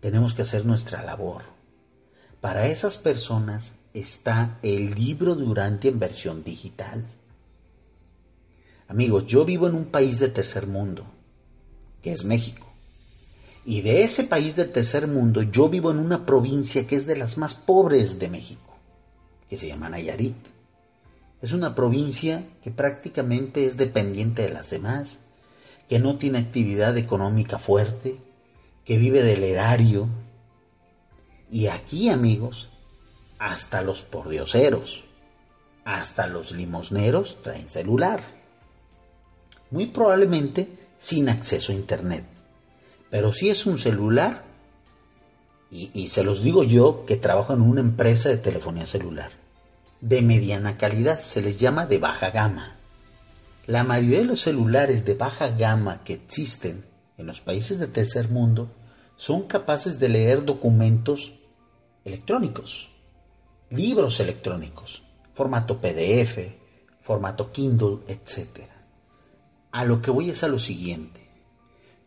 tenemos 0.00 0.34
que 0.34 0.42
hacer 0.42 0.66
nuestra 0.66 1.02
labor. 1.02 1.44
Para 2.42 2.66
esas 2.66 2.98
personas 2.98 3.76
está 3.94 4.58
el 4.62 4.94
libro 4.94 5.34
durante 5.34 5.88
en 5.88 5.98
versión 5.98 6.44
digital. 6.44 7.06
Amigos, 8.88 9.24
yo 9.24 9.46
vivo 9.46 9.68
en 9.68 9.74
un 9.74 9.86
país 9.86 10.18
de 10.18 10.28
tercer 10.28 10.66
mundo, 10.66 11.06
que 12.02 12.12
es 12.12 12.24
México. 12.26 12.67
Y 13.64 13.82
de 13.82 14.02
ese 14.02 14.24
país 14.24 14.56
de 14.56 14.64
tercer 14.64 15.06
mundo 15.06 15.42
yo 15.42 15.68
vivo 15.68 15.90
en 15.90 15.98
una 15.98 16.24
provincia 16.24 16.86
que 16.86 16.96
es 16.96 17.06
de 17.06 17.16
las 17.16 17.38
más 17.38 17.54
pobres 17.54 18.18
de 18.18 18.28
México 18.28 18.68
que 19.48 19.56
se 19.56 19.68
llama 19.68 19.88
Nayarit. 19.88 20.36
Es 21.40 21.52
una 21.52 21.74
provincia 21.74 22.44
que 22.62 22.70
prácticamente 22.70 23.64
es 23.64 23.76
dependiente 23.76 24.42
de 24.42 24.50
las 24.50 24.70
demás, 24.70 25.20
que 25.88 25.98
no 25.98 26.16
tiene 26.16 26.38
actividad 26.38 26.96
económica 26.98 27.58
fuerte, 27.58 28.18
que 28.84 28.98
vive 28.98 29.22
del 29.22 29.44
erario. 29.44 30.08
Y 31.50 31.68
aquí, 31.68 32.10
amigos, 32.10 32.68
hasta 33.38 33.82
los 33.82 34.02
pordioseros, 34.02 35.04
hasta 35.84 36.26
los 36.26 36.52
limosneros 36.52 37.40
traen 37.42 37.70
celular. 37.70 38.20
Muy 39.70 39.86
probablemente 39.86 40.68
sin 40.98 41.28
acceso 41.28 41.72
a 41.72 41.76
Internet. 41.76 42.24
Pero 43.10 43.32
si 43.32 43.48
es 43.48 43.66
un 43.66 43.78
celular, 43.78 44.44
y, 45.70 46.08
se 46.08 46.24
los 46.24 46.42
digo 46.42 46.64
yo 46.64 47.04
que 47.06 47.16
trabajo 47.16 47.52
en 47.52 47.60
una 47.60 47.80
empresa 47.80 48.30
de 48.30 48.38
telefonía 48.38 48.86
celular 48.86 49.32
de 50.00 50.22
mediana 50.22 50.76
calidad, 50.76 51.18
se 51.18 51.42
les 51.42 51.58
llama 51.58 51.86
de 51.86 51.98
baja 51.98 52.30
gama. 52.30 52.76
La 53.66 53.84
mayoría 53.84 54.20
de 54.20 54.24
los 54.24 54.40
celulares 54.40 55.04
de 55.04 55.14
baja 55.14 55.50
gama 55.50 56.02
que 56.04 56.14
existen 56.14 56.84
en 57.18 57.26
los 57.26 57.40
países 57.40 57.78
de 57.78 57.88
tercer 57.88 58.28
mundo 58.28 58.70
son 59.16 59.42
capaces 59.42 59.98
de 59.98 60.08
leer 60.08 60.44
documentos 60.44 61.34
electrónicos, 62.04 62.88
libros 63.70 64.20
electrónicos, 64.20 65.02
formato 65.34 65.80
PDF, 65.80 66.38
formato 67.02 67.50
Kindle, 67.52 67.98
etc. 68.06 68.68
A 69.72 69.84
lo 69.84 70.00
que 70.00 70.10
voy 70.10 70.30
es 70.30 70.44
a 70.44 70.48
lo 70.48 70.58
siguiente. 70.58 71.17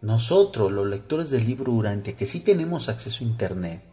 Nosotros, 0.01 0.71
los 0.71 0.87
lectores 0.87 1.29
del 1.29 1.45
libro 1.45 1.71
durante 1.71 2.15
que 2.15 2.25
sí 2.25 2.39
tenemos 2.39 2.89
acceso 2.89 3.23
a 3.23 3.27
Internet, 3.27 3.83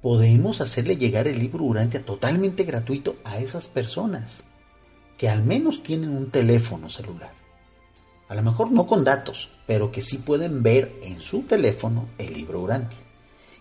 podemos 0.00 0.60
hacerle 0.60 0.96
llegar 0.96 1.26
el 1.26 1.40
libro 1.40 1.64
Urantia 1.64 2.04
totalmente 2.04 2.62
gratuito 2.62 3.16
a 3.24 3.38
esas 3.38 3.66
personas 3.66 4.44
que 5.16 5.28
al 5.28 5.42
menos 5.42 5.82
tienen 5.82 6.10
un 6.10 6.30
teléfono 6.30 6.88
celular. 6.88 7.32
A 8.28 8.34
lo 8.36 8.42
mejor 8.42 8.70
no 8.70 8.86
con 8.86 9.02
datos, 9.02 9.48
pero 9.66 9.90
que 9.90 10.02
sí 10.02 10.18
pueden 10.18 10.62
ver 10.62 10.94
en 11.02 11.20
su 11.20 11.42
teléfono 11.42 12.10
el 12.18 12.34
libro 12.34 12.60
Urantia. 12.60 13.00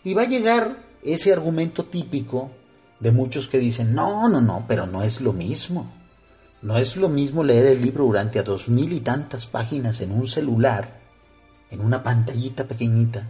Y 0.04 0.14
va 0.14 0.24
a 0.24 0.28
llegar 0.28 0.76
ese 1.04 1.34
argumento 1.34 1.86
típico 1.86 2.52
de 3.00 3.12
muchos 3.12 3.48
que 3.48 3.58
dicen, 3.58 3.96
no, 3.96 4.30
no, 4.30 4.42
no, 4.42 4.66
pero 4.68 4.86
no 4.86 5.02
es 5.02 5.22
lo 5.22 5.34
mismo. 5.34 5.92
No 6.62 6.78
es 6.78 6.98
lo 6.98 7.10
mismo 7.10 7.44
leer 7.44 7.66
el 7.66 7.82
libro 7.82 8.06
Urantia 8.06 8.44
dos 8.44 8.70
mil 8.70 8.94
y 8.94 9.00
tantas 9.00 9.48
páginas 9.48 10.02
en 10.02 10.12
un 10.12 10.28
celular, 10.28 10.97
en 11.72 11.82
una 11.82 12.04
pantallita 12.04 12.66
pequeñita, 12.66 13.28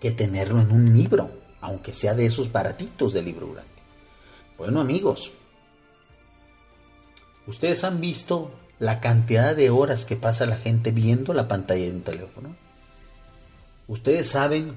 que 0.00 0.10
tenerlo 0.10 0.60
en 0.60 0.72
un 0.72 0.94
libro 0.94 1.30
aunque 1.60 1.92
sea 1.92 2.14
de 2.14 2.26
esos 2.26 2.52
baratitos 2.52 3.12
de 3.12 3.22
libro 3.22 3.52
grande. 3.52 3.70
Bueno 4.56 4.80
amigos, 4.80 5.32
¿ustedes 7.46 7.82
han 7.82 8.00
visto 8.00 8.52
la 8.78 9.00
cantidad 9.00 9.56
de 9.56 9.70
horas 9.70 10.04
que 10.04 10.16
pasa 10.16 10.46
la 10.46 10.58
gente 10.58 10.92
viendo 10.92 11.34
la 11.34 11.48
pantalla 11.48 11.84
de 11.84 11.90
un 11.90 12.02
teléfono? 12.02 12.56
Ustedes 13.88 14.28
saben 14.28 14.74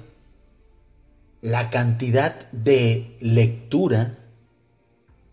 la 1.42 1.70
cantidad 1.70 2.50
de 2.50 3.16
lectura 3.20 4.18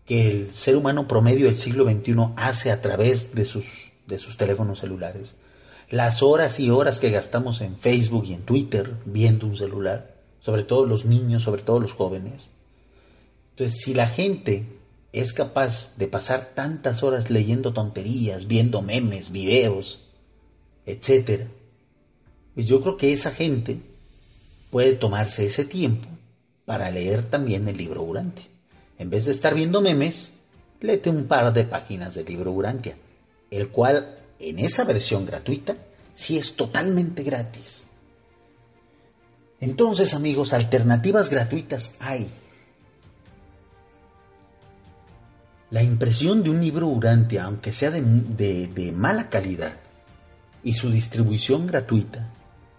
que 0.06 0.30
el 0.30 0.52
ser 0.52 0.76
humano 0.76 1.06
promedio 1.06 1.46
del 1.46 1.56
siglo 1.56 1.84
XXI 1.84 2.32
hace 2.36 2.70
a 2.70 2.80
través 2.80 3.34
de 3.34 3.44
sus, 3.44 3.66
de 4.06 4.18
sus 4.18 4.36
teléfonos 4.36 4.78
celulares. 4.78 5.34
Las 5.90 6.22
horas 6.22 6.60
y 6.60 6.70
horas 6.70 7.00
que 7.00 7.10
gastamos 7.10 7.62
en 7.62 7.76
Facebook 7.76 8.26
y 8.26 8.34
en 8.34 8.42
Twitter 8.42 8.94
viendo 9.06 9.46
un 9.46 9.56
celular, 9.56 10.14
sobre 10.40 10.62
todo 10.62 10.84
los 10.84 11.06
niños, 11.06 11.44
sobre 11.44 11.62
todo 11.62 11.80
los 11.80 11.92
jóvenes. 11.92 12.50
Entonces, 13.50 13.80
si 13.80 13.94
la 13.94 14.06
gente 14.06 14.66
es 15.12 15.32
capaz 15.32 15.96
de 15.96 16.06
pasar 16.06 16.52
tantas 16.54 17.02
horas 17.02 17.30
leyendo 17.30 17.72
tonterías, 17.72 18.46
viendo 18.46 18.82
memes, 18.82 19.32
videos, 19.32 20.00
etc., 20.84 21.46
pues 22.54 22.66
yo 22.66 22.82
creo 22.82 22.96
que 22.96 23.12
esa 23.12 23.30
gente 23.30 23.80
puede 24.70 24.92
tomarse 24.92 25.46
ese 25.46 25.64
tiempo 25.64 26.08
para 26.66 26.90
leer 26.90 27.22
también 27.22 27.66
el 27.66 27.78
libro 27.78 28.02
Urantia. 28.02 28.44
En 28.98 29.08
vez 29.08 29.24
de 29.24 29.32
estar 29.32 29.54
viendo 29.54 29.80
memes, 29.80 30.32
léete 30.80 31.08
un 31.08 31.24
par 31.24 31.52
de 31.54 31.64
páginas 31.64 32.14
del 32.14 32.26
libro 32.26 32.52
Urantia, 32.52 32.96
el 33.50 33.68
cual 33.68 34.18
en 34.40 34.58
esa 34.58 34.84
versión 34.84 35.26
gratuita 35.26 35.76
sí 36.14 36.38
es 36.38 36.54
totalmente 36.54 37.22
gratis. 37.22 37.84
Entonces 39.60 40.14
amigos, 40.14 40.52
alternativas 40.52 41.30
gratuitas 41.30 41.94
hay. 42.00 42.28
La 45.70 45.82
impresión 45.82 46.42
de 46.42 46.50
un 46.50 46.60
libro 46.60 46.86
Urantia, 46.86 47.44
aunque 47.44 47.72
sea 47.72 47.90
de, 47.90 48.00
de 48.68 48.92
mala 48.92 49.28
calidad, 49.28 49.76
y 50.62 50.72
su 50.72 50.90
distribución 50.90 51.66
gratuita, 51.66 52.28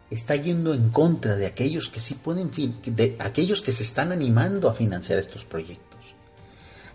está 0.10 0.36
yendo 0.36 0.74
en 0.74 0.90
contra 0.90 1.36
de 1.36 1.46
aquellos 1.46 1.88
que 1.90 2.00
sí 2.00 2.16
pueden, 2.16 2.52
de 2.86 3.16
aquellos 3.20 3.62
que 3.62 3.72
se 3.72 3.84
están 3.84 4.12
animando 4.12 4.70
a 4.70 4.74
financiar 4.74 5.20
estos 5.20 5.46
proyectos. 5.46 6.00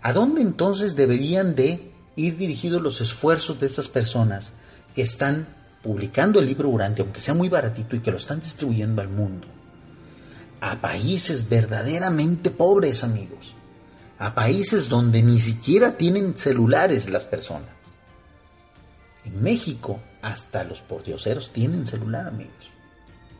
¿A 0.01 0.13
dónde 0.13 0.41
entonces 0.41 0.95
deberían 0.95 1.55
de 1.55 1.94
ir 2.15 2.37
dirigidos 2.37 2.81
los 2.81 3.01
esfuerzos 3.01 3.59
de 3.59 3.67
estas 3.67 3.89
personas 3.89 4.51
que 4.93 5.01
están 5.01 5.47
publicando 5.81 6.39
el 6.39 6.47
libro 6.47 6.69
Durante, 6.69 7.01
aunque 7.01 7.19
sea 7.19 7.33
muy 7.33 7.49
baratito 7.49 7.95
y 7.95 7.99
que 7.99 8.11
lo 8.11 8.17
están 8.17 8.39
distribuyendo 8.39 9.01
al 9.01 9.09
mundo? 9.09 9.47
A 10.61 10.81
países 10.81 11.47
verdaderamente 11.47 12.49
pobres, 12.49 13.03
amigos. 13.03 13.53
A 14.17 14.33
países 14.33 14.89
donde 14.89 15.21
ni 15.21 15.39
siquiera 15.39 15.97
tienen 15.97 16.37
celulares 16.37 17.09
las 17.09 17.25
personas. 17.25 17.69
En 19.25 19.43
México, 19.43 19.99
hasta 20.21 20.63
los 20.63 20.81
pordioseros 20.81 21.51
tienen 21.51 21.85
celular, 21.85 22.27
amigos. 22.27 22.71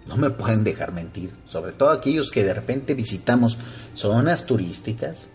No 0.05 0.17
me 0.17 0.29
pueden 0.29 0.63
dejar 0.63 0.91
mentir, 0.91 1.31
sobre 1.47 1.71
todo 1.71 1.89
aquellos 1.89 2.31
que 2.31 2.43
de 2.43 2.53
repente 2.53 2.93
visitamos 2.93 3.57
zonas 3.95 4.45
turísticas. 4.45 5.29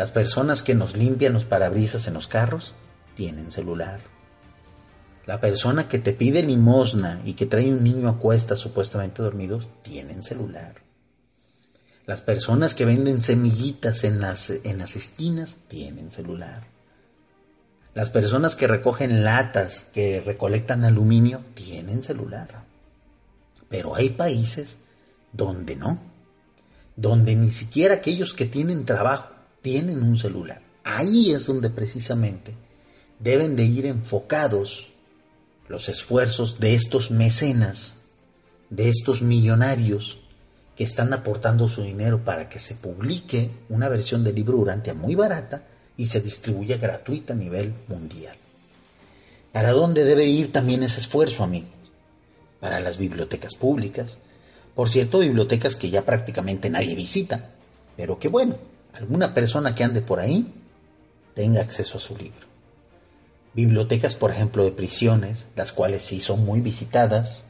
Las 0.00 0.12
personas 0.12 0.62
que 0.62 0.74
nos 0.74 0.96
limpian 0.96 1.34
los 1.34 1.44
parabrisas 1.44 2.06
en 2.06 2.14
los 2.14 2.26
carros 2.26 2.74
tienen 3.16 3.50
celular. 3.50 4.00
La 5.26 5.42
persona 5.42 5.88
que 5.88 5.98
te 5.98 6.14
pide 6.14 6.42
limosna 6.42 7.20
y 7.26 7.34
que 7.34 7.44
trae 7.44 7.70
un 7.70 7.84
niño 7.84 8.08
a 8.08 8.18
cuestas 8.18 8.60
supuestamente 8.60 9.22
dormidos 9.22 9.68
tienen 9.82 10.22
celular. 10.22 10.76
Las 12.06 12.22
personas 12.22 12.74
que 12.74 12.86
venden 12.86 13.20
semillitas 13.20 14.02
en 14.04 14.22
las, 14.22 14.48
en 14.48 14.78
las 14.78 14.96
esquinas 14.96 15.58
tienen 15.68 16.10
celular. 16.10 16.66
Las 17.92 18.08
personas 18.08 18.56
que 18.56 18.68
recogen 18.68 19.22
latas, 19.22 19.82
que 19.82 20.22
recolectan 20.22 20.86
aluminio, 20.86 21.44
tienen 21.54 22.02
celular. 22.02 22.64
Pero 23.68 23.94
hay 23.94 24.08
países 24.08 24.78
donde 25.34 25.76
no, 25.76 26.00
donde 26.96 27.34
ni 27.34 27.50
siquiera 27.50 27.96
aquellos 27.96 28.32
que 28.32 28.46
tienen 28.46 28.86
trabajo 28.86 29.39
tienen 29.62 30.02
un 30.02 30.18
celular. 30.18 30.62
Ahí 30.84 31.32
es 31.32 31.46
donde 31.46 31.70
precisamente 31.70 32.54
deben 33.18 33.56
de 33.56 33.64
ir 33.64 33.86
enfocados 33.86 34.88
los 35.68 35.88
esfuerzos 35.88 36.58
de 36.58 36.74
estos 36.74 37.10
mecenas, 37.10 38.02
de 38.70 38.88
estos 38.88 39.22
millonarios 39.22 40.18
que 40.76 40.84
están 40.84 41.12
aportando 41.12 41.68
su 41.68 41.82
dinero 41.82 42.24
para 42.24 42.48
que 42.48 42.58
se 42.58 42.74
publique 42.74 43.50
una 43.68 43.88
versión 43.88 44.24
del 44.24 44.34
libro 44.34 44.56
Urantia 44.56 44.94
muy 44.94 45.14
barata 45.14 45.64
y 45.96 46.06
se 46.06 46.20
distribuya 46.20 46.78
gratuita 46.78 47.34
a 47.34 47.36
nivel 47.36 47.74
mundial. 47.88 48.36
¿Para 49.52 49.72
dónde 49.72 50.04
debe 50.04 50.24
ir 50.24 50.52
también 50.52 50.82
ese 50.82 51.00
esfuerzo, 51.00 51.44
amigos? 51.44 51.80
para 52.60 52.78
las 52.78 52.98
bibliotecas 52.98 53.54
públicas. 53.54 54.18
Por 54.74 54.88
cierto, 54.88 55.18
bibliotecas 55.18 55.74
que 55.74 55.90
ya 55.90 56.04
prácticamente 56.04 56.70
nadie 56.70 56.94
visita, 56.94 57.50
pero 57.96 58.18
que 58.18 58.28
bueno, 58.28 58.56
alguna 58.94 59.34
persona 59.34 59.74
que 59.74 59.84
ande 59.84 60.02
por 60.02 60.20
ahí 60.20 60.52
tenga 61.34 61.60
acceso 61.60 61.98
a 61.98 62.00
su 62.00 62.16
libro. 62.16 62.48
Bibliotecas, 63.54 64.14
por 64.14 64.30
ejemplo, 64.30 64.64
de 64.64 64.72
prisiones, 64.72 65.48
las 65.56 65.72
cuales 65.72 66.04
sí 66.04 66.20
son 66.20 66.44
muy 66.44 66.60
visitadas. 66.60 67.42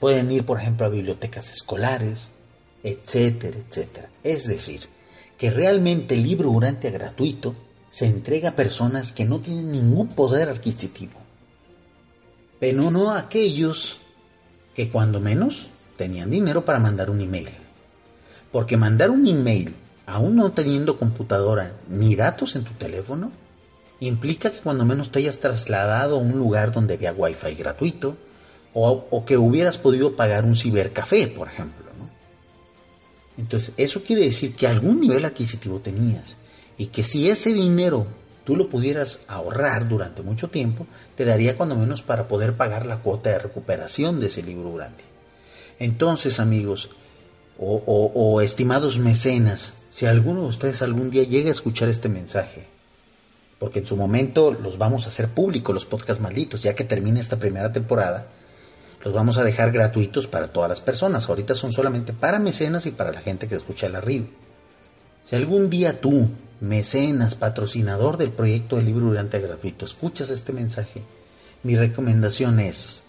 Pueden 0.00 0.30
ir, 0.30 0.46
por 0.46 0.60
ejemplo, 0.60 0.86
a 0.86 0.90
bibliotecas 0.90 1.50
escolares, 1.50 2.28
etcétera, 2.82 3.58
etcétera. 3.58 4.08
Es 4.22 4.46
decir, 4.46 4.88
que 5.36 5.50
realmente 5.50 6.14
el 6.14 6.22
libro 6.22 6.50
durante 6.50 6.90
gratuito 6.90 7.54
se 7.90 8.06
entrega 8.06 8.50
a 8.50 8.56
personas 8.56 9.12
que 9.12 9.24
no 9.24 9.40
tienen 9.40 9.72
ningún 9.72 10.08
poder 10.08 10.48
adquisitivo 10.48 11.28
pero 12.58 12.90
no 12.90 13.12
aquellos 13.12 14.00
que 14.74 14.90
cuando 14.90 15.20
menos 15.20 15.68
tenían 15.96 16.30
dinero 16.30 16.64
para 16.64 16.78
mandar 16.78 17.10
un 17.10 17.20
email. 17.20 17.48
Porque 18.52 18.76
mandar 18.76 19.10
un 19.10 19.26
email, 19.26 19.74
aún 20.06 20.36
no 20.36 20.52
teniendo 20.52 20.98
computadora 20.98 21.74
ni 21.88 22.14
datos 22.14 22.56
en 22.56 22.64
tu 22.64 22.72
teléfono, 22.72 23.30
implica 24.00 24.50
que 24.50 24.60
cuando 24.60 24.84
menos 24.84 25.10
te 25.10 25.18
hayas 25.18 25.38
trasladado 25.38 26.16
a 26.16 26.20
un 26.20 26.38
lugar 26.38 26.72
donde 26.72 26.94
había 26.94 27.12
wifi 27.12 27.54
gratuito 27.54 28.16
o, 28.72 29.24
que 29.26 29.36
hubieras 29.36 29.76
podido 29.78 30.14
pagar 30.14 30.44
un 30.44 30.56
cibercafé, 30.56 31.26
por 31.26 31.48
ejemplo. 31.48 31.88
Entonces, 33.38 33.72
eso 33.76 34.02
quiere 34.02 34.24
decir 34.24 34.54
que 34.54 34.66
algún 34.66 35.00
nivel 35.00 35.24
adquisitivo 35.24 35.78
tenías 35.78 36.36
y 36.76 36.86
que 36.86 37.04
si 37.04 37.30
ese 37.30 37.52
dinero 37.52 38.06
tú 38.44 38.56
lo 38.56 38.68
pudieras 38.68 39.20
ahorrar 39.28 39.88
durante 39.88 40.22
mucho 40.22 40.48
tiempo, 40.48 40.86
te 41.16 41.24
daría 41.24 41.56
cuando 41.56 41.76
menos 41.76 42.02
para 42.02 42.26
poder 42.26 42.56
pagar 42.56 42.84
la 42.84 42.98
cuota 42.98 43.30
de 43.30 43.38
recuperación 43.38 44.18
de 44.18 44.26
ese 44.26 44.42
libro 44.42 44.72
grande. 44.72 45.04
Entonces, 45.78 46.40
amigos, 46.40 46.90
o, 47.58 48.40
estimados 48.40 48.98
mecenas, 48.98 49.74
si 49.90 50.06
alguno 50.06 50.42
de 50.42 50.48
ustedes 50.48 50.82
algún 50.82 51.10
día 51.10 51.24
llega 51.24 51.48
a 51.48 51.52
escuchar 51.52 51.88
este 51.88 52.08
mensaje, 52.08 52.68
porque 53.58 53.80
en 53.80 53.86
su 53.86 53.96
momento 53.96 54.52
los 54.52 54.78
vamos 54.78 55.04
a 55.04 55.08
hacer 55.08 55.28
públicos, 55.28 55.74
los 55.74 55.86
podcasts 55.86 56.22
malditos, 56.22 56.62
ya 56.62 56.74
que 56.74 56.84
termine 56.84 57.18
esta 57.18 57.36
primera 57.36 57.72
temporada, 57.72 58.28
los 59.04 59.12
vamos 59.12 59.38
a 59.38 59.44
dejar 59.44 59.72
gratuitos 59.72 60.26
para 60.26 60.48
todas 60.48 60.68
las 60.68 60.80
personas. 60.80 61.28
Ahorita 61.28 61.54
son 61.54 61.72
solamente 61.72 62.12
para 62.12 62.38
mecenas 62.38 62.86
y 62.86 62.90
para 62.90 63.12
la 63.12 63.20
gente 63.20 63.48
que 63.48 63.54
escucha 63.54 63.88
la 63.88 64.00
RIV. 64.00 64.28
Si 65.24 65.36
algún 65.36 65.70
día 65.70 66.00
tú 66.00 66.28
mecenas, 66.60 67.34
patrocinador 67.34 68.16
del 68.16 68.30
proyecto 68.30 68.76
del 68.76 68.86
libro 68.86 69.06
durante 69.06 69.40
gratuito, 69.40 69.84
escuchas 69.84 70.30
este 70.30 70.52
mensaje, 70.52 71.02
mi 71.62 71.76
recomendación 71.76 72.60
es 72.60 73.02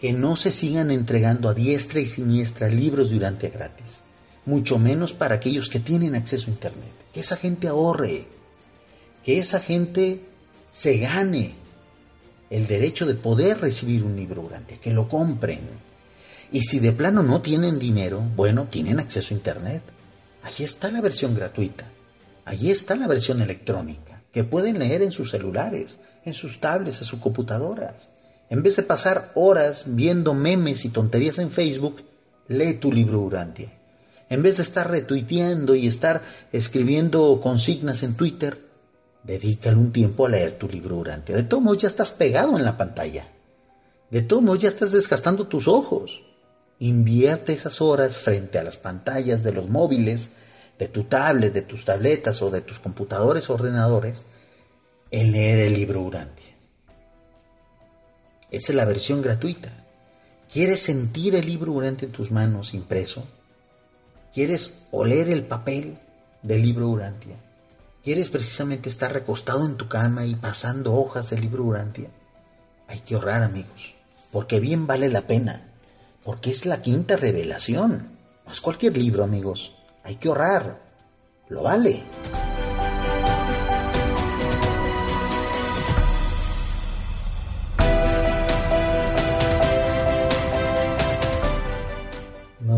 que 0.00 0.12
no 0.14 0.36
se 0.36 0.50
sigan 0.50 0.90
entregando 0.90 1.48
a 1.48 1.54
diestra 1.54 2.00
y 2.00 2.06
siniestra 2.06 2.68
libros 2.68 3.10
durante 3.10 3.50
gratis, 3.50 4.00
mucho 4.46 4.78
menos 4.78 5.12
para 5.12 5.34
aquellos 5.34 5.68
que 5.68 5.78
tienen 5.78 6.14
acceso 6.14 6.46
a 6.46 6.54
Internet. 6.54 6.92
Que 7.12 7.20
esa 7.20 7.36
gente 7.36 7.68
ahorre, 7.68 8.24
que 9.22 9.38
esa 9.38 9.60
gente 9.60 10.22
se 10.70 10.98
gane 10.98 11.54
el 12.48 12.66
derecho 12.66 13.04
de 13.04 13.14
poder 13.14 13.60
recibir 13.60 14.02
un 14.02 14.16
libro 14.16 14.42
durante, 14.42 14.78
que 14.78 14.90
lo 14.90 15.06
compren. 15.06 15.60
Y 16.50 16.62
si 16.62 16.80
de 16.80 16.92
plano 16.92 17.22
no 17.22 17.42
tienen 17.42 17.78
dinero, 17.78 18.22
bueno, 18.34 18.68
tienen 18.70 18.98
acceso 19.00 19.34
a 19.34 19.36
Internet. 19.36 19.82
Allí 20.42 20.64
está 20.64 20.90
la 20.90 21.02
versión 21.02 21.34
gratuita. 21.34 21.84
Allí 22.46 22.70
está 22.70 22.96
la 22.96 23.06
versión 23.06 23.42
electrónica, 23.42 24.22
que 24.32 24.44
pueden 24.44 24.78
leer 24.78 25.02
en 25.02 25.12
sus 25.12 25.30
celulares, 25.30 26.00
en 26.24 26.32
sus 26.32 26.58
tablets, 26.58 26.98
en 26.98 27.04
sus 27.04 27.20
computadoras. 27.20 28.08
En 28.50 28.64
vez 28.64 28.74
de 28.74 28.82
pasar 28.82 29.30
horas 29.36 29.84
viendo 29.86 30.34
memes 30.34 30.84
y 30.84 30.88
tonterías 30.88 31.38
en 31.38 31.52
Facebook, 31.52 32.02
lee 32.48 32.74
tu 32.74 32.92
libro 32.92 33.20
Urantia. 33.20 33.72
En 34.28 34.42
vez 34.42 34.56
de 34.56 34.64
estar 34.64 34.90
retuiteando 34.90 35.76
y 35.76 35.86
estar 35.86 36.20
escribiendo 36.52 37.40
consignas 37.40 38.02
en 38.02 38.14
Twitter, 38.14 38.58
dedícale 39.22 39.76
un 39.76 39.92
tiempo 39.92 40.26
a 40.26 40.30
leer 40.30 40.58
tu 40.58 40.68
libro 40.68 40.96
Urantia. 40.96 41.36
De 41.36 41.44
todos 41.44 41.62
modos 41.62 41.78
ya 41.78 41.88
estás 41.88 42.10
pegado 42.10 42.58
en 42.58 42.64
la 42.64 42.76
pantalla. 42.76 43.28
De 44.10 44.22
todos 44.22 44.42
modos 44.42 44.58
ya 44.58 44.68
estás 44.68 44.90
desgastando 44.90 45.46
tus 45.46 45.68
ojos. 45.68 46.24
Invierte 46.80 47.52
esas 47.52 47.80
horas 47.80 48.18
frente 48.18 48.58
a 48.58 48.64
las 48.64 48.76
pantallas 48.76 49.44
de 49.44 49.52
los 49.52 49.68
móviles 49.68 50.32
de 50.76 50.88
tu 50.88 51.04
tablet, 51.04 51.52
de 51.52 51.62
tus 51.62 51.84
tabletas 51.84 52.42
o 52.42 52.50
de 52.50 52.62
tus 52.62 52.80
computadores 52.80 53.48
ordenadores 53.48 54.24
en 55.12 55.30
leer 55.30 55.58
el 55.68 55.74
libro 55.74 56.02
Urantia. 56.02 56.49
Esa 58.50 58.72
es 58.72 58.76
la 58.76 58.84
versión 58.84 59.22
gratuita. 59.22 59.70
¿Quieres 60.52 60.82
sentir 60.82 61.36
el 61.36 61.46
libro 61.46 61.72
Urantia 61.72 62.06
en 62.06 62.12
tus 62.12 62.30
manos 62.30 62.74
impreso? 62.74 63.24
¿Quieres 64.34 64.86
oler 64.90 65.28
el 65.28 65.44
papel 65.44 65.98
del 66.42 66.62
libro 66.62 66.88
Urantia? 66.88 67.36
¿Quieres 68.02 68.30
precisamente 68.30 68.88
estar 68.88 69.12
recostado 69.12 69.66
en 69.66 69.76
tu 69.76 69.88
cama 69.88 70.24
y 70.24 70.34
pasando 70.34 70.94
hojas 70.94 71.30
del 71.30 71.42
libro 71.42 71.64
Urantia? 71.64 72.10
Hay 72.88 73.00
que 73.00 73.14
ahorrar, 73.14 73.42
amigos, 73.42 73.94
porque 74.32 74.58
bien 74.58 74.86
vale 74.86 75.08
la 75.08 75.22
pena, 75.22 75.68
porque 76.24 76.50
es 76.50 76.66
la 76.66 76.82
quinta 76.82 77.16
revelación. 77.16 78.18
No 78.46 78.52
cualquier 78.60 78.98
libro, 78.98 79.22
amigos. 79.22 79.72
Hay 80.02 80.16
que 80.16 80.28
ahorrar. 80.28 80.80
Lo 81.48 81.62
vale. 81.62 82.02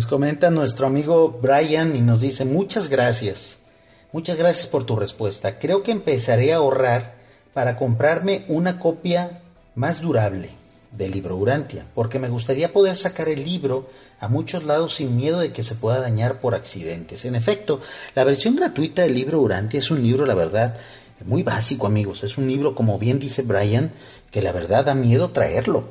Nos 0.02 0.08
comenta 0.08 0.50
nuestro 0.50 0.88
amigo 0.88 1.38
Brian 1.40 1.94
y 1.94 2.00
nos 2.00 2.20
dice 2.20 2.44
muchas 2.44 2.88
gracias. 2.88 3.58
Muchas 4.10 4.36
gracias 4.36 4.66
por 4.66 4.84
tu 4.84 4.96
respuesta. 4.96 5.60
Creo 5.60 5.84
que 5.84 5.92
empezaré 5.92 6.52
a 6.52 6.56
ahorrar 6.56 7.14
para 7.54 7.76
comprarme 7.76 8.44
una 8.48 8.80
copia 8.80 9.42
más 9.76 10.00
durable 10.00 10.50
del 10.90 11.12
libro 11.12 11.36
Urantia, 11.36 11.86
porque 11.94 12.18
me 12.18 12.28
gustaría 12.28 12.72
poder 12.72 12.96
sacar 12.96 13.28
el 13.28 13.44
libro 13.44 13.88
a 14.18 14.26
muchos 14.26 14.64
lados 14.64 14.96
sin 14.96 15.14
miedo 15.14 15.38
de 15.38 15.52
que 15.52 15.62
se 15.62 15.76
pueda 15.76 16.00
dañar 16.00 16.40
por 16.40 16.56
accidentes. 16.56 17.24
En 17.24 17.36
efecto, 17.36 17.80
la 18.16 18.24
versión 18.24 18.56
gratuita 18.56 19.02
del 19.02 19.14
libro 19.14 19.40
Urantia 19.40 19.78
es 19.78 19.92
un 19.92 20.02
libro, 20.02 20.26
la 20.26 20.34
verdad, 20.34 20.78
muy 21.24 21.44
básico, 21.44 21.86
amigos. 21.86 22.24
Es 22.24 22.38
un 22.38 22.48
libro, 22.48 22.74
como 22.74 22.98
bien 22.98 23.20
dice 23.20 23.42
Brian, 23.42 23.92
que 24.32 24.42
la 24.42 24.50
verdad 24.50 24.84
da 24.84 24.96
miedo 24.96 25.30
traerlo, 25.30 25.84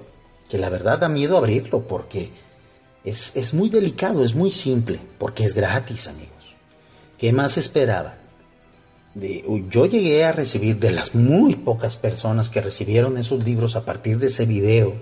que 0.49 0.57
la 0.57 0.67
verdad 0.67 0.99
da 0.99 1.07
miedo 1.07 1.37
abrirlo, 1.37 1.87
porque 1.87 2.40
es, 3.03 3.53
muy 3.53 3.69
delicado, 3.69 4.23
es 4.23 4.35
muy 4.35 4.51
simple, 4.51 4.99
porque 5.17 5.43
es 5.43 5.55
gratis, 5.55 6.07
amigos. 6.07 6.55
¿Qué 7.17 7.33
más 7.33 7.57
esperaba? 7.57 8.17
yo 9.13 9.87
llegué 9.87 10.23
a 10.23 10.31
recibir 10.31 10.79
de 10.79 10.91
las 10.91 11.15
muy 11.15 11.55
pocas 11.55 11.97
personas 11.97 12.49
que 12.49 12.61
recibieron 12.61 13.17
esos 13.17 13.43
libros 13.43 13.75
a 13.75 13.83
partir 13.83 14.19
de 14.19 14.27
ese 14.27 14.45
video, 14.45 14.93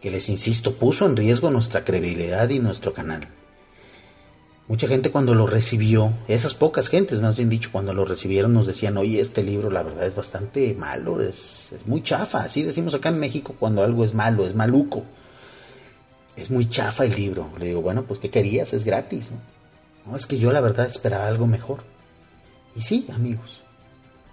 que 0.00 0.10
les 0.10 0.30
insisto, 0.30 0.76
puso 0.76 1.04
en 1.04 1.14
riesgo 1.14 1.50
nuestra 1.50 1.84
credibilidad 1.84 2.48
y 2.48 2.58
nuestro 2.58 2.94
canal. 2.94 3.28
Mucha 4.66 4.88
gente 4.88 5.10
cuando 5.10 5.34
lo 5.34 5.46
recibió, 5.46 6.14
esas 6.26 6.54
pocas 6.54 6.88
gentes, 6.88 7.20
más 7.20 7.36
bien 7.36 7.50
dicho, 7.50 7.68
cuando 7.70 7.92
lo 7.92 8.06
recibieron 8.06 8.54
nos 8.54 8.66
decían, 8.66 8.96
oye, 8.96 9.20
este 9.20 9.42
libro 9.42 9.70
la 9.70 9.82
verdad 9.82 10.06
es 10.06 10.14
bastante 10.14 10.72
malo, 10.72 11.20
es, 11.20 11.72
es 11.72 11.86
muy 11.86 12.02
chafa, 12.02 12.40
así 12.40 12.62
decimos 12.62 12.94
acá 12.94 13.10
en 13.10 13.20
México 13.20 13.54
cuando 13.58 13.84
algo 13.84 14.06
es 14.06 14.14
malo, 14.14 14.46
es 14.46 14.54
maluco 14.54 15.04
es 16.38 16.50
muy 16.50 16.68
chafa 16.70 17.04
el 17.04 17.14
libro. 17.14 17.50
Le 17.58 17.66
digo, 17.66 17.82
bueno, 17.82 18.04
pues 18.04 18.20
¿qué 18.20 18.30
querías? 18.30 18.72
Es 18.72 18.84
gratis, 18.84 19.32
¿no? 19.32 19.38
No, 20.10 20.16
es 20.16 20.26
que 20.26 20.38
yo 20.38 20.52
la 20.52 20.60
verdad 20.60 20.86
esperaba 20.86 21.26
algo 21.26 21.46
mejor. 21.46 21.82
Y 22.76 22.82
sí, 22.82 23.06
amigos, 23.12 23.60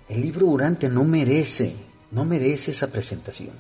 el 0.08 0.22
libro 0.22 0.46
Durante 0.46 0.88
no 0.88 1.04
merece, 1.04 1.76
no 2.12 2.24
merece 2.24 2.72
esa 2.72 2.92
presentación. 2.92 3.56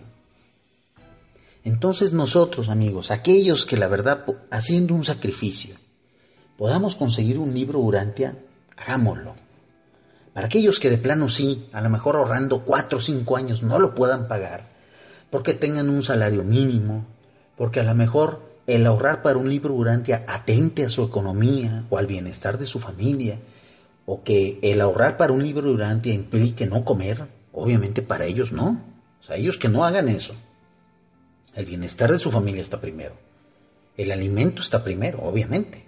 Entonces 1.64 2.14
nosotros, 2.14 2.70
amigos, 2.70 3.10
aquellos 3.10 3.66
que 3.66 3.78
la 3.78 3.88
verdad, 3.88 4.26
haciendo 4.52 4.93
un 4.93 5.04
sacrificio, 5.04 5.76
podamos 6.58 6.96
conseguir 6.96 7.39
un 7.39 7.54
libro 7.54 7.80
Urantia, 7.80 8.38
hagámoslo. 8.78 9.34
Para 10.34 10.46
aquellos 10.46 10.80
que 10.80 10.91
de 10.91 11.00
plano 11.00 11.28
sí, 11.30 11.68
a 11.74 11.82
lo 11.82 11.89
mejor 11.89 12.16
ahorrando 12.16 12.64
cuatro 12.64 13.00
o 13.00 13.02
cinco 13.02 13.38
años 13.38 13.64
no 13.64 13.80
lo 13.80 13.96
puedan 13.96 14.28
pagar, 14.28 14.70
porque 15.32 15.56
tengan 15.56 15.89
un 15.89 16.04
salario 16.04 16.43
mínimo, 16.43 17.08
porque 17.58 17.80
a 17.80 17.84
lo 17.84 17.95
mejor 17.95 18.41
el 18.68 18.86
ahorrar 18.86 19.22
para 19.22 19.38
un 19.38 19.49
libro 19.49 19.74
Urantia 19.74 20.24
atente 20.28 20.86
a 20.86 20.89
su 20.89 21.03
economía 21.03 21.86
o 21.89 21.97
al 21.97 22.08
bienestar 22.08 22.58
de 22.58 22.66
su 22.66 22.80
familia, 22.80 23.39
o 24.06 24.24
que 24.24 24.60
el 24.62 24.82
ahorrar 24.82 25.18
para 25.18 25.34
un 25.34 25.43
libro 25.43 25.72
Urantia 25.72 26.14
implique 26.14 26.66
no 26.66 26.84
comer, 26.84 27.28
obviamente 27.51 28.01
para 28.01 28.26
ellos 28.26 28.51
no. 28.51 28.84
O 29.22 29.24
sea, 29.24 29.38
ellos 29.38 29.58
que 29.58 29.70
no 29.70 29.84
hagan 29.84 30.10
eso. 30.10 30.36
El 31.56 31.66
bienestar 31.66 32.12
de 32.12 32.20
su 32.20 32.32
familia 32.32 32.62
está 32.62 32.82
primero. 32.82 33.16
El 33.97 34.12
alimento 34.12 34.62
está 34.62 34.84
primero, 34.84 35.20
obviamente. 35.24 35.86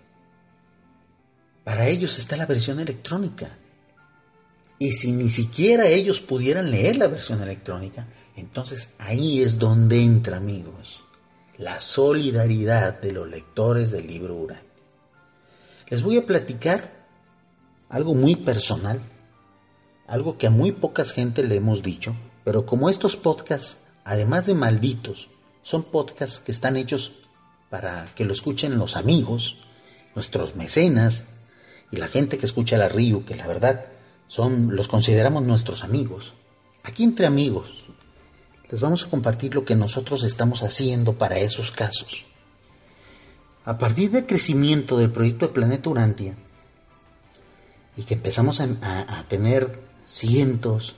Para 1.64 1.88
ellos 1.88 2.18
está 2.18 2.38
la 2.38 2.46
versión 2.46 2.80
electrónica. 2.80 3.50
Y 4.80 4.94
si 4.94 5.12
ni 5.12 5.30
siquiera 5.30 5.88
ellos 5.88 6.22
pudieran 6.22 6.72
leer 6.72 6.98
la 6.98 7.08
versión 7.08 7.42
electrónica, 7.42 8.08
entonces 8.36 8.94
ahí 9.00 9.42
es 9.42 9.60
donde 9.60 10.02
entra, 10.02 10.38
amigos, 10.38 11.04
la 11.58 11.80
solidaridad 11.80 13.02
de 13.02 13.12
los 13.12 13.28
lectores 13.30 13.92
del 13.92 14.08
libro 14.08 14.36
Urán. 14.36 14.62
Les 15.90 16.04
voy 16.04 16.18
a 16.18 16.26
platicar 16.26 16.92
algo 17.90 18.14
muy 18.14 18.36
personal, 18.36 19.00
algo 20.08 20.38
que 20.38 20.48
a 20.48 20.52
muy 20.52 20.72
pocas 20.72 21.12
gente 21.12 21.44
le 21.44 21.56
hemos 21.56 21.82
dicho, 21.82 22.16
pero 22.44 22.66
como 22.66 22.90
estos 22.90 23.18
podcasts, 23.18 23.78
además 24.04 24.46
de 24.46 24.54
malditos, 24.54 25.30
son 25.64 25.84
podcasts 25.84 26.40
que 26.40 26.52
están 26.52 26.78
hechos 26.78 27.14
para 27.70 28.06
que 28.16 28.26
lo 28.26 28.34
escuchen 28.34 28.78
los 28.78 28.96
amigos, 28.96 29.58
nuestros 30.16 30.56
mecenas 30.56 31.26
y 31.92 31.98
la 31.98 32.08
gente 32.08 32.38
que 32.38 32.46
escucha 32.46 32.78
la 32.78 32.90
Río, 32.90 33.26
que 33.26 33.36
la 33.36 33.48
verdad 33.48 33.86
son 34.28 34.76
los 34.76 34.88
consideramos 34.88 35.44
nuestros 35.44 35.84
amigos. 35.84 36.34
Aquí 36.84 37.04
entre 37.04 37.26
amigos, 37.26 37.87
les 38.70 38.82
vamos 38.82 39.04
a 39.04 39.10
compartir 39.10 39.56
lo 39.56 39.66
que 39.66 39.76
nosotros 39.76 40.24
estamos 40.24 40.64
haciendo 40.64 41.14
para 41.14 41.40
esos 41.40 41.72
casos. 41.72 42.26
A 43.66 43.78
partir 43.78 44.12
del 44.12 44.26
crecimiento 44.26 44.98
del 44.98 45.12
proyecto 45.12 45.48
de 45.48 45.54
Planeta 45.54 45.90
Urantia, 45.90 46.36
y 47.98 48.04
que 48.04 48.14
empezamos 48.14 48.62
a, 48.62 49.26
tener 49.28 49.80
cientos 50.06 50.96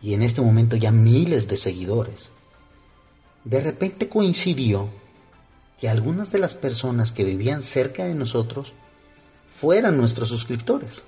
y 0.00 0.14
en 0.14 0.22
este 0.22 0.40
momento 0.40 0.76
ya 0.76 0.92
miles 0.92 1.48
de 1.48 1.56
seguidores, 1.56 2.30
de 3.44 3.60
repente 3.60 4.08
coincidió 4.08 4.88
que 5.78 5.88
algunas 5.88 6.30
de 6.30 6.38
las 6.38 6.54
personas 6.54 7.10
que 7.10 7.24
vivían 7.24 7.62
cerca 7.62 8.04
de 8.04 8.14
nosotros 8.14 8.72
fueran 9.60 9.96
nuestros 9.96 10.28
suscriptores. 10.28 11.02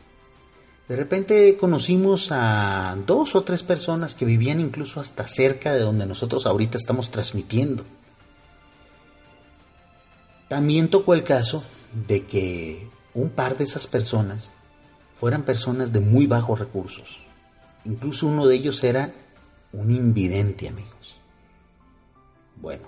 De 0.93 0.99
repente 0.99 1.57
conocimos 1.57 2.29
a 2.33 2.99
dos 3.07 3.35
o 3.35 3.45
tres 3.45 3.63
personas 3.63 4.15
que 4.15 4.27
vivían 4.27 4.61
incluso 4.61 5.01
hasta 5.01 5.27
cerca 5.27 5.73
de 5.73 5.81
donde 5.81 6.05
nosotros 6.05 6.45
ahorita 6.45 6.77
estamos 6.77 7.11
transmitiendo. 7.11 7.83
También 10.51 10.91
tocó 10.91 11.15
el 11.15 11.25
caso 11.25 11.65
de 12.07 12.27
que 12.27 12.91
un 13.15 13.31
par 13.31 13.57
de 13.57 13.65
esas 13.65 13.87
personas 13.87 14.51
fueran 15.19 15.45
personas 15.45 15.95
de 15.95 16.01
muy 16.01 16.27
bajos 16.27 16.59
recursos. 16.59 17.21
Incluso 17.87 18.27
uno 18.27 18.47
de 18.47 18.57
ellos 18.57 18.85
era 18.85 19.15
un 19.73 19.91
invidente, 19.91 20.69
amigos. 20.69 21.17
Bueno, 22.57 22.87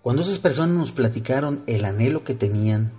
cuando 0.00 0.22
esas 0.22 0.38
personas 0.38 0.74
nos 0.78 0.92
platicaron 0.92 1.62
el 1.66 1.84
anhelo 1.84 2.24
que 2.24 2.32
tenían 2.32 2.90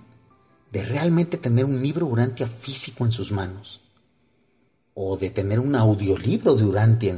de 0.71 0.83
realmente 0.83 1.37
tener 1.37 1.65
un 1.65 1.81
libro 1.81 2.05
Urantia 2.05 2.47
físico 2.47 3.05
en 3.05 3.11
sus 3.11 3.31
manos 3.31 3.81
o 4.93 5.17
de 5.17 5.29
tener 5.29 5.59
un 5.59 5.75
audiolibro 5.75 6.55
de 6.55 6.65
Urantia 6.65 7.17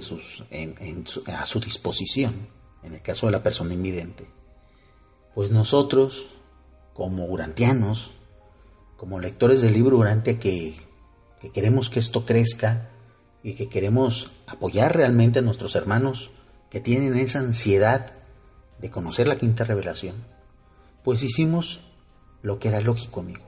en 0.51 1.05
a 1.27 1.45
su 1.45 1.59
disposición, 1.59 2.33
en 2.83 2.93
el 2.93 3.01
caso 3.01 3.25
de 3.25 3.31
la 3.31 3.43
persona 3.43 3.73
invidente, 3.73 4.27
pues 5.33 5.51
nosotros, 5.51 6.27
como 6.93 7.25
urantianos, 7.25 8.11
como 8.97 9.19
lectores 9.19 9.61
del 9.61 9.73
libro 9.73 9.97
Urantia 9.97 10.37
que, 10.37 10.75
que 11.39 11.51
queremos 11.51 11.89
que 11.89 11.99
esto 11.99 12.25
crezca 12.25 12.89
y 13.43 13.53
que 13.53 13.67
queremos 13.67 14.31
apoyar 14.45 14.95
realmente 14.95 15.39
a 15.39 15.41
nuestros 15.41 15.75
hermanos 15.75 16.29
que 16.69 16.81
tienen 16.81 17.15
esa 17.15 17.39
ansiedad 17.39 18.13
de 18.79 18.91
conocer 18.91 19.27
la 19.27 19.35
quinta 19.35 19.63
revelación, 19.63 20.15
pues 21.03 21.23
hicimos 21.23 21.81
lo 22.41 22.59
que 22.59 22.69
era 22.69 22.81
lógico, 22.81 23.19
amigos. 23.19 23.43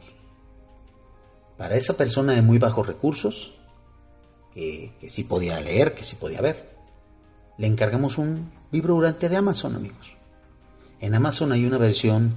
Para 1.57 1.75
esa 1.75 1.95
persona 1.95 2.33
de 2.33 2.41
muy 2.41 2.59
bajos 2.59 2.87
recursos, 2.87 3.53
que, 4.53 4.93
sí 5.09 5.23
podía 5.23 5.59
leer, 5.59 5.93
que 5.93 6.03
sí 6.03 6.15
podía 6.15 6.41
ver, 6.41 6.73
le 7.57 7.67
encargamos 7.67 8.17
un 8.17 8.51
libro 8.71 8.95
durante 8.95 9.29
de 9.29 9.37
Amazon, 9.37 9.75
amigos. 9.75 10.13
En 10.99 11.15
Amazon 11.15 11.51
hay 11.51 11.65
una 11.65 11.77
versión 11.77 12.33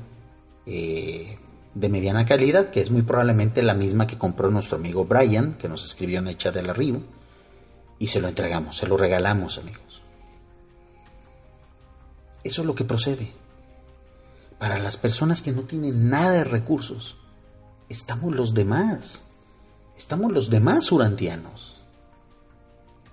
eh, 0.67 1.39
de 1.75 1.89
mediana 1.89 2.25
calidad, 2.25 2.71
que 2.71 2.81
es 2.81 2.91
muy 2.91 3.03
probablemente 3.03 3.63
la 3.63 3.75
misma 3.75 4.07
que 4.07 4.19
compró 4.19 4.51
nuestro 4.51 4.77
amigo 4.77 5.05
Brian, 5.05 5.55
que 5.55 5.69
nos 5.69 5.85
escribió 5.85 6.19
en 6.19 6.29
el 6.29 6.37
del 6.37 6.71
arriba, 6.71 6.99
y 7.99 8.09
se 8.09 8.21
lo 8.21 8.29
entregamos, 8.29 8.77
se 8.77 8.87
lo 8.87 8.97
regalamos, 8.97 9.59
amigos. 9.59 10.03
Eso 12.45 12.61
es 12.63 12.67
lo 12.67 12.75
que 12.75 12.85
procede 12.85 13.33
para 14.59 14.79
las 14.79 14.97
personas 14.97 15.43
que 15.43 15.53
no 15.53 15.63
tienen 15.63 16.09
nada 16.09 16.33
de 16.33 16.45
recursos, 16.45 17.17
estamos 17.89 18.35
los 18.35 18.55
demás. 18.55 19.31
Estamos 19.97 20.33
los 20.33 20.51
demás 20.51 20.91
urantianos. 20.93 21.77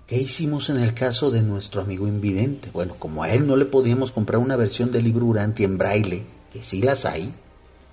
¿Qué 0.06 0.16
hicimos 0.16 0.68
en 0.68 0.78
el 0.78 0.92
caso 0.92 1.30
de 1.30 1.40
nuestro 1.40 1.80
amigo 1.80 2.06
invidente? 2.06 2.70
Bueno, 2.70 2.94
como 2.98 3.22
a 3.22 3.30
él 3.30 3.46
no 3.46 3.56
le 3.56 3.64
podíamos 3.64 4.12
comprar 4.12 4.38
una 4.38 4.56
versión 4.56 4.92
del 4.92 5.04
libro 5.04 5.24
Urantia 5.24 5.64
en 5.64 5.78
braille, 5.78 6.26
que 6.52 6.62
sí 6.62 6.82
las 6.82 7.06
hay, 7.06 7.32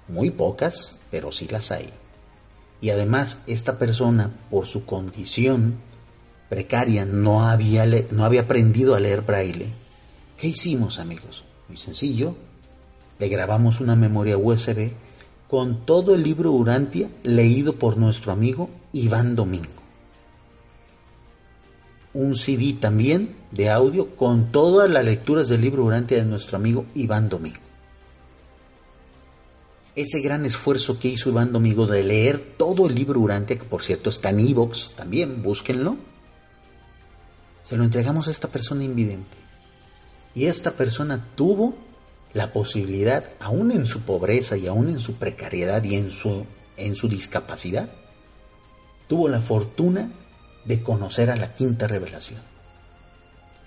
muy 0.09 0.29
pocas, 0.29 0.97
pero 1.09 1.31
sí 1.31 1.47
las 1.47 1.71
hay. 1.71 1.89
Y 2.81 2.89
además, 2.89 3.39
esta 3.47 3.79
persona, 3.79 4.31
por 4.49 4.67
su 4.67 4.85
condición 4.85 5.75
precaria, 6.49 7.05
no 7.05 7.47
había, 7.47 7.85
no 8.11 8.25
había 8.25 8.41
aprendido 8.41 8.95
a 8.95 8.99
leer 8.99 9.21
braille. 9.21 9.67
¿Qué 10.37 10.47
hicimos, 10.47 10.99
amigos? 10.99 11.45
Muy 11.69 11.77
sencillo. 11.77 12.35
Le 13.21 13.29
grabamos 13.29 13.79
una 13.79 13.95
memoria 13.95 14.37
USB 14.37 14.91
con 15.47 15.85
todo 15.85 16.13
el 16.13 16.23
libro 16.23 16.51
Urantia 16.51 17.07
leído 17.23 17.75
por 17.75 17.95
nuestro 17.95 18.33
amigo 18.33 18.69
Iván 18.91 19.37
Domingo 19.37 19.81
un 22.13 22.35
CD 22.35 22.73
también 22.73 23.35
de 23.51 23.69
audio 23.69 24.15
con 24.15 24.51
todas 24.51 24.89
las 24.89 25.05
lecturas 25.05 25.47
del 25.47 25.61
libro 25.61 25.85
Urantia 25.85 26.17
de 26.17 26.25
nuestro 26.25 26.57
amigo 26.57 26.85
Iván 26.93 27.29
Domingo. 27.29 27.59
Ese 29.95 30.21
gran 30.21 30.45
esfuerzo 30.45 30.99
que 30.99 31.09
hizo 31.09 31.29
Iván 31.29 31.51
Domingo 31.51 31.85
de 31.85 32.03
leer 32.03 32.55
todo 32.57 32.87
el 32.87 32.95
libro 32.95 33.19
Urantia, 33.19 33.57
que 33.57 33.65
por 33.65 33.83
cierto 33.83 34.09
está 34.09 34.29
en 34.29 34.39
Evox 34.39 34.93
también, 34.95 35.41
búsquenlo, 35.43 35.97
se 37.63 37.77
lo 37.77 37.83
entregamos 37.83 38.27
a 38.27 38.31
esta 38.31 38.47
persona 38.47 38.83
invidente. 38.83 39.37
Y 40.33 40.45
esta 40.45 40.71
persona 40.71 41.25
tuvo 41.35 41.75
la 42.33 42.53
posibilidad, 42.53 43.25
aún 43.39 43.71
en 43.71 43.85
su 43.85 44.01
pobreza 44.01 44.57
y 44.57 44.67
aún 44.67 44.89
en 44.89 44.99
su 44.99 45.15
precariedad 45.15 45.83
y 45.83 45.95
en 45.95 46.11
su, 46.11 46.45
en 46.77 46.95
su 46.95 47.07
discapacidad, 47.07 47.89
tuvo 49.07 49.27
la 49.27 49.41
fortuna 49.41 50.09
de 50.65 50.81
conocer 50.81 51.29
a 51.29 51.35
la 51.35 51.53
quinta 51.53 51.87
revelación, 51.87 52.39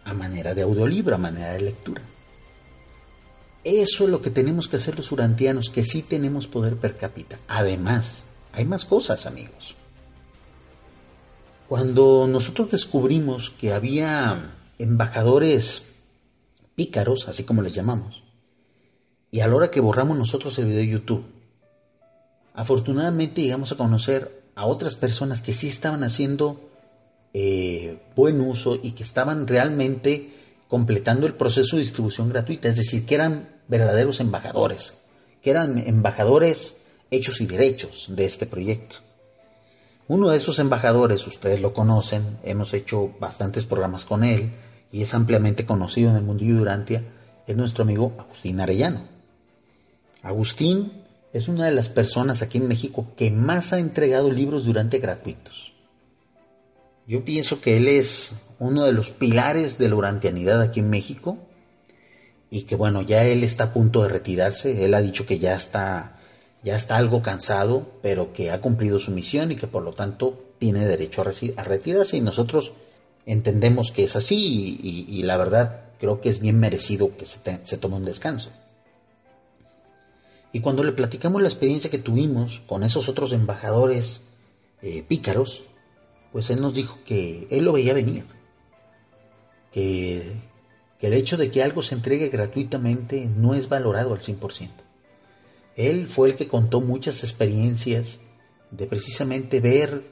a 0.05 0.15
manera 0.15 0.55
de 0.55 0.63
audiolibro, 0.63 1.17
a 1.17 1.19
manera 1.19 1.53
de 1.53 1.61
lectura. 1.61 2.03
Eso 3.63 4.05
es 4.05 4.11
lo 4.11 4.21
que 4.21 4.31
tenemos 4.31 4.69
que 4.69 4.77
hacer 4.77 4.97
los 4.97 5.11
urantianos, 5.13 5.71
que 5.71 5.83
sí 5.83 6.03
tenemos 6.03 6.47
poder 6.47 6.77
per 6.77 6.97
cápita. 6.97 7.39
Además, 7.49 8.25
hay 8.53 8.65
más 8.65 8.85
cosas, 8.85 9.27
amigos. 9.27 9.77
Cuando 11.69 12.27
nosotros 12.29 12.71
descubrimos 12.71 13.51
que 13.51 13.73
había 13.73 14.53
embajadores 14.79 15.95
pícaros, 16.75 17.29
así 17.29 17.45
como 17.45 17.63
les 17.63 17.75
llamamos, 17.75 18.24
y 19.35 19.41
a 19.41 19.49
la 19.49 19.57
hora 19.57 19.69
que 19.73 19.81
borramos 19.81 20.17
nosotros 20.17 20.57
el 20.61 20.67
video 20.67 20.79
de 20.79 20.87
YouTube, 20.87 21.25
afortunadamente 22.55 23.43
llegamos 23.43 23.73
a 23.73 23.77
conocer 23.77 24.45
a 24.55 24.65
otras 24.65 24.95
personas 24.95 25.43
que 25.43 25.53
sí 25.53 25.67
estaban 25.67 26.05
haciendo 26.05 26.71
eh, 27.33 28.01
buen 28.15 28.41
uso 28.41 28.79
y 28.81 28.93
que 28.93 29.03
estaban 29.03 29.49
realmente 29.49 30.33
completando 30.69 31.27
el 31.27 31.35
proceso 31.35 31.75
de 31.75 31.83
distribución 31.83 32.29
gratuita, 32.29 32.69
es 32.69 32.77
decir, 32.77 33.07
que 33.07 33.17
eran 33.17 33.49
verdaderos 33.67 34.21
embajadores, 34.21 34.99
que 35.43 35.51
eran 35.51 35.79
embajadores 35.79 36.77
hechos 37.11 37.41
y 37.41 37.47
derechos 37.47 38.07
de 38.11 38.27
este 38.27 38.47
proyecto. 38.47 38.99
Uno 40.07 40.31
de 40.31 40.37
esos 40.37 40.61
embajadores, 40.61 41.27
ustedes 41.27 41.61
lo 41.61 41.75
conocen, 41.75 42.39
hemos 42.45 42.73
hecho 42.73 43.11
bastantes 43.19 43.65
programas 43.65 44.05
con 44.05 44.23
él 44.23 44.53
y 44.93 45.03
es 45.03 45.13
ampliamente 45.13 45.67
conocido 45.67 46.11
en 46.11 46.17
el 46.19 46.23
mundillo 46.23 46.59
Durantia, 46.59 47.03
es 47.49 47.57
nuestro 47.57 47.83
amigo 47.83 48.13
Agustín 48.17 48.61
Arellano. 48.61 49.14
Agustín 50.25 50.91
es 51.33 51.49
una 51.49 51.67
de 51.67 51.73
las 51.73 51.89
personas 51.89 52.43
aquí 52.43 52.59
en 52.59 52.67
México 52.67 53.07
que 53.17 53.31
más 53.31 53.73
ha 53.73 53.79
entregado 53.79 54.31
libros 54.31 54.65
Durante 54.65 54.99
gratuitos. 54.99 55.73
Yo 57.07 57.25
pienso 57.25 57.61
que 57.61 57.77
él 57.77 57.87
es 57.87 58.33
uno 58.59 58.85
de 58.85 58.93
los 58.93 59.11
pilares 59.11 59.79
de 59.79 59.89
la 59.89 59.97
urantianidad 59.97 60.63
aquí 60.63 60.81
en 60.81 60.91
México 60.91 61.39
y 62.51 62.63
que 62.63 62.77
bueno, 62.77 63.03
ya 63.03 63.25
él 63.25 63.45
está 63.45 63.65
a 63.65 63.73
punto 63.73 64.03
de 64.03 64.09
retirarse, 64.09 64.85
él 64.85 64.95
ha 64.95 65.03
dicho 65.03 65.27
que 65.27 65.39
ya 65.39 65.55
está 65.55 66.15
ya 66.65 66.77
está 66.77 66.97
algo 66.97 67.21
cansado, 67.21 67.87
pero 68.01 68.33
que 68.33 68.51
ha 68.51 68.63
cumplido 68.63 68.99
su 68.99 69.11
misión 69.11 69.53
y 69.53 69.57
que 69.57 69.67
por 69.67 69.83
lo 69.83 69.93
tanto 69.93 70.55
tiene 70.59 70.87
derecho 70.87 71.21
a, 71.21 71.63
retirarse 71.63 72.17
y 72.17 72.23
nosotros 72.23 72.73
entendemos 73.27 73.93
que 73.93 74.05
es 74.05 74.17
así 74.17 74.81
y, 74.83 75.23
la 75.25 75.37
verdad 75.37 75.83
creo 76.01 76.23
que 76.23 76.31
es 76.31 76.41
bien 76.41 76.59
merecido 76.59 77.15
que 77.19 77.27
se, 77.27 77.77
tome 77.77 77.97
un 77.97 78.07
descanso. 78.07 78.51
Y 80.55 80.61
cuando 80.61 80.85
le 80.85 80.93
platicamos 80.93 81.43
la 81.43 81.49
experiencia 81.49 81.91
que 81.91 81.99
tuvimos 81.99 82.61
con 82.61 82.85
esos 82.85 83.09
otros 83.09 83.33
embajadores 83.33 84.23
eh, 84.83 85.03
pícaros, 85.03 85.65
pues 86.31 86.49
él 86.49 86.61
nos 86.63 86.75
dijo 86.75 87.01
que 87.05 87.49
él 87.51 87.65
lo 87.65 87.73
veía 87.73 87.93
venir, 87.93 88.25
que, 89.73 90.55
el 91.01 91.13
hecho 91.13 91.37
de 91.37 91.51
que 91.51 91.65
algo 91.65 91.83
se 91.83 91.97
entregue 91.97 92.29
gratuitamente 92.29 93.29
no 93.37 93.55
es 93.55 93.69
valorado 93.69 94.15
al 94.15 94.21
100%. 94.21 94.69
Él 95.75 96.07
fue 96.07 96.29
el 96.29 96.37
que 96.37 96.47
contó 96.47 96.81
muchas 96.81 97.25
experiencias 97.25 98.21
de 98.71 98.87
precisamente 98.87 99.59
ver 99.59 100.03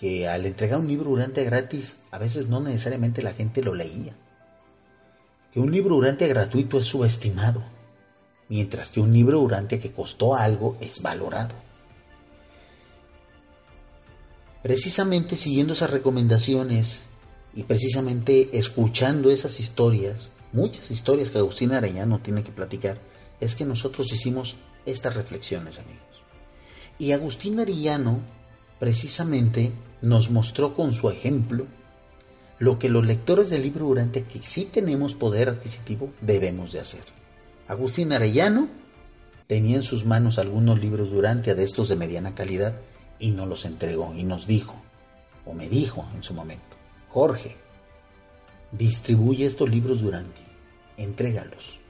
que 0.00 0.26
al 0.26 0.46
entregar 0.46 0.80
un 0.80 0.88
libro 0.88 1.10
durante 1.10 1.44
gratis, 1.44 1.98
a 2.10 2.18
veces 2.18 2.48
no 2.48 2.60
necesariamente 2.60 3.22
la 3.22 3.34
gente 3.34 3.62
lo 3.62 3.74
leía. 3.74 4.16
Que 5.52 5.60
un 5.60 5.70
libro 5.70 5.96
durante 5.96 6.26
gratuito 6.28 6.80
es 6.80 6.86
subestimado, 6.86 7.62
mientras 8.54 8.88
que 8.88 9.00
un 9.00 9.12
libro 9.12 9.40
durante 9.40 9.80
que 9.80 9.90
costó 9.90 10.36
algo 10.36 10.76
es 10.78 11.02
valorado. 11.02 11.56
Precisamente 14.62 15.34
siguiendo 15.34 15.72
esas 15.72 15.90
recomendaciones 15.90 17.00
y 17.52 17.64
precisamente 17.64 18.56
escuchando 18.56 19.32
esas 19.32 19.58
historias, 19.58 20.30
muchas 20.52 20.92
historias 20.92 21.32
que 21.32 21.38
Agustín 21.38 21.72
Arellano 21.72 22.20
tiene 22.20 22.44
que 22.44 22.52
platicar, 22.52 23.00
es 23.40 23.56
que 23.56 23.64
nosotros 23.64 24.12
hicimos 24.12 24.54
estas 24.86 25.16
reflexiones, 25.16 25.80
amigos. 25.80 26.22
Y 26.96 27.10
Agustín 27.10 27.58
Arellano 27.58 28.20
precisamente 28.78 29.72
nos 30.00 30.30
mostró 30.30 30.76
con 30.76 30.94
su 30.94 31.10
ejemplo 31.10 31.66
lo 32.60 32.78
que 32.78 32.88
los 32.88 33.04
lectores 33.04 33.50
del 33.50 33.62
libro 33.62 33.86
Durante, 33.86 34.22
que 34.22 34.40
sí 34.42 34.64
tenemos 34.72 35.14
poder 35.16 35.48
adquisitivo, 35.48 36.12
debemos 36.20 36.70
de 36.70 36.78
hacer. 36.78 37.23
Agustín 37.66 38.12
Arellano 38.12 38.68
tenía 39.46 39.76
en 39.76 39.82
sus 39.82 40.04
manos 40.04 40.38
algunos 40.38 40.80
libros 40.80 41.10
Durante 41.10 41.54
de 41.54 41.64
estos 41.64 41.88
de 41.88 41.96
mediana 41.96 42.34
calidad 42.34 42.78
y 43.18 43.30
nos 43.30 43.48
los 43.48 43.64
entregó 43.64 44.12
y 44.14 44.24
nos 44.24 44.46
dijo, 44.46 44.76
o 45.46 45.54
me 45.54 45.68
dijo 45.68 46.06
en 46.14 46.22
su 46.22 46.34
momento, 46.34 46.76
Jorge, 47.08 47.56
distribuye 48.72 49.46
estos 49.46 49.70
libros 49.70 50.02
durante, 50.02 50.40
entrégalos. 50.96 51.80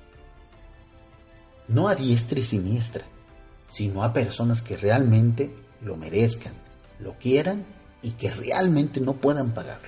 No 1.66 1.88
a 1.88 1.94
diestra 1.96 2.38
y 2.38 2.44
siniestra, 2.44 3.04
sino 3.68 4.04
a 4.04 4.12
personas 4.12 4.62
que 4.62 4.76
realmente 4.76 5.52
lo 5.80 5.96
merezcan, 5.96 6.52
lo 7.00 7.18
quieran 7.18 7.64
y 8.02 8.12
que 8.12 8.30
realmente 8.30 9.00
no 9.00 9.14
puedan 9.14 9.54
pagar. 9.54 9.80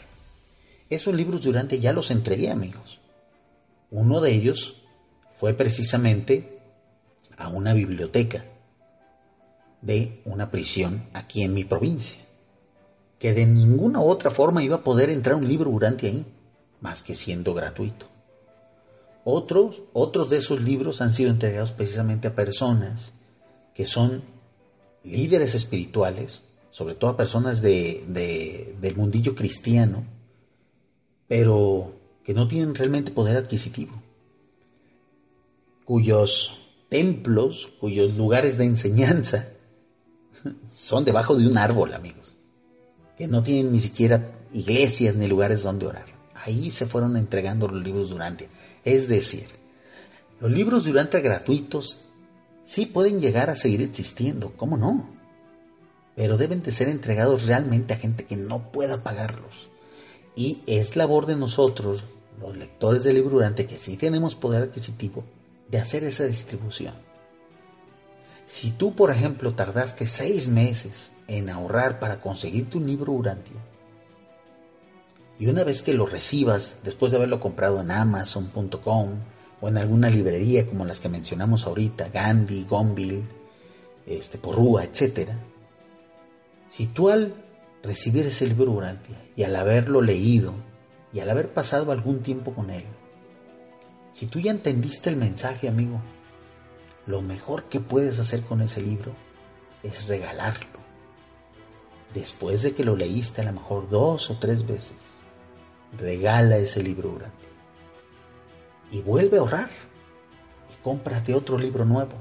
Esos 0.90 1.14
libros 1.14 1.42
durante 1.42 1.78
ya 1.78 1.92
los 1.92 2.10
entregué, 2.10 2.50
amigos. 2.50 2.98
Uno 3.90 4.20
de 4.20 4.32
ellos 4.32 4.82
fue 5.36 5.54
precisamente 5.54 6.60
a 7.36 7.48
una 7.48 7.74
biblioteca 7.74 8.44
de 9.82 10.20
una 10.24 10.50
prisión 10.50 11.02
aquí 11.12 11.42
en 11.42 11.54
mi 11.54 11.64
provincia, 11.64 12.16
que 13.18 13.32
de 13.32 13.46
ninguna 13.46 14.00
otra 14.00 14.30
forma 14.30 14.62
iba 14.62 14.76
a 14.76 14.84
poder 14.84 15.10
entrar 15.10 15.36
un 15.36 15.46
libro 15.46 15.70
durante 15.70 16.06
ahí, 16.06 16.26
más 16.80 17.02
que 17.02 17.14
siendo 17.14 17.54
gratuito. 17.54 18.06
Otros, 19.24 19.82
otros 19.92 20.30
de 20.30 20.38
esos 20.38 20.60
libros 20.60 21.00
han 21.00 21.12
sido 21.12 21.30
entregados 21.30 21.72
precisamente 21.72 22.28
a 22.28 22.34
personas 22.34 23.12
que 23.74 23.86
son 23.86 24.22
líderes 25.02 25.54
espirituales, 25.54 26.42
sobre 26.70 26.94
todo 26.94 27.10
a 27.10 27.16
personas 27.16 27.60
de, 27.60 28.74
del 28.80 28.96
mundillo 28.96 29.34
cristiano, 29.34 30.04
pero 31.28 31.92
que 32.24 32.34
no 32.34 32.48
tienen 32.48 32.74
realmente 32.74 33.10
poder 33.10 33.36
adquisitivo, 33.36 34.02
cuyos 35.86 36.66
templos, 36.90 37.70
cuyos 37.80 38.16
lugares 38.16 38.58
de 38.58 38.64
enseñanza 38.66 39.48
son 40.70 41.04
debajo 41.04 41.36
de 41.36 41.46
un 41.46 41.56
árbol, 41.56 41.94
amigos, 41.94 42.34
que 43.16 43.28
no 43.28 43.42
tienen 43.42 43.72
ni 43.72 43.78
siquiera 43.78 44.32
iglesias 44.52 45.14
ni 45.14 45.28
lugares 45.28 45.62
donde 45.62 45.86
orar. 45.86 46.06
Ahí 46.34 46.70
se 46.70 46.86
fueron 46.86 47.16
entregando 47.16 47.68
los 47.68 47.82
libros 47.82 48.10
durante. 48.10 48.48
Es 48.84 49.08
decir, 49.08 49.46
los 50.40 50.50
libros 50.50 50.84
durante 50.84 51.20
gratuitos 51.20 52.00
sí 52.64 52.86
pueden 52.86 53.20
llegar 53.20 53.48
a 53.48 53.56
seguir 53.56 53.80
existiendo, 53.82 54.52
¿cómo 54.56 54.76
no? 54.76 55.08
Pero 56.16 56.36
deben 56.36 56.62
de 56.62 56.72
ser 56.72 56.88
entregados 56.88 57.46
realmente 57.46 57.94
a 57.94 57.98
gente 57.98 58.24
que 58.24 58.36
no 58.36 58.72
pueda 58.72 59.04
pagarlos. 59.04 59.68
Y 60.34 60.62
es 60.66 60.96
labor 60.96 61.26
de 61.26 61.36
nosotros, 61.36 62.02
los 62.40 62.56
lectores 62.56 63.04
del 63.04 63.14
libro 63.14 63.36
durante, 63.36 63.66
que 63.66 63.78
sí 63.78 63.96
tenemos 63.96 64.34
poder 64.34 64.64
adquisitivo, 64.64 65.24
de 65.68 65.78
hacer 65.78 66.04
esa 66.04 66.24
distribución. 66.24 66.94
Si 68.46 68.70
tú, 68.70 68.94
por 68.94 69.10
ejemplo, 69.10 69.54
tardaste 69.54 70.06
seis 70.06 70.48
meses 70.48 71.10
en 71.26 71.50
ahorrar 71.50 71.98
para 71.98 72.20
conseguirte 72.20 72.78
un 72.78 72.86
libro 72.86 73.12
Urantia, 73.12 73.56
Y 75.38 75.48
una 75.48 75.64
vez 75.64 75.82
que 75.82 75.92
lo 75.92 76.06
recibas, 76.06 76.78
después 76.82 77.12
de 77.12 77.18
haberlo 77.18 77.40
comprado 77.40 77.80
en 77.80 77.90
amazon.com 77.90 79.10
o 79.60 79.68
en 79.68 79.76
alguna 79.76 80.08
librería 80.08 80.66
como 80.66 80.86
las 80.86 81.00
que 81.00 81.10
mencionamos 81.10 81.66
ahorita, 81.66 82.08
Gandhi, 82.08 82.64
Gonville, 82.64 83.22
este, 84.06 84.38
Porrúa, 84.38 84.84
etc. 84.84 85.30
Si 86.70 86.86
tú 86.86 87.10
al 87.10 87.34
recibir 87.82 88.26
ese 88.26 88.46
libro 88.46 88.72
Urantia 88.72 89.20
y 89.36 89.42
al 89.42 89.54
haberlo 89.56 90.00
leído 90.00 90.54
y 91.12 91.20
al 91.20 91.28
haber 91.28 91.52
pasado 91.52 91.92
algún 91.92 92.22
tiempo 92.22 92.52
con 92.52 92.70
él, 92.70 92.84
si 94.16 94.24
tú 94.24 94.40
ya 94.40 94.50
entendiste 94.50 95.10
el 95.10 95.16
mensaje, 95.16 95.68
amigo, 95.68 96.00
lo 97.06 97.20
mejor 97.20 97.64
que 97.64 97.80
puedes 97.80 98.18
hacer 98.18 98.40
con 98.40 98.62
ese 98.62 98.80
libro 98.80 99.12
es 99.82 100.08
regalarlo. 100.08 100.80
Después 102.14 102.62
de 102.62 102.72
que 102.72 102.82
lo 102.82 102.96
leíste 102.96 103.42
a 103.42 103.44
lo 103.44 103.52
mejor 103.52 103.90
dos 103.90 104.30
o 104.30 104.38
tres 104.38 104.66
veces, 104.66 104.96
regala 105.98 106.56
ese 106.56 106.82
libro 106.82 107.10
Urantia 107.10 107.50
y 108.90 109.02
vuelve 109.02 109.36
a 109.36 109.40
ahorrar 109.40 109.68
y 110.72 110.82
cómprate 110.82 111.34
otro 111.34 111.58
libro 111.58 111.84
nuevo. 111.84 112.14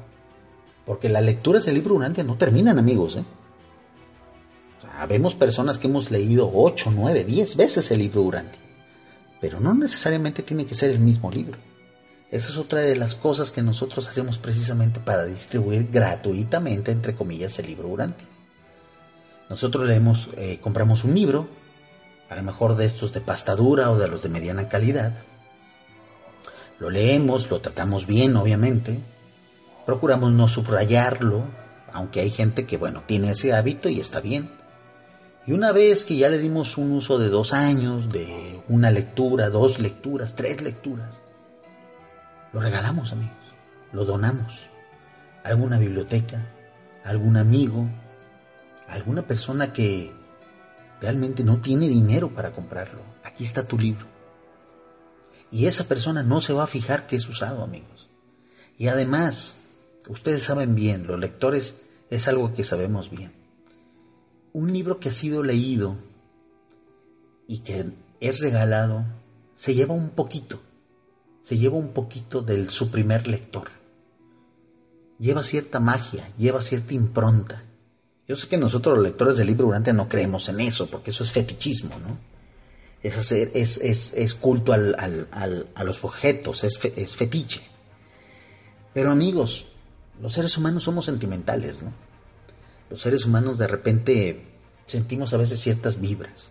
Porque 0.85 1.07
las 1.07 1.23
lecturas 1.23 1.63
del 1.63 1.75
libro 1.75 1.95
Urantia 1.95 2.25
no 2.25 2.37
terminan, 2.37 2.77
amigos. 2.77 3.15
¿eh? 3.15 3.23
personas 5.35 5.79
que 5.79 5.87
hemos 5.87 6.11
leído 6.11 6.51
8, 6.53 6.91
9, 6.93 7.23
10 7.23 7.55
veces 7.55 7.89
el 7.91 7.99
libro 7.99 8.21
Urantia. 8.21 8.61
Pero 9.39 9.61
no 9.61 9.73
necesariamente 9.73 10.43
tiene 10.43 10.65
que 10.65 10.75
ser 10.75 10.91
el 10.91 10.99
mismo 10.99 11.31
libro. 11.31 11.57
Esa 12.31 12.49
es 12.49 12.57
otra 12.57 12.81
de 12.81 12.95
las 12.95 13.15
cosas 13.15 13.51
que 13.51 13.61
nosotros 13.61 14.07
hacemos 14.07 14.37
precisamente 14.37 14.99
para 14.99 15.25
distribuir 15.25 15.89
gratuitamente, 15.91 16.91
entre 16.91 17.15
comillas, 17.15 17.59
el 17.59 17.67
libro 17.67 17.87
Urantia. 17.87 18.27
Nosotros 19.49 19.85
leemos, 19.85 20.29
eh, 20.37 20.59
compramos 20.59 21.03
un 21.03 21.13
libro, 21.13 21.47
a 22.29 22.35
lo 22.35 22.43
mejor 22.43 22.75
de 22.75 22.85
estos 22.85 23.13
de 23.13 23.21
pasta 23.21 23.55
dura 23.55 23.91
o 23.91 23.97
de 23.97 24.07
los 24.07 24.23
de 24.23 24.29
mediana 24.29 24.67
calidad, 24.67 25.13
lo 26.79 26.89
leemos, 26.89 27.49
lo 27.49 27.61
tratamos 27.61 28.05
bien, 28.05 28.35
obviamente. 28.35 28.99
Procuramos 29.85 30.33
no 30.33 30.47
subrayarlo, 30.47 31.45
aunque 31.93 32.19
hay 32.19 32.29
gente 32.29 32.65
que, 32.65 32.77
bueno, 32.77 33.03
tiene 33.05 33.31
ese 33.31 33.53
hábito 33.53 33.87
y 33.87 33.99
está 33.99 34.19
bien. 34.19 34.51
Y 35.47 35.53
una 35.53 35.71
vez 35.71 36.05
que 36.05 36.17
ya 36.17 36.27
le 36.27 36.39
dimos 36.39 36.77
un 36.77 36.91
uso 36.91 37.17
de 37.17 37.29
dos 37.29 37.53
años, 37.53 38.11
de 38.11 38.59
una 38.67 38.91
lectura, 38.91 39.49
dos 39.49 39.79
lecturas, 39.79 40.35
tres 40.35 40.61
lecturas, 40.61 41.21
lo 42.55 42.61
regalamos, 42.61 43.11
amigos. 43.11 43.35
Lo 43.91 44.05
donamos 44.05 44.53
a 45.43 45.49
alguna 45.49 45.77
biblioteca, 45.77 46.47
a 47.03 47.09
algún 47.09 47.35
amigo, 47.35 47.89
a 48.87 48.93
alguna 48.93 49.27
persona 49.27 49.73
que 49.73 50.13
realmente 51.01 51.43
no 51.43 51.57
tiene 51.57 51.89
dinero 51.89 52.33
para 52.33 52.53
comprarlo. 52.53 53.01
Aquí 53.25 53.43
está 53.43 53.67
tu 53.67 53.77
libro. 53.77 54.07
Y 55.51 55.65
esa 55.65 55.83
persona 55.83 56.23
no 56.23 56.39
se 56.39 56.53
va 56.53 56.63
a 56.63 56.67
fijar 56.67 57.07
que 57.07 57.17
es 57.17 57.27
usado, 57.27 57.61
amigos. 57.61 58.07
Y 58.77 58.87
además, 58.87 59.55
ustedes 60.07 60.43
saben 60.43 60.75
bien, 60.75 61.07
los 61.07 61.19
lectores 61.19 61.81
es 62.09 62.29
algo 62.29 62.53
que 62.53 62.63
sabemos 62.63 63.09
bien. 63.09 63.33
Un 64.53 64.71
libro 64.71 65.01
que 65.01 65.09
ha 65.09 65.13
sido 65.13 65.43
leído 65.43 65.97
y 67.47 67.59
que 67.59 67.91
es 68.21 68.39
regalado, 68.39 69.03
se 69.55 69.75
lleva 69.75 69.93
un 69.93 70.11
poquito, 70.11 70.61
se 71.45 71.57
lleva 71.57 71.77
un 71.77 71.93
poquito 71.93 72.41
de 72.41 72.65
su 72.65 72.91
primer 72.91 73.27
lector. 73.27 73.69
Lleva 75.19 75.43
cierta 75.43 75.79
magia, 75.79 76.27
lleva 76.37 76.61
cierta 76.61 76.93
impronta. 76.93 77.63
Yo 78.27 78.35
sé 78.35 78.47
que 78.47 78.57
nosotros 78.57 78.97
los 78.97 79.05
lectores 79.05 79.37
del 79.37 79.47
libro 79.47 79.67
durante 79.67 79.93
no 79.93 80.09
creemos 80.09 80.49
en 80.49 80.59
eso, 80.59 80.87
porque 80.87 81.11
eso 81.11 81.23
es 81.23 81.31
fetichismo, 81.31 81.97
¿no? 81.99 82.17
es, 83.05 83.17
hacer, 83.19 83.51
es, 83.53 83.77
es, 83.77 84.33
culto 84.33 84.73
al, 84.73 85.27
a 85.31 85.83
los 85.83 86.03
objetos, 86.03 86.63
es, 86.63 86.79
es 86.83 87.15
fetiche. 87.15 87.61
Pero 88.95 89.11
amigos, 89.11 89.67
los 90.19 90.33
seres 90.33 90.57
humanos 90.57 90.83
somos 90.83 91.05
sentimentales, 91.05 91.83
¿no? 91.83 91.93
Los 92.89 93.01
seres 93.01 93.25
humanos 93.25 93.59
de 93.59 93.67
repente 93.67 94.47
sentimos 94.87 95.33
a 95.33 95.37
veces 95.37 95.59
ciertas 95.61 96.01
vibras. 96.01 96.49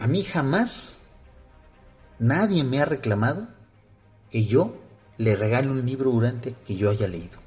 A 0.00 0.08
mí 0.08 0.24
jamás 0.24 0.95
nadie 2.18 2.64
me 2.64 2.80
ha 2.80 2.84
reclamado 2.84 3.48
que 4.30 4.44
yo 4.44 4.76
le 5.18 5.36
regale 5.36 5.68
un 5.68 5.84
libro 5.84 6.10
durante 6.10 6.54
que 6.66 6.76
yo 6.76 6.90
haya 6.90 7.08
leído. 7.08 7.38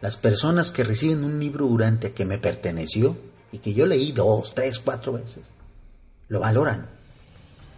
Las 0.00 0.16
personas 0.16 0.70
que 0.70 0.84
reciben 0.84 1.24
un 1.24 1.40
libro 1.40 1.66
durante 1.66 2.12
que 2.12 2.24
me 2.24 2.38
perteneció 2.38 3.16
y 3.50 3.58
que 3.58 3.74
yo 3.74 3.86
leí 3.86 4.12
dos, 4.12 4.54
tres, 4.54 4.78
cuatro 4.78 5.12
veces, 5.12 5.50
lo 6.28 6.40
valoran, 6.40 6.86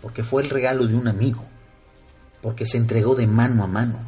porque 0.03 0.23
fue 0.23 0.43
el 0.43 0.51
regalo 0.51 0.87
de 0.87 0.95
un 0.95 1.09
amigo, 1.09 1.45
porque 2.43 2.67
se 2.67 2.77
entregó 2.77 3.15
de 3.15 3.27
mano 3.27 3.65
a 3.65 3.67
mano. 3.67 3.99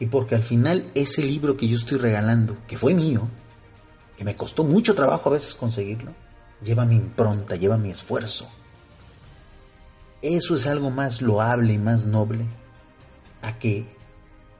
Y 0.00 0.06
porque 0.06 0.34
al 0.34 0.42
final 0.42 0.90
ese 0.94 1.22
libro 1.22 1.56
que 1.56 1.68
yo 1.68 1.76
estoy 1.76 1.98
regalando, 1.98 2.56
que 2.66 2.76
fue 2.76 2.94
mío, 2.94 3.28
que 4.16 4.24
me 4.24 4.34
costó 4.34 4.64
mucho 4.64 4.94
trabajo 4.96 5.28
a 5.28 5.34
veces 5.34 5.54
conseguirlo, 5.54 6.12
lleva 6.64 6.84
mi 6.84 6.94
impronta, 6.94 7.56
lleva 7.56 7.76
mi 7.76 7.90
esfuerzo. 7.90 8.48
Eso 10.20 10.54
es 10.54 10.66
algo 10.66 10.90
más 10.90 11.20
loable 11.20 11.72
y 11.72 11.78
más 11.78 12.04
noble 12.04 12.46
a 13.42 13.58
que 13.58 13.86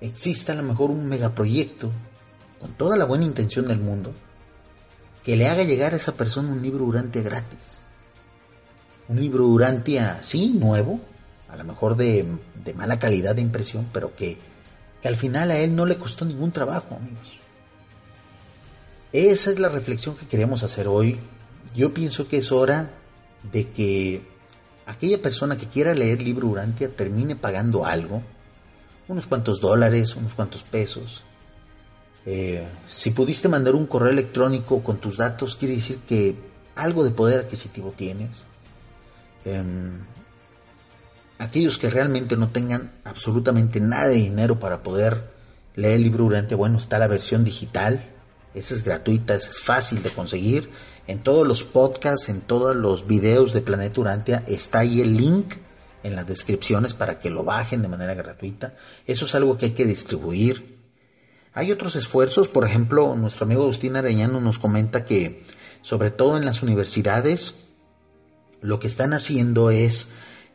exista 0.01 0.53
a 0.53 0.57
lo 0.57 0.65
mejor 0.65 0.91
un 0.91 1.07
megaproyecto 1.07 1.91
con 2.61 2.73
toda 2.73 2.97
la 2.97 3.05
buena 3.05 3.25
intención 3.25 3.67
del 3.67 3.79
mundo, 3.79 4.13
que 5.25 5.37
le 5.37 5.49
haga 5.49 5.63
llegar 5.63 5.95
a 5.95 5.97
esa 5.97 6.15
persona 6.15 6.51
un 6.51 6.63
libro 6.63 6.85
Urantia 6.85 7.23
gratis. 7.23 7.81
Un 9.09 9.21
libro 9.21 9.47
Urantia, 9.47 10.23
sí, 10.23 10.55
nuevo, 10.59 11.01
a 11.49 11.57
lo 11.57 11.65
mejor 11.65 11.97
de, 11.97 12.25
mala 12.75 12.99
calidad 12.99 13.35
de 13.35 13.43
impresión, 13.43 13.89
pero 13.93 14.15
que, 14.17 14.39
que 15.01 15.09
al 15.09 15.17
final 15.17 15.51
a 15.51 15.59
él 15.59 15.77
no 15.77 15.87
le 15.87 15.97
costó 15.97 16.25
ningún 16.25 16.51
trabajo, 16.51 16.97
amigos. 16.97 17.39
Esa 19.13 19.51
es 19.51 19.59
la 19.59 19.69
reflexión 19.69 20.17
que 20.17 20.27
queríamos 20.27 20.63
hacer 20.63 20.89
hoy. 20.89 21.21
Yo 21.75 21.95
pienso 21.95 22.29
que 22.29 22.39
es 22.39 22.53
hora 22.53 22.91
de 23.53 23.69
que 23.71 24.23
aquella 24.87 25.21
persona 25.21 25.57
que 25.57 25.67
quiera 25.67 25.95
leer 25.95 26.23
libro 26.23 26.49
Urantia 26.49 26.89
termine 26.95 27.37
pagando 27.37 27.85
algo, 27.85 28.23
unos 29.09 29.27
cuantos 29.27 29.61
dólares, 29.61 30.17
unos 30.17 30.35
cuantos 30.35 30.63
pesos, 30.63 31.25
eh, 32.25 32.67
si 32.87 33.11
pudiste 33.11 33.49
mandar 33.49 33.75
un 33.75 33.87
correo 33.87 34.11
electrónico 34.11 34.83
con 34.83 34.99
tus 34.99 35.17
datos, 35.17 35.57
quiere 35.57 35.75
decir 35.75 35.99
que 36.07 36.37
algo 36.77 37.05
de 37.05 37.11
poder 37.11 37.41
adquisitivo 37.41 37.93
tienes. 37.97 38.31
Em, 39.45 39.99
aquellos 41.39 41.79
que 41.79 41.91
realmente 41.91 42.37
no 42.37 42.51
tengan 42.51 42.93
absolutamente 43.05 43.81
nada 43.81 44.09
de 44.09 44.15
dinero 44.15 44.61
para 44.61 44.83
poder 44.83 45.33
leer 45.75 46.01
libro 46.01 46.25
durante, 46.25 46.55
bueno, 46.55 46.79
está 46.79 46.99
la 46.99 47.09
versión 47.09 47.45
digital. 47.45 48.05
Esa 48.55 48.75
es 48.75 48.85
gratuita, 48.85 49.35
esa 49.35 49.51
es 49.51 49.61
fácil 49.61 50.03
de 50.03 50.11
conseguir. 50.11 50.71
En 51.07 51.23
todos 51.23 51.47
los 51.47 51.65
podcasts, 51.65 52.29
en 52.29 52.41
todos 52.41 52.77
los 52.77 53.07
videos 53.07 53.53
de 53.53 53.61
Planeta 53.61 54.01
Urantia, 54.01 54.45
está 54.47 54.81
ahí 54.81 55.01
el 55.01 55.17
link 55.17 55.55
en 56.03 56.17
las 56.17 56.27
descripciones 56.27 56.95
para 56.95 57.19
que 57.19 57.31
lo 57.31 57.45
bajen 57.45 57.83
de 57.83 57.89
manera 57.89 58.15
gratuita. 58.15 58.75
Eso 59.07 59.25
es 59.25 59.35
algo 59.35 59.57
que 59.57 59.67
hay 59.67 59.73
que 59.73 59.85
distribuir 59.85 60.73
hay 61.55 61.71
otros 61.71 61.97
esfuerzos, 61.97 62.49
por 62.49 62.65
ejemplo, 62.65 63.15
nuestro 63.15 63.45
amigo 63.45 63.65
Agustín 63.65 63.97
Areñano 63.97 64.41
nos 64.41 64.59
comenta 64.59 65.05
que, 65.05 65.45
sobre 65.83 66.11
todo 66.11 66.39
en 66.39 66.47
las 66.47 66.63
universidades, 66.63 67.65
lo 68.63 68.81
que 68.81 68.87
están 68.87 69.13
haciendo 69.13 69.71
es 69.71 70.13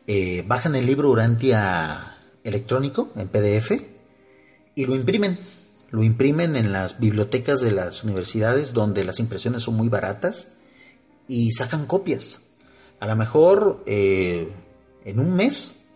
eh, 0.08 0.42
bajan 0.46 0.74
el 0.74 0.86
libro 0.86 1.10
Urantia 1.10 2.16
electrónico 2.42 3.12
en 3.14 3.28
PDF 3.28 3.80
y 4.74 4.86
lo 4.86 4.96
imprimen. 4.96 5.38
Lo 5.90 6.02
imprimen 6.02 6.54
en 6.56 6.72
las 6.72 7.00
bibliotecas 7.00 7.60
de 7.60 7.72
las 7.72 8.04
universidades 8.04 8.72
donde 8.74 9.04
las 9.04 9.20
impresiones 9.20 9.62
son 9.62 9.76
muy 9.76 9.88
baratas 9.88 10.48
y 11.26 11.50
sacan 11.52 11.86
copias. 11.86 12.42
A 13.00 13.06
lo 13.06 13.16
mejor 13.16 13.82
eh, 13.86 14.48
en 15.04 15.18
un 15.18 15.34
mes 15.34 15.86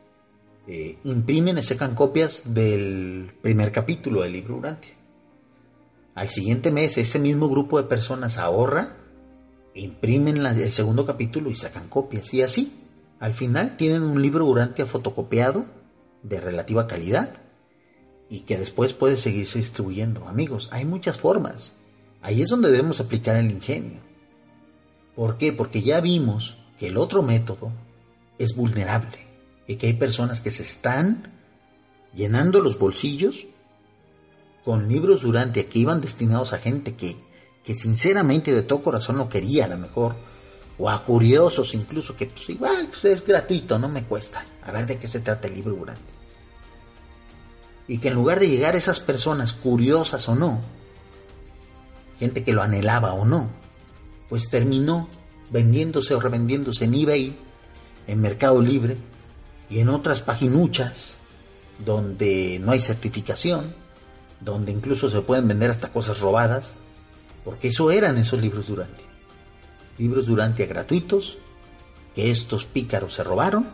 eh, 0.67 0.99
imprimen 1.05 1.59
y 1.59 1.63
sacan 1.63 1.95
copias 1.95 2.55
del 2.55 3.33
primer 3.43 3.73
capítulo 3.73 4.23
del 4.23 4.33
libro 4.33 4.57
Urantia. 4.57 4.95
Al 6.15 6.29
siguiente 6.29 6.71
mes, 6.71 6.97
ese 6.99 7.19
mismo 7.19 7.49
grupo 7.49 7.81
de 7.81 7.89
personas 7.89 8.39
ahorra, 8.39 8.97
imprimen 9.75 10.39
el 10.39 10.71
segundo 10.71 11.05
capítulo 11.05 11.51
y 11.51 11.55
sacan 11.55 11.89
copias. 11.89 12.33
Y 12.33 12.43
así, 12.43 12.81
al 13.19 13.35
final 13.35 13.77
tienen 13.77 14.03
un 14.03 14.23
libro 14.23 14.47
Urantia 14.47 14.87
fotocopiado 14.87 15.67
de 16.23 16.41
relativa 16.41 16.87
calidad 16.87 17.43
y 18.33 18.41
que 18.41 18.57
después 18.57 18.95
puede 18.95 19.19
seguirse 19.19 19.59
distribuyendo. 19.59 20.27
Amigos, 20.27 20.71
hay 20.73 20.87
muchas 20.87 21.19
formas. 21.19 21.73
Ahí 22.23 22.41
es 22.41 22.49
donde 22.49 22.71
debemos 22.71 22.99
aplicar 22.99 23.37
el 23.37 23.51
ingenio. 23.51 24.01
¿Por 25.15 25.37
qué? 25.37 25.53
Porque 25.53 25.83
ya 25.83 26.01
vimos 26.01 26.57
que 26.79 26.87
el 26.87 26.97
otro 26.97 27.23
método 27.23 27.71
es 28.39 28.57
vulnerable 28.57 29.19
y 29.67 29.77
que 29.77 29.89
hay 29.89 29.93
personas 29.93 30.41
que 30.41 30.51
se 30.51 30.63
están 30.63 31.31
llenando 32.15 32.63
los 32.63 32.79
bolsillos 32.79 33.45
con 34.65 34.89
libros 34.89 35.21
durante 35.21 35.67
que 35.67 35.81
iban 35.81 36.01
destinados 36.01 36.55
a 36.55 36.59
gente 36.59 36.95
que, 36.95 37.19
que 37.63 37.75
sinceramente 37.75 38.55
de 38.55 38.63
todo 38.63 38.83
corazón 38.83 39.19
lo 39.19 39.29
quería 39.29 39.67
a 39.67 39.69
lo 39.69 39.77
mejor, 39.77 40.17
o 40.79 40.89
a 40.89 41.05
curiosos 41.05 41.75
incluso, 41.75 42.17
que 42.17 42.25
pues 42.25 42.49
igual 42.49 42.87
pues, 42.87 43.05
es 43.05 43.27
gratuito, 43.27 43.79
no 43.79 43.91
me 43.91 44.05
cuesta. 44.05 44.43
A 44.63 44.73
ver 44.73 44.87
de 44.87 44.97
qué 44.97 45.07
se 45.07 45.21
trata 45.21 45.49
el 45.49 45.55
libro 45.55 45.75
durante. 45.75 46.12
Y 47.93 47.99
que 47.99 48.09
en 48.09 48.15
lugar 48.15 48.41
de 48.41 48.49
llegar 48.49 48.75
a 48.75 48.79
esas 48.79 49.01
personas 49.01 49.53
curiosas 49.53 50.27
o 50.27 50.35
no, 50.35 50.63
gente 52.19 52.43
que 52.43 52.55
lo 52.55 52.63
anhelaba 52.63 53.13
o 53.13 53.27
no, 53.27 53.51
pues 54.31 54.49
terminó 54.49 55.11
vendiéndose 55.51 56.15
o 56.15 56.21
revendiéndose 56.21 56.87
en 56.87 56.95
eBay, 56.95 57.37
en 58.07 58.19
Mercado 58.19 58.63
Libre 58.63 58.97
y 59.69 59.81
en 59.81 59.91
otras 59.91 60.23
paginuchas 60.23 61.17
donde 61.85 62.59
no 62.63 62.73
hay 62.73 62.81
certificación, 62.81 63.75
donde 64.41 64.73
incluso 64.73 65.11
se 65.11 65.21
pueden 65.21 65.47
vender 65.47 65.71
hasta 65.71 65.93
cosas 65.93 66.21
robadas, 66.21 66.73
porque 67.45 67.69
eso 67.69 67.91
eran 67.91 68.17
esos 68.17 68.41
libros 68.41 68.69
Durante. 68.69 69.05
Libros 69.99 70.25
Durante 70.25 70.65
gratuitos 70.65 71.37
que 72.15 72.31
estos 72.31 72.65
pícaros 72.65 73.13
se 73.13 73.23
robaron 73.23 73.69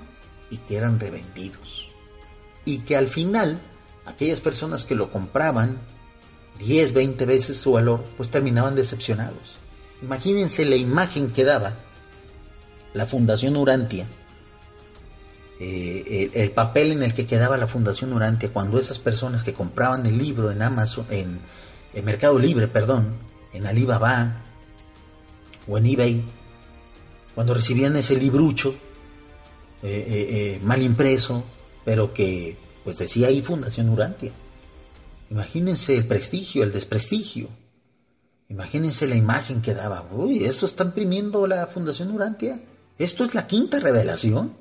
y 0.50 0.56
que 0.56 0.76
eran 0.76 0.98
revendidos. 0.98 1.88
Y 2.64 2.78
que 2.78 2.96
al 2.96 3.06
final 3.06 3.60
aquellas 4.08 4.40
personas 4.40 4.84
que 4.84 4.94
lo 4.94 5.10
compraban 5.10 5.78
10, 6.58 6.92
20 6.92 7.26
veces 7.26 7.58
su 7.58 7.72
valor, 7.72 8.04
pues 8.16 8.30
terminaban 8.30 8.74
decepcionados. 8.74 9.58
Imagínense 10.02 10.64
la 10.64 10.76
imagen 10.76 11.30
que 11.30 11.44
daba 11.44 11.74
la 12.94 13.06
Fundación 13.06 13.56
Urantia, 13.56 14.06
eh, 15.60 16.30
el, 16.34 16.50
papel 16.52 16.92
en 16.92 17.02
el 17.02 17.14
que 17.14 17.26
quedaba 17.26 17.56
la 17.56 17.66
Fundación 17.66 18.12
Urantia 18.12 18.52
cuando 18.52 18.78
esas 18.78 18.98
personas 18.98 19.42
que 19.42 19.52
compraban 19.52 20.06
el 20.06 20.16
libro 20.16 20.50
en 20.50 20.62
Amazon, 20.62 21.06
en, 21.10 21.40
en 21.94 22.04
Mercado 22.04 22.38
Libre, 22.38 22.68
perdón, 22.68 23.14
en 23.52 23.66
Alibaba 23.66 24.42
o 25.66 25.78
en 25.78 25.86
eBay, 25.86 26.24
cuando 27.34 27.54
recibían 27.54 27.96
ese 27.96 28.16
librucho 28.16 28.74
eh, 29.82 30.06
eh, 30.08 30.60
mal 30.64 30.82
impreso, 30.82 31.44
pero 31.84 32.12
que 32.12 32.56
pues 32.84 32.98
decía 32.98 33.28
ahí 33.28 33.42
Fundación 33.42 33.88
Urantia. 33.88 34.32
Imagínense 35.30 35.96
el 35.96 36.06
prestigio, 36.06 36.62
el 36.62 36.72
desprestigio. 36.72 37.48
Imagínense 38.48 39.06
la 39.06 39.14
imagen 39.14 39.60
que 39.60 39.74
daba. 39.74 40.08
Uy, 40.10 40.44
esto 40.44 40.64
está 40.64 40.84
imprimiendo 40.84 41.46
la 41.46 41.66
Fundación 41.66 42.10
Urantia. 42.12 42.60
Esto 42.98 43.24
es 43.24 43.34
la 43.34 43.46
quinta 43.46 43.78
revelación. 43.78 44.54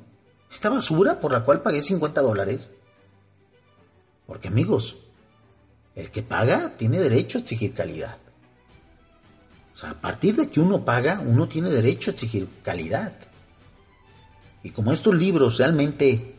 Esta 0.52 0.70
basura 0.70 1.20
por 1.20 1.32
la 1.32 1.46
cual 1.46 1.62
pagué 1.62 1.82
50 1.82 2.22
dólares. 2.22 2.70
Porque 4.26 4.50
amigos, 4.50 4.98
el 5.96 6.12
que 6.12 6.22
paga 6.22 6.78
tiene 6.78 7.00
derecho 7.00 7.38
a 7.38 7.42
exigir 7.42 7.74
calidad. 7.74 8.18
O 9.74 9.78
sea, 9.78 9.92
a 9.92 10.02
partir 10.02 10.36
de 10.36 10.50
que 10.50 10.60
uno 10.60 10.84
paga, 10.84 11.22
uno 11.26 11.48
tiene 11.48 11.70
derecho 11.70 12.12
a 12.12 12.14
exigir 12.14 12.48
calidad. 12.64 13.14
Y 14.64 14.72
como 14.72 14.92
estos 14.92 15.16
libros 15.16 15.58
realmente, 15.58 16.36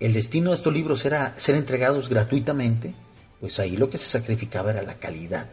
el 0.00 0.12
destino 0.12 0.50
de 0.50 0.56
estos 0.56 0.72
libros 0.72 1.04
era 1.04 1.34
ser 1.38 1.56
entregados 1.56 2.08
gratuitamente, 2.08 2.94
pues 3.40 3.58
ahí 3.58 3.76
lo 3.76 3.90
que 3.90 3.98
se 3.98 4.06
sacrificaba 4.06 4.70
era 4.70 4.82
la 4.82 4.94
calidad. 4.94 5.48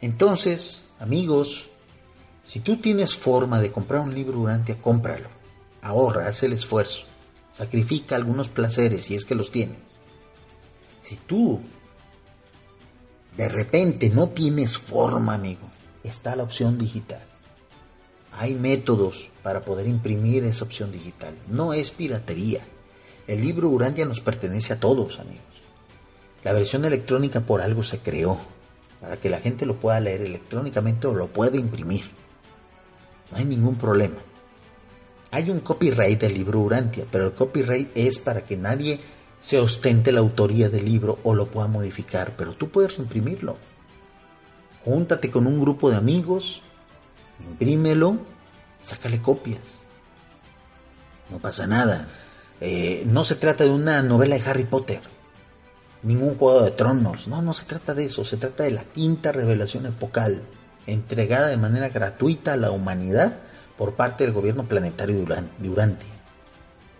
Entonces, 0.00 0.82
amigos, 1.00 1.68
si 2.44 2.60
tú 2.60 2.76
tienes 2.76 3.16
forma 3.16 3.60
de 3.60 3.72
comprar 3.72 4.02
un 4.02 4.14
libro 4.14 4.38
Urantia, 4.38 4.76
cómpralo. 4.76 5.28
Ahorra, 5.82 6.28
haz 6.28 6.42
el 6.44 6.52
esfuerzo. 6.52 7.02
Sacrifica 7.50 8.16
algunos 8.16 8.48
placeres 8.48 9.06
si 9.06 9.14
es 9.14 9.24
que 9.24 9.34
los 9.34 9.50
tienes. 9.50 9.78
Si 11.02 11.16
tú 11.16 11.60
de 13.36 13.48
repente 13.48 14.10
no 14.10 14.28
tienes 14.28 14.78
forma, 14.78 15.34
amigo, 15.34 15.70
está 16.04 16.36
la 16.36 16.42
opción 16.42 16.78
digital. 16.78 17.24
Hay 18.32 18.54
métodos 18.54 19.28
para 19.42 19.64
poder 19.64 19.86
imprimir 19.86 20.44
esa 20.44 20.64
opción 20.64 20.92
digital. 20.92 21.36
No 21.48 21.72
es 21.72 21.90
piratería. 21.90 22.60
El 23.26 23.40
libro 23.40 23.68
Urantia 23.68 24.06
nos 24.06 24.20
pertenece 24.20 24.72
a 24.72 24.80
todos, 24.80 25.18
amigos. 25.18 25.42
La 26.44 26.52
versión 26.52 26.84
electrónica 26.84 27.40
por 27.40 27.60
algo 27.60 27.82
se 27.82 27.98
creó 27.98 28.38
para 29.00 29.16
que 29.16 29.28
la 29.28 29.40
gente 29.40 29.66
lo 29.66 29.76
pueda 29.76 29.98
leer 29.98 30.22
electrónicamente 30.22 31.08
o 31.08 31.14
lo 31.14 31.26
pueda 31.26 31.56
imprimir. 31.56 32.04
No 33.32 33.38
hay 33.38 33.44
ningún 33.44 33.76
problema. 33.76 34.16
Hay 35.32 35.50
un 35.50 35.60
copyright 35.60 36.20
del 36.20 36.34
libro 36.34 36.60
Urantia, 36.60 37.04
pero 37.10 37.26
el 37.26 37.32
copyright 37.32 37.90
es 37.96 38.20
para 38.20 38.44
que 38.44 38.56
nadie 38.56 39.00
se 39.40 39.58
ostente 39.58 40.12
la 40.12 40.20
autoría 40.20 40.68
del 40.68 40.84
libro 40.84 41.18
o 41.24 41.34
lo 41.34 41.48
pueda 41.48 41.66
modificar, 41.66 42.34
pero 42.36 42.54
tú 42.54 42.70
puedes 42.70 42.98
imprimirlo. 42.98 43.56
Júntate 44.84 45.30
con 45.32 45.48
un 45.48 45.60
grupo 45.60 45.90
de 45.90 45.96
amigos, 45.96 46.62
imprímelo, 47.40 48.18
sácale 48.80 49.20
copias. 49.20 49.78
No 51.28 51.38
pasa 51.38 51.66
nada. 51.66 52.06
Eh, 52.60 53.02
no 53.06 53.24
se 53.24 53.34
trata 53.34 53.64
de 53.64 53.70
una 53.70 54.02
novela 54.02 54.36
de 54.36 54.48
Harry 54.48 54.64
Potter 54.64 55.00
ningún 56.06 56.36
juego 56.36 56.62
de 56.62 56.70
tronos. 56.70 57.28
No, 57.28 57.42
no 57.42 57.52
se 57.52 57.66
trata 57.66 57.94
de 57.94 58.04
eso. 58.04 58.24
Se 58.24 58.36
trata 58.36 58.64
de 58.64 58.70
la 58.70 58.84
quinta 58.84 59.32
revelación 59.32 59.86
epocal, 59.86 60.42
entregada 60.86 61.48
de 61.48 61.56
manera 61.56 61.88
gratuita 61.88 62.52
a 62.54 62.56
la 62.56 62.70
humanidad 62.70 63.36
por 63.76 63.94
parte 63.94 64.24
del 64.24 64.32
gobierno 64.32 64.64
planetario 64.64 65.16
de 65.58 65.68
Urantia. 65.68 66.08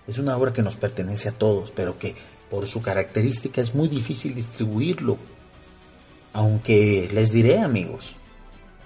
Es 0.07 0.19
una 0.19 0.37
obra 0.37 0.53
que 0.53 0.63
nos 0.63 0.77
pertenece 0.77 1.29
a 1.29 1.33
todos, 1.33 1.71
pero 1.71 1.99
que 1.99 2.15
por 2.51 2.67
su 2.67 2.83
característica 2.83 3.61
es 3.61 3.75
muy 3.75 3.89
difícil 3.89 4.35
distribuirlo. 4.35 5.17
Aunque 6.33 7.09
les 7.13 7.33
diré, 7.33 7.61
amigos, 7.61 8.15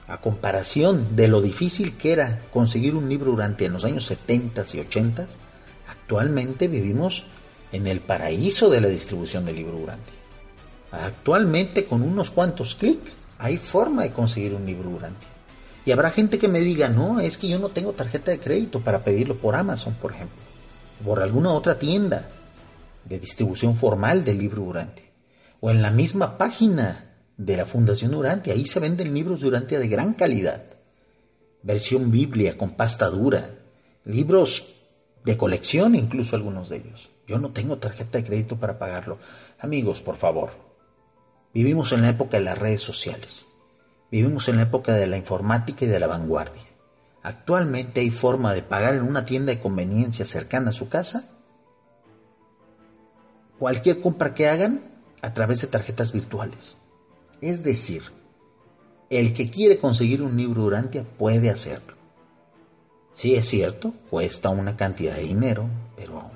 a 0.07 0.21
comparación 0.21 1.16
de 1.16 1.29
lo 1.29 1.41
difícil 1.41 1.97
que 1.97 2.12
era 2.12 2.41
conseguir 2.53 2.95
un 2.95 3.09
libro 3.09 3.33
durante 3.33 3.64
en 3.64 3.73
los 3.73 3.85
años 3.85 4.05
70 4.07 4.64
y 4.75 4.81
80, 4.81 5.27
actualmente 6.11 6.66
vivimos 6.66 7.22
en 7.70 7.86
el 7.86 8.00
paraíso 8.00 8.68
de 8.68 8.80
la 8.80 8.88
distribución 8.88 9.46
del 9.46 9.54
libro 9.54 9.76
Urantia. 9.76 10.14
Actualmente 10.90 11.84
con 11.84 12.02
unos 12.02 12.32
cuantos 12.32 12.74
clics 12.74 13.12
hay 13.38 13.58
forma 13.58 14.02
de 14.02 14.11
conseguir 14.11 14.54
un 14.54 14.66
libro 14.66 14.90
Urantia. 14.90 15.28
Y 15.86 15.92
habrá 15.92 16.11
gente 16.11 16.40
que 16.40 16.48
me 16.48 16.62
diga, 16.62 16.88
no, 16.88 17.20
es 17.20 17.38
que 17.38 17.48
yo 17.48 17.61
no 17.61 17.68
tengo 17.68 17.92
tarjeta 17.92 18.32
de 18.32 18.40
crédito 18.40 18.80
para 18.80 19.04
pedirlo 19.04 19.36
por 19.36 19.54
Amazon, 19.54 19.94
por 20.02 20.11
ejemplo, 20.11 20.36
por 21.04 21.22
alguna 21.22 21.52
otra 21.52 21.78
tienda 21.78 22.28
de 23.04 23.20
distribución 23.20 23.76
formal 23.76 24.24
del 24.24 24.38
libro 24.38 24.62
Urantia. 24.62 25.04
O 25.61 25.70
en 25.70 25.80
la 25.80 25.92
misma 25.92 26.36
página 26.38 27.04
de 27.36 27.57
la 27.57 27.66
Fundación 27.66 28.16
Urantia, 28.16 28.54
ahí 28.54 28.66
se 28.66 28.80
venden 28.80 29.14
libros 29.14 29.41
de 29.41 29.46
Urantia 29.46 29.78
de 29.78 29.87
gran 29.87 30.14
calidad. 30.14 30.64
Versión 31.62 32.11
Biblia 32.11 32.58
con 32.58 32.72
pasta 32.72 33.08
dura, 33.08 33.49
libros 34.04 34.79
de 35.25 35.37
colección 35.37 35.95
incluso 35.95 36.37
algunos 36.37 36.68
de 36.68 36.76
ellos. 36.76 37.11
Yo 37.26 37.38
no 37.38 37.51
tengo 37.51 37.79
tarjeta 37.79 38.18
de 38.18 38.25
crédito 38.25 38.57
para 38.57 38.79
pagarlo. 38.79 39.18
Amigos, 39.59 40.03
por 40.03 40.17
favor. 40.17 40.51
Vivimos 41.53 41.92
en 41.92 42.03
la 42.03 42.11
época 42.11 42.38
de 42.38 42.45
las 42.45 42.59
redes 42.59 42.83
sociales. 42.83 43.47
Vivimos 44.11 44.49
en 44.49 44.57
la 44.57 44.63
época 44.63 44.95
de 44.95 45.07
la 45.07 45.17
informática 45.17 45.84
y 45.84 45.88
de 45.88 46.01
la 46.01 46.07
vanguardia. 46.07 46.63
Actualmente 47.22 48.01
hay 48.01 48.11
forma 48.11 48.55
de 48.55 48.63
pagar 48.63 48.95
en 48.95 49.03
una 49.03 49.26
tienda 49.26 49.53
de 49.53 49.61
conveniencia 49.61 50.25
cercana 50.25 50.71
a 50.71 50.75
su 50.75 50.88
casa 50.88 51.25
cualquier 53.61 54.01
compra 54.01 54.34
que 54.34 54.49
hagan 54.49 54.80
a 55.21 55.34
través 55.34 55.61
de 55.61 55.67
tarjetas 55.67 56.13
virtuales. 56.13 56.76
Es 57.42 57.63
decir, 57.63 58.03
el 59.11 59.34
que 59.34 59.51
quiere 59.51 59.79
conseguir 59.79 60.22
un 60.22 60.34
libro 60.37 60.64
Urantia 60.64 61.05
puede 61.05 61.51
hacerlo. 61.51 62.00
Sí 63.12 63.34
es 63.34 63.46
cierto, 63.46 63.92
cuesta 64.08 64.50
una 64.50 64.76
cantidad 64.76 65.16
de 65.16 65.22
dinero, 65.22 65.66
pero 65.96 66.30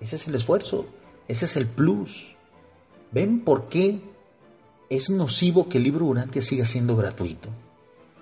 ese 0.00 0.16
es 0.16 0.28
el 0.28 0.34
esfuerzo, 0.34 0.86
ese 1.28 1.46
es 1.46 1.56
el 1.56 1.66
plus. 1.66 2.34
¿Ven 3.12 3.40
por 3.40 3.68
qué 3.68 4.00
es 4.90 5.10
nocivo 5.10 5.68
que 5.68 5.78
el 5.78 5.84
libro 5.84 6.04
Urantia 6.04 6.42
siga 6.42 6.66
siendo 6.66 6.96
gratuito? 6.96 7.48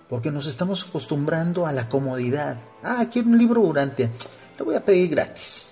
Porque 0.09 0.31
nos 0.31 0.47
estamos 0.47 0.87
acostumbrando 0.87 1.67
a 1.67 1.73
la 1.73 1.89
comodidad. 1.89 2.59
Ah, 2.83 3.07
quiero 3.11 3.29
un 3.29 3.39
libro 3.39 3.61
Urantia, 3.61 4.11
lo 4.59 4.65
voy 4.65 4.77
a 4.77 4.85
pedir 4.85 5.11
gratis. 5.11 5.71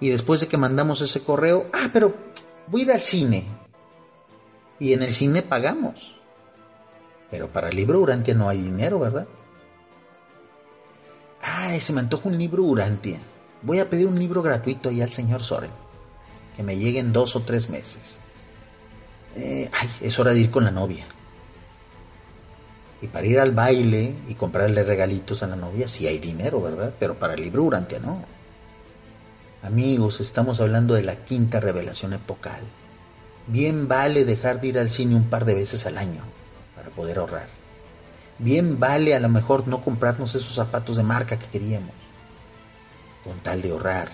Y 0.00 0.08
después 0.08 0.40
de 0.40 0.46
que 0.46 0.56
mandamos 0.56 1.00
ese 1.00 1.20
correo, 1.20 1.66
ah, 1.72 1.90
pero 1.92 2.14
voy 2.68 2.82
a 2.82 2.84
ir 2.84 2.92
al 2.92 3.00
cine. 3.00 3.44
Y 4.78 4.92
en 4.92 5.02
el 5.02 5.12
cine 5.12 5.42
pagamos. 5.42 6.17
Pero 7.30 7.52
para 7.52 7.68
el 7.68 7.76
libro 7.76 8.00
Urantia 8.00 8.34
no 8.34 8.48
hay 8.48 8.60
dinero, 8.62 8.98
¿verdad? 8.98 9.28
Ay, 11.42 11.80
se 11.80 11.92
me 11.92 12.00
antoja 12.00 12.28
un 12.28 12.38
libro 12.38 12.62
Urantia. 12.64 13.18
Voy 13.62 13.80
a 13.80 13.90
pedir 13.90 14.06
un 14.06 14.18
libro 14.18 14.42
gratuito 14.42 14.88
ahí 14.88 15.02
al 15.02 15.10
señor 15.10 15.42
Soren. 15.42 15.70
Que 16.56 16.62
me 16.62 16.76
llegue 16.76 16.98
en 16.98 17.12
dos 17.12 17.36
o 17.36 17.42
tres 17.42 17.68
meses. 17.68 18.20
Eh, 19.36 19.70
ay, 19.72 19.88
es 20.00 20.18
hora 20.18 20.32
de 20.32 20.40
ir 20.40 20.50
con 20.50 20.64
la 20.64 20.70
novia. 20.70 21.06
Y 23.00 23.06
para 23.06 23.26
ir 23.26 23.38
al 23.38 23.52
baile 23.52 24.14
y 24.28 24.34
comprarle 24.34 24.82
regalitos 24.82 25.42
a 25.42 25.46
la 25.46 25.54
novia, 25.54 25.86
sí 25.86 26.08
hay 26.08 26.18
dinero, 26.18 26.60
¿verdad? 26.60 26.94
Pero 26.98 27.18
para 27.18 27.34
el 27.34 27.42
libro 27.42 27.62
Urantia 27.62 28.00
no. 28.00 28.24
Amigos, 29.62 30.20
estamos 30.20 30.60
hablando 30.60 30.94
de 30.94 31.02
la 31.02 31.16
quinta 31.16 31.60
revelación 31.60 32.14
epocal. 32.14 32.60
Bien 33.46 33.86
vale 33.86 34.24
dejar 34.24 34.60
de 34.60 34.68
ir 34.68 34.78
al 34.78 34.90
cine 34.90 35.14
un 35.14 35.28
par 35.28 35.44
de 35.44 35.54
veces 35.54 35.86
al 35.86 35.98
año 35.98 36.22
para 36.78 36.90
poder 36.90 37.18
ahorrar. 37.18 37.48
Bien 38.38 38.78
vale 38.78 39.16
a 39.16 39.20
lo 39.20 39.28
mejor 39.28 39.66
no 39.66 39.82
comprarnos 39.82 40.36
esos 40.36 40.54
zapatos 40.54 40.96
de 40.96 41.02
marca 41.02 41.36
que 41.36 41.48
queríamos 41.48 41.90
con 43.24 43.36
tal 43.40 43.62
de 43.62 43.70
ahorrar. 43.70 44.10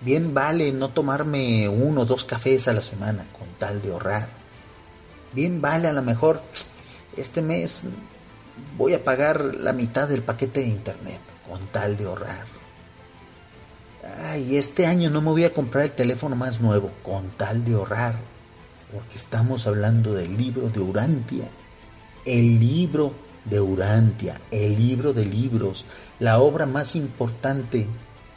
Bien 0.00 0.34
vale 0.34 0.72
no 0.72 0.88
tomarme 0.88 1.68
uno 1.68 2.00
o 2.00 2.04
dos 2.04 2.24
cafés 2.24 2.66
a 2.66 2.72
la 2.72 2.80
semana 2.80 3.24
con 3.38 3.46
tal 3.60 3.80
de 3.80 3.92
ahorrar. 3.92 4.28
Bien 5.32 5.62
vale 5.62 5.86
a 5.86 5.92
lo 5.92 6.02
mejor 6.02 6.42
este 7.16 7.40
mes 7.40 7.84
voy 8.76 8.94
a 8.94 9.04
pagar 9.04 9.54
la 9.54 9.72
mitad 9.72 10.08
del 10.08 10.22
paquete 10.22 10.60
de 10.60 10.66
internet 10.66 11.20
con 11.48 11.64
tal 11.68 11.96
de 11.96 12.04
ahorrar. 12.04 12.46
Ay, 14.24 14.56
este 14.56 14.86
año 14.86 15.08
no 15.08 15.20
me 15.20 15.30
voy 15.30 15.44
a 15.44 15.54
comprar 15.54 15.84
el 15.84 15.92
teléfono 15.92 16.34
más 16.34 16.60
nuevo 16.60 16.90
con 17.04 17.30
tal 17.30 17.64
de 17.64 17.74
ahorrar. 17.74 18.16
Porque 18.92 19.16
estamos 19.16 19.68
hablando 19.68 20.14
del 20.14 20.36
libro 20.36 20.68
de 20.68 20.80
Urantia. 20.80 21.48
El 22.24 22.60
libro 22.60 23.12
de 23.44 23.60
Urantia, 23.60 24.40
el 24.50 24.76
libro 24.76 25.12
de 25.12 25.24
libros, 25.24 25.86
la 26.20 26.38
obra 26.38 26.66
más 26.66 26.94
importante, 26.94 27.86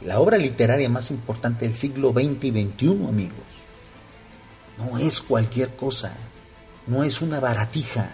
la 0.00 0.18
obra 0.18 0.38
literaria 0.38 0.88
más 0.88 1.10
importante 1.10 1.66
del 1.66 1.76
siglo 1.76 2.12
XX 2.12 2.44
y 2.44 2.50
XXI, 2.50 2.88
amigos. 3.08 3.46
No 4.78 4.98
es 4.98 5.20
cualquier 5.20 5.76
cosa, 5.76 6.12
no 6.86 7.04
es 7.04 7.22
una 7.22 7.40
baratija, 7.40 8.10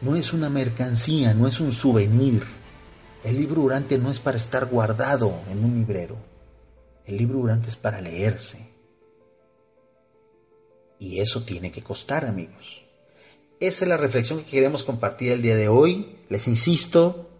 no 0.00 0.16
es 0.16 0.32
una 0.32 0.50
mercancía, 0.50 1.32
no 1.32 1.46
es 1.46 1.60
un 1.60 1.72
souvenir. 1.72 2.42
El 3.22 3.36
libro 3.36 3.62
Urantia 3.62 3.96
no 3.98 4.10
es 4.10 4.18
para 4.18 4.36
estar 4.36 4.66
guardado 4.66 5.40
en 5.50 5.64
un 5.64 5.74
librero. 5.74 6.16
El 7.06 7.16
libro 7.16 7.38
Urantia 7.38 7.70
es 7.70 7.76
para 7.76 8.00
leerse. 8.00 8.74
Y 10.98 11.20
eso 11.20 11.42
tiene 11.42 11.70
que 11.70 11.82
costar, 11.82 12.26
amigos. 12.26 12.83
Esa 13.60 13.84
es 13.84 13.88
la 13.88 13.96
reflexión 13.96 14.40
que 14.40 14.50
queremos 14.50 14.82
compartir 14.82 15.30
el 15.30 15.42
día 15.42 15.54
de 15.54 15.68
hoy. 15.68 16.16
Les 16.28 16.48
insisto, 16.48 17.30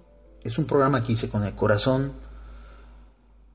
es 0.44 0.58
un 0.58 0.66
programa 0.66 1.02
que 1.02 1.12
hice 1.12 1.28
con 1.28 1.44
el 1.44 1.54
corazón. 1.54 2.12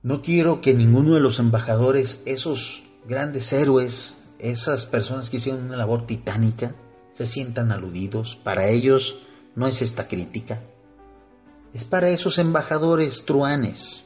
No 0.04 0.22
quiero 0.22 0.60
que 0.60 0.74
ninguno 0.74 1.14
de 1.14 1.22
los 1.22 1.40
embajadores, 1.40 2.20
esos 2.26 2.84
grandes 3.08 3.54
héroes, 3.54 4.16
esas 4.40 4.86
personas 4.86 5.30
que 5.30 5.38
hicieron 5.38 5.64
una 5.64 5.78
labor 5.78 6.06
titánica, 6.06 6.76
se 7.14 7.26
sientan 7.26 7.72
aludidos. 7.72 8.38
Para 8.44 8.68
ellos 8.68 9.20
no 9.56 9.66
es 9.68 9.82
esta 9.82 10.08
crítica. 10.08 10.62
Es 11.74 11.86
para 11.86 12.10
esos 12.10 12.40
embajadores 12.40 13.24
truanes. 13.26 14.04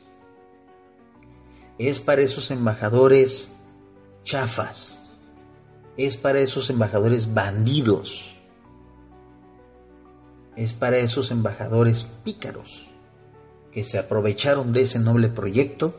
Es 1.80 2.00
para 2.00 2.22
esos 2.22 2.52
embajadores 2.52 3.56
chafas. 4.24 5.00
Es 5.98 6.18
para 6.18 6.40
esos 6.40 6.70
embajadores 6.70 7.34
bandidos 7.34 8.33
es 10.56 10.74
para 10.74 10.98
esos 10.98 11.32
embajadores 11.32 12.06
pícaros 12.24 12.88
que 13.72 13.84
se 13.84 13.98
aprovecharon 13.98 14.72
de 14.72 14.82
ese 14.82 15.00
noble 15.00 15.30
proyecto 15.30 15.96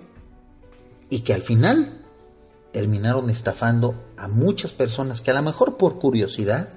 y 1.10 1.20
que 1.20 1.34
al 1.34 1.42
final 1.42 2.04
terminaron 2.72 3.30
estafando 3.30 3.94
a 4.16 4.28
muchas 4.28 4.72
personas 4.72 5.20
que 5.20 5.30
a 5.30 5.34
lo 5.34 5.42
mejor 5.42 5.76
por 5.76 5.98
curiosidad, 5.98 6.68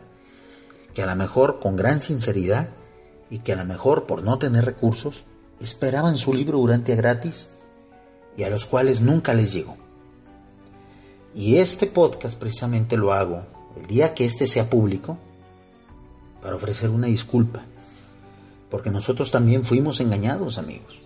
que 0.94 1.04
a 1.04 1.06
lo 1.06 1.16
mejor 1.16 1.60
con 1.60 1.76
gran 1.76 2.02
sinceridad 2.02 2.70
y 3.30 3.40
que 3.40 3.54
a 3.54 3.56
lo 3.56 3.66
mejor 3.66 4.06
por 4.06 4.24
no 4.24 4.40
tener 4.40 4.66
recursos, 4.66 5.24
esperaban 5.60 6.16
su 6.16 6.34
libro 6.34 6.60
durante 6.60 6.96
gratis 6.96 7.50
y 8.36 8.44
a 8.44 8.50
los 8.50 8.66
cuales 8.66 9.02
nunca 9.02 9.34
les 9.34 9.54
llegó. 9.54 9.76
Y 11.34 11.58
este 11.58 11.88
podcast 11.88 12.40
precisamente 12.40 12.98
lo 12.98 13.14
hago 13.14 13.46
el 13.80 13.86
día 13.86 14.14
que 14.14 14.26
este 14.26 14.48
sea 14.48 14.70
público, 14.70 15.18
para 16.42 16.56
ofrecer 16.56 16.90
una 16.90 17.08
disculpa. 17.08 17.64
Porque 18.70 18.90
nosotros 18.90 19.32
también 19.32 19.64
fuimos 19.64 20.00
engañados, 20.00 20.58
amigos. 20.58 21.00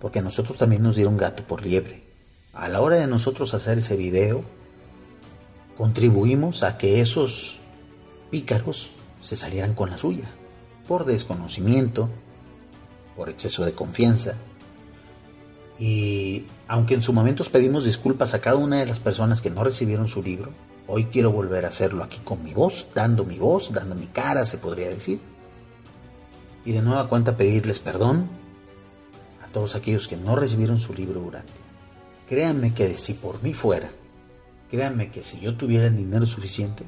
Porque 0.00 0.22
nosotros 0.22 0.58
también 0.58 0.82
nos 0.82 0.96
dieron 0.96 1.16
gato 1.16 1.42
por 1.44 1.64
liebre. 1.64 2.04
A 2.52 2.68
la 2.68 2.80
hora 2.80 2.96
de 2.96 3.06
nosotros 3.06 3.54
hacer 3.54 3.78
ese 3.78 3.96
video, 3.96 4.42
contribuimos 5.76 6.62
a 6.62 6.78
que 6.78 7.00
esos 7.00 7.58
pícaros 8.30 8.90
se 9.22 9.36
salieran 9.36 9.74
con 9.74 9.90
la 9.90 9.98
suya. 9.98 10.24
Por 10.86 11.04
desconocimiento, 11.04 12.08
por 13.16 13.30
exceso 13.30 13.64
de 13.64 13.72
confianza. 13.72 14.34
Y 15.78 16.44
aunque 16.68 16.94
en 16.94 17.02
su 17.02 17.12
momento 17.12 17.44
pedimos 17.44 17.84
disculpas 17.84 18.34
a 18.34 18.40
cada 18.40 18.56
una 18.56 18.78
de 18.78 18.86
las 18.86 18.98
personas 18.98 19.40
que 19.40 19.50
no 19.50 19.64
recibieron 19.64 20.08
su 20.08 20.22
libro, 20.22 20.50
Hoy 20.88 21.06
quiero 21.06 21.32
volver 21.32 21.64
a 21.64 21.68
hacerlo 21.68 22.04
aquí 22.04 22.18
con 22.22 22.44
mi 22.44 22.54
voz, 22.54 22.86
dando 22.94 23.24
mi 23.24 23.38
voz, 23.38 23.72
dando 23.72 23.96
mi 23.96 24.06
cara, 24.06 24.46
se 24.46 24.58
podría 24.58 24.88
decir. 24.88 25.18
Y 26.64 26.72
de 26.72 26.82
nueva 26.82 27.08
cuenta 27.08 27.36
pedirles 27.36 27.80
perdón 27.80 28.28
a 29.44 29.52
todos 29.52 29.74
aquellos 29.74 30.06
que 30.06 30.16
no 30.16 30.36
recibieron 30.36 30.78
su 30.78 30.94
libro 30.94 31.20
durante. 31.20 31.52
Créanme 32.28 32.72
que 32.72 32.96
si 32.96 33.14
por 33.14 33.42
mí 33.42 33.52
fuera, 33.52 33.90
créanme 34.70 35.10
que 35.10 35.24
si 35.24 35.40
yo 35.40 35.56
tuviera 35.56 35.88
el 35.88 35.96
dinero 35.96 36.26
suficiente, 36.26 36.84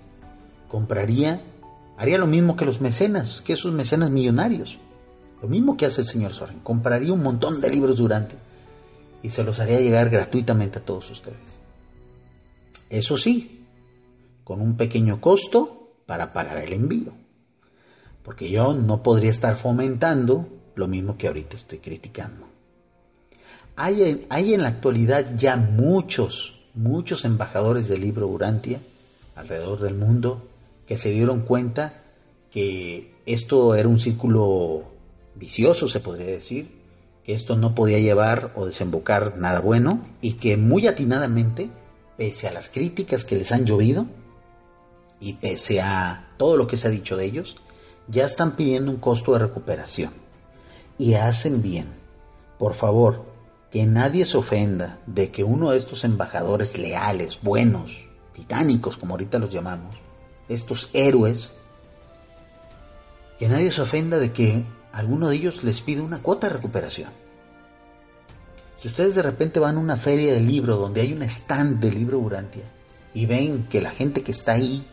compraría, 0.68 1.40
haría 1.96 2.18
lo 2.18 2.26
mismo 2.26 2.54
que 2.54 2.66
los 2.66 2.80
mecenas, 2.80 3.40
que 3.40 3.54
esos 3.54 3.72
mecenas 3.72 4.10
millonarios. 4.10 4.78
Lo 5.42 5.48
mismo 5.48 5.76
que 5.76 5.86
hace 5.86 6.02
el 6.02 6.06
señor 6.06 6.34
Soren. 6.34 6.60
Compraría 6.60 7.12
un 7.12 7.22
montón 7.22 7.60
de 7.60 7.70
libros 7.70 7.96
durante 7.96 8.36
y 9.22 9.30
se 9.30 9.42
los 9.42 9.58
haría 9.58 9.80
llegar 9.80 10.08
gratuitamente 10.08 10.78
a 10.78 10.84
todos 10.84 11.10
ustedes. 11.10 11.38
Eso 12.90 13.16
sí, 13.18 13.57
con 14.48 14.62
un 14.62 14.78
pequeño 14.78 15.20
costo 15.20 15.92
para 16.06 16.32
pagar 16.32 16.56
el 16.56 16.72
envío. 16.72 17.12
Porque 18.22 18.48
yo 18.48 18.72
no 18.72 19.02
podría 19.02 19.28
estar 19.28 19.56
fomentando 19.56 20.48
lo 20.74 20.88
mismo 20.88 21.18
que 21.18 21.26
ahorita 21.26 21.54
estoy 21.54 21.80
criticando. 21.80 22.46
Hay, 23.76 24.26
hay 24.30 24.54
en 24.54 24.62
la 24.62 24.68
actualidad 24.68 25.34
ya 25.36 25.58
muchos, 25.58 26.66
muchos 26.72 27.26
embajadores 27.26 27.88
del 27.88 28.00
libro 28.00 28.26
Urantia 28.26 28.80
alrededor 29.36 29.80
del 29.80 29.96
mundo 29.96 30.42
que 30.86 30.96
se 30.96 31.10
dieron 31.10 31.42
cuenta 31.42 31.92
que 32.50 33.12
esto 33.26 33.74
era 33.74 33.86
un 33.86 34.00
círculo 34.00 34.84
vicioso, 35.34 35.88
se 35.88 36.00
podría 36.00 36.28
decir, 36.28 36.70
que 37.22 37.34
esto 37.34 37.54
no 37.54 37.74
podía 37.74 37.98
llevar 37.98 38.52
o 38.56 38.64
desembocar 38.64 39.36
nada 39.36 39.60
bueno 39.60 40.06
y 40.22 40.32
que 40.34 40.56
muy 40.56 40.86
atinadamente, 40.86 41.68
pese 42.16 42.48
a 42.48 42.52
las 42.52 42.70
críticas 42.70 43.26
que 43.26 43.36
les 43.36 43.52
han 43.52 43.66
llovido, 43.66 44.06
y 45.20 45.34
pese 45.34 45.80
a 45.80 46.28
todo 46.36 46.56
lo 46.56 46.66
que 46.66 46.76
se 46.76 46.88
ha 46.88 46.90
dicho 46.90 47.16
de 47.16 47.24
ellos, 47.24 47.56
ya 48.06 48.24
están 48.24 48.52
pidiendo 48.52 48.90
un 48.90 48.98
costo 48.98 49.32
de 49.32 49.40
recuperación. 49.40 50.12
Y 50.98 51.14
hacen 51.14 51.62
bien. 51.62 51.88
Por 52.58 52.74
favor, 52.74 53.24
que 53.70 53.86
nadie 53.86 54.24
se 54.24 54.38
ofenda 54.38 54.98
de 55.06 55.30
que 55.30 55.44
uno 55.44 55.70
de 55.70 55.78
estos 55.78 56.04
embajadores 56.04 56.78
leales, 56.78 57.38
buenos, 57.42 58.06
titánicos, 58.34 58.96
como 58.96 59.14
ahorita 59.14 59.38
los 59.38 59.50
llamamos, 59.50 59.94
estos 60.48 60.90
héroes, 60.92 61.52
que 63.38 63.48
nadie 63.48 63.70
se 63.70 63.82
ofenda 63.82 64.18
de 64.18 64.32
que 64.32 64.64
alguno 64.92 65.28
de 65.28 65.36
ellos 65.36 65.62
les 65.62 65.80
pide 65.80 66.00
una 66.00 66.22
cuota 66.22 66.48
de 66.48 66.54
recuperación. 66.54 67.10
Si 68.78 68.88
ustedes 68.88 69.14
de 69.14 69.22
repente 69.22 69.60
van 69.60 69.76
a 69.76 69.80
una 69.80 69.96
feria 69.96 70.32
de 70.32 70.40
libro 70.40 70.76
donde 70.76 71.00
hay 71.00 71.12
un 71.12 71.22
stand 71.22 71.80
de 71.80 71.90
libro 71.90 72.18
Urantia 72.18 72.64
y 73.12 73.26
ven 73.26 73.66
que 73.68 73.80
la 73.80 73.90
gente 73.90 74.22
que 74.22 74.30
está 74.32 74.52
ahí 74.52 74.86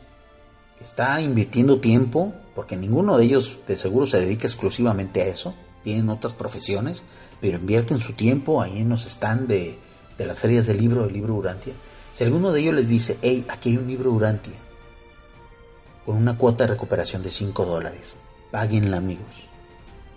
está 0.81 1.21
invirtiendo 1.21 1.79
tiempo, 1.79 2.33
porque 2.53 2.77
ninguno 2.77 3.17
de 3.17 3.25
ellos 3.25 3.59
de 3.67 3.77
seguro 3.77 4.05
se 4.05 4.19
dedica 4.19 4.47
exclusivamente 4.47 5.21
a 5.21 5.27
eso, 5.27 5.53
tienen 5.83 6.09
otras 6.09 6.33
profesiones, 6.33 7.03
pero 7.41 7.57
invierten 7.57 8.01
su 8.01 8.13
tiempo 8.13 8.61
ahí 8.61 8.79
en 8.79 8.89
los 8.89 9.05
stand 9.05 9.47
de, 9.47 9.77
de 10.17 10.25
las 10.25 10.39
ferias 10.39 10.65
del 10.65 10.77
libro, 10.77 11.03
del 11.03 11.13
libro 11.13 11.35
Urantia. 11.35 11.73
Si 12.13 12.23
alguno 12.23 12.51
de 12.51 12.61
ellos 12.61 12.73
les 12.73 12.87
dice, 12.87 13.17
hey, 13.21 13.45
aquí 13.49 13.69
hay 13.69 13.77
un 13.77 13.87
libro 13.87 14.11
Urantia, 14.11 14.55
con 16.05 16.17
una 16.17 16.37
cuota 16.37 16.63
de 16.63 16.71
recuperación 16.71 17.23
de 17.23 17.31
5 17.31 17.65
dólares, 17.65 18.15
páguenla 18.51 18.97
amigos, 18.97 19.25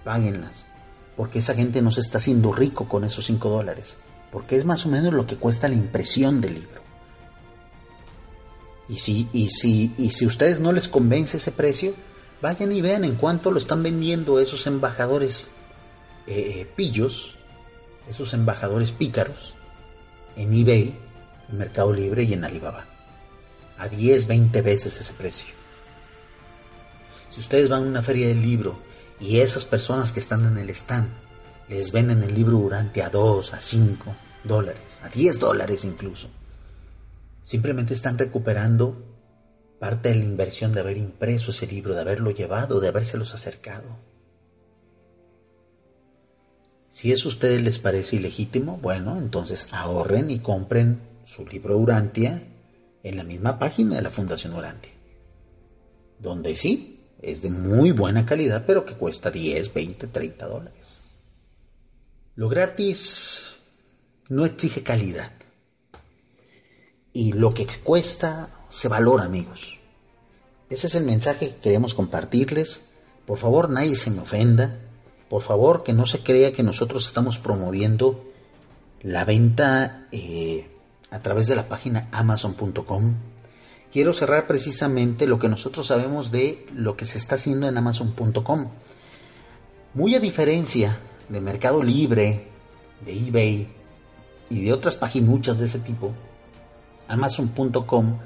páguenlas, 0.04 0.64
porque 1.16 1.40
esa 1.40 1.54
gente 1.54 1.82
no 1.82 1.90
se 1.90 2.00
está 2.00 2.18
haciendo 2.18 2.52
rico 2.52 2.88
con 2.88 3.04
esos 3.04 3.26
5 3.26 3.48
dólares, 3.48 3.96
porque 4.30 4.56
es 4.56 4.64
más 4.64 4.86
o 4.86 4.90
menos 4.90 5.12
lo 5.12 5.26
que 5.26 5.36
cuesta 5.36 5.68
la 5.68 5.74
impresión 5.74 6.40
del 6.40 6.54
libro. 6.54 6.87
Y 8.88 8.96
si, 8.96 9.28
y 9.32 9.50
si, 9.50 9.94
y 9.98 10.10
si 10.10 10.26
ustedes 10.26 10.60
no 10.60 10.72
les 10.72 10.88
convence 10.88 11.36
ese 11.36 11.52
precio, 11.52 11.94
vayan 12.40 12.72
y 12.72 12.80
vean 12.80 13.04
en 13.04 13.16
cuánto 13.16 13.50
lo 13.50 13.58
están 13.58 13.82
vendiendo 13.82 14.40
esos 14.40 14.66
embajadores 14.66 15.48
eh, 16.26 16.66
pillos, 16.76 17.34
esos 18.08 18.32
embajadores 18.34 18.92
pícaros, 18.92 19.54
en 20.36 20.54
eBay, 20.54 20.98
en 21.50 21.58
Mercado 21.58 21.92
Libre 21.92 22.22
y 22.22 22.32
en 22.32 22.44
Alibaba. 22.44 22.86
A 23.76 23.88
10, 23.88 24.26
20 24.26 24.62
veces 24.62 25.00
ese 25.00 25.12
precio. 25.12 25.54
Si 27.30 27.40
ustedes 27.40 27.68
van 27.68 27.84
a 27.84 27.86
una 27.86 28.02
feria 28.02 28.28
del 28.28 28.42
libro 28.42 28.78
y 29.20 29.38
esas 29.38 29.64
personas 29.64 30.12
que 30.12 30.20
están 30.20 30.46
en 30.46 30.58
el 30.58 30.70
stand 30.70 31.08
les 31.68 31.92
venden 31.92 32.22
el 32.22 32.34
libro 32.34 32.58
durante 32.58 33.02
a 33.02 33.10
2, 33.10 33.54
a 33.54 33.60
5 33.60 34.16
dólares, 34.44 35.00
a 35.02 35.08
10 35.08 35.38
dólares 35.38 35.84
incluso, 35.84 36.28
Simplemente 37.48 37.94
están 37.94 38.18
recuperando 38.18 38.94
parte 39.80 40.10
de 40.10 40.16
la 40.16 40.24
inversión 40.26 40.74
de 40.74 40.80
haber 40.80 40.98
impreso 40.98 41.50
ese 41.50 41.66
libro, 41.66 41.94
de 41.94 42.02
haberlo 42.02 42.30
llevado, 42.30 42.78
de 42.78 42.88
habérselos 42.88 43.32
acercado. 43.32 43.88
Si 46.90 47.10
eso 47.10 47.30
a 47.30 47.32
ustedes 47.32 47.62
les 47.62 47.78
parece 47.78 48.16
ilegítimo, 48.16 48.76
bueno, 48.76 49.16
entonces 49.16 49.68
ahorren 49.70 50.30
y 50.30 50.40
compren 50.40 51.00
su 51.24 51.46
libro 51.46 51.78
Urantia 51.78 52.42
en 53.02 53.16
la 53.16 53.24
misma 53.24 53.58
página 53.58 53.96
de 53.96 54.02
la 54.02 54.10
Fundación 54.10 54.52
Urantia, 54.52 54.92
donde 56.18 56.54
sí, 56.54 57.00
es 57.22 57.40
de 57.40 57.48
muy 57.48 57.92
buena 57.92 58.26
calidad, 58.26 58.64
pero 58.66 58.84
que 58.84 58.92
cuesta 58.92 59.30
10, 59.30 59.72
20, 59.72 60.08
30 60.08 60.46
dólares. 60.46 61.04
Lo 62.34 62.50
gratis 62.50 63.54
no 64.28 64.44
exige 64.44 64.82
calidad. 64.82 65.37
Y 67.18 67.32
lo 67.32 67.52
que 67.52 67.66
cuesta 67.82 68.48
se 68.68 68.86
valora, 68.86 69.24
amigos. 69.24 69.76
Ese 70.70 70.86
es 70.86 70.94
el 70.94 71.02
mensaje 71.02 71.48
que 71.48 71.56
queremos 71.56 71.96
compartirles. 71.96 72.80
Por 73.26 73.38
favor, 73.38 73.68
nadie 73.70 73.96
se 73.96 74.12
me 74.12 74.20
ofenda. 74.20 74.78
Por 75.28 75.42
favor, 75.42 75.82
que 75.82 75.92
no 75.92 76.06
se 76.06 76.20
crea 76.20 76.52
que 76.52 76.62
nosotros 76.62 77.08
estamos 77.08 77.40
promoviendo 77.40 78.24
la 79.02 79.24
venta 79.24 80.06
eh, 80.12 80.70
a 81.10 81.20
través 81.20 81.48
de 81.48 81.56
la 81.56 81.66
página 81.66 82.08
amazon.com. 82.12 83.14
Quiero 83.90 84.12
cerrar 84.12 84.46
precisamente 84.46 85.26
lo 85.26 85.40
que 85.40 85.48
nosotros 85.48 85.88
sabemos 85.88 86.30
de 86.30 86.68
lo 86.72 86.96
que 86.96 87.04
se 87.04 87.18
está 87.18 87.34
haciendo 87.34 87.66
en 87.66 87.78
amazon.com. 87.78 88.68
Muy 89.92 90.14
a 90.14 90.20
diferencia 90.20 90.96
de 91.28 91.40
Mercado 91.40 91.82
Libre, 91.82 92.46
de 93.04 93.12
eBay 93.26 93.68
y 94.50 94.62
de 94.62 94.72
otras 94.72 94.94
paginuchas 94.94 95.58
de 95.58 95.66
ese 95.66 95.80
tipo, 95.80 96.14
Amazon.com 97.08 98.18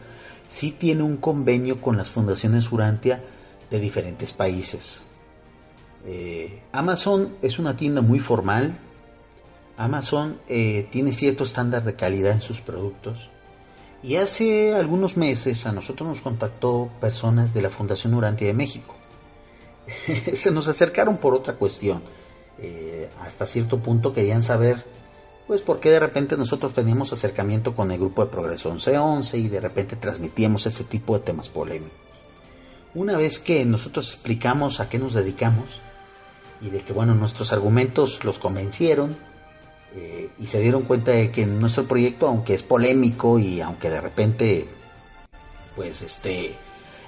sí 0.49 0.73
tiene 0.73 1.03
un 1.03 1.17
convenio 1.17 1.81
con 1.81 1.97
las 1.97 2.09
fundaciones 2.09 2.71
Urantia 2.71 3.23
de 3.71 3.81
diferentes 3.81 4.33
países. 4.33 5.03
Eh, 6.05 6.63
Amazon 6.73 7.37
es 7.43 7.59
una 7.59 7.77
tienda 7.77 8.03
muy 8.03 8.21
formal. 8.21 8.77
Amazon 9.77 10.39
eh, 10.49 10.89
tiene 10.91 11.13
cierto 11.13 11.45
estándar 11.45 11.85
de 11.85 11.97
calidad 11.97 12.33
en 12.33 12.41
sus 12.41 12.61
productos. 12.61 13.31
Y 14.03 14.17
hace 14.17 14.75
algunos 14.75 15.17
meses 15.17 15.65
a 15.65 15.73
nosotros 15.73 16.09
nos 16.09 16.21
contactó 16.21 16.91
personas 17.01 17.55
de 17.55 17.63
la 17.63 17.71
Fundación 17.71 18.15
Urantia 18.15 18.49
de 18.49 18.53
México. 18.53 18.95
Se 20.35 20.51
nos 20.51 20.69
acercaron 20.69 21.19
por 21.19 21.35
otra 21.35 21.55
cuestión. 21.55 22.03
Eh, 22.59 23.09
hasta 23.21 23.47
cierto 23.47 23.79
punto 23.79 24.13
querían 24.13 24.43
saber 24.43 24.85
pues 25.47 25.61
porque 25.61 25.91
de 25.91 26.01
repente 26.01 26.37
nosotros 26.37 26.73
teníamos 26.73 27.13
acercamiento 27.13 27.75
con 27.75 27.91
el 27.91 27.99
grupo 27.99 28.25
de 28.25 28.31
Progreso 28.31 28.71
1111 28.71 29.39
y 29.39 29.49
de 29.49 29.61
repente 29.61 29.97
transmitíamos 29.97 30.67
ese 30.67 30.85
tipo 30.85 31.19
de 31.19 31.25
temas 31.25 31.49
polémicos. 31.49 31.99
Una 32.95 33.17
vez 33.17 33.41
que 33.41 33.65
nosotros 33.65 34.13
explicamos 34.13 34.81
a 34.81 34.89
qué 34.89 34.99
nos 34.99 35.15
dedicamos 35.15 35.81
y 36.61 36.71
de 36.71 36.83
que 36.83 36.93
bueno, 36.93 37.15
nuestros 37.15 37.53
argumentos 37.53 38.25
los 38.25 38.39
convencieron 38.39 39.17
eh, 39.95 40.31
y 40.39 40.47
se 40.47 40.61
dieron 40.61 40.83
cuenta 40.83 41.11
de 41.11 41.31
que 41.31 41.45
nuestro 41.47 41.85
proyecto, 41.85 42.29
aunque 42.29 42.55
es 42.55 42.63
polémico 42.63 43.39
y 43.39 43.61
aunque 43.61 43.91
de 43.91 44.01
repente 44.01 44.69
pues 45.75 46.03
este 46.03 46.57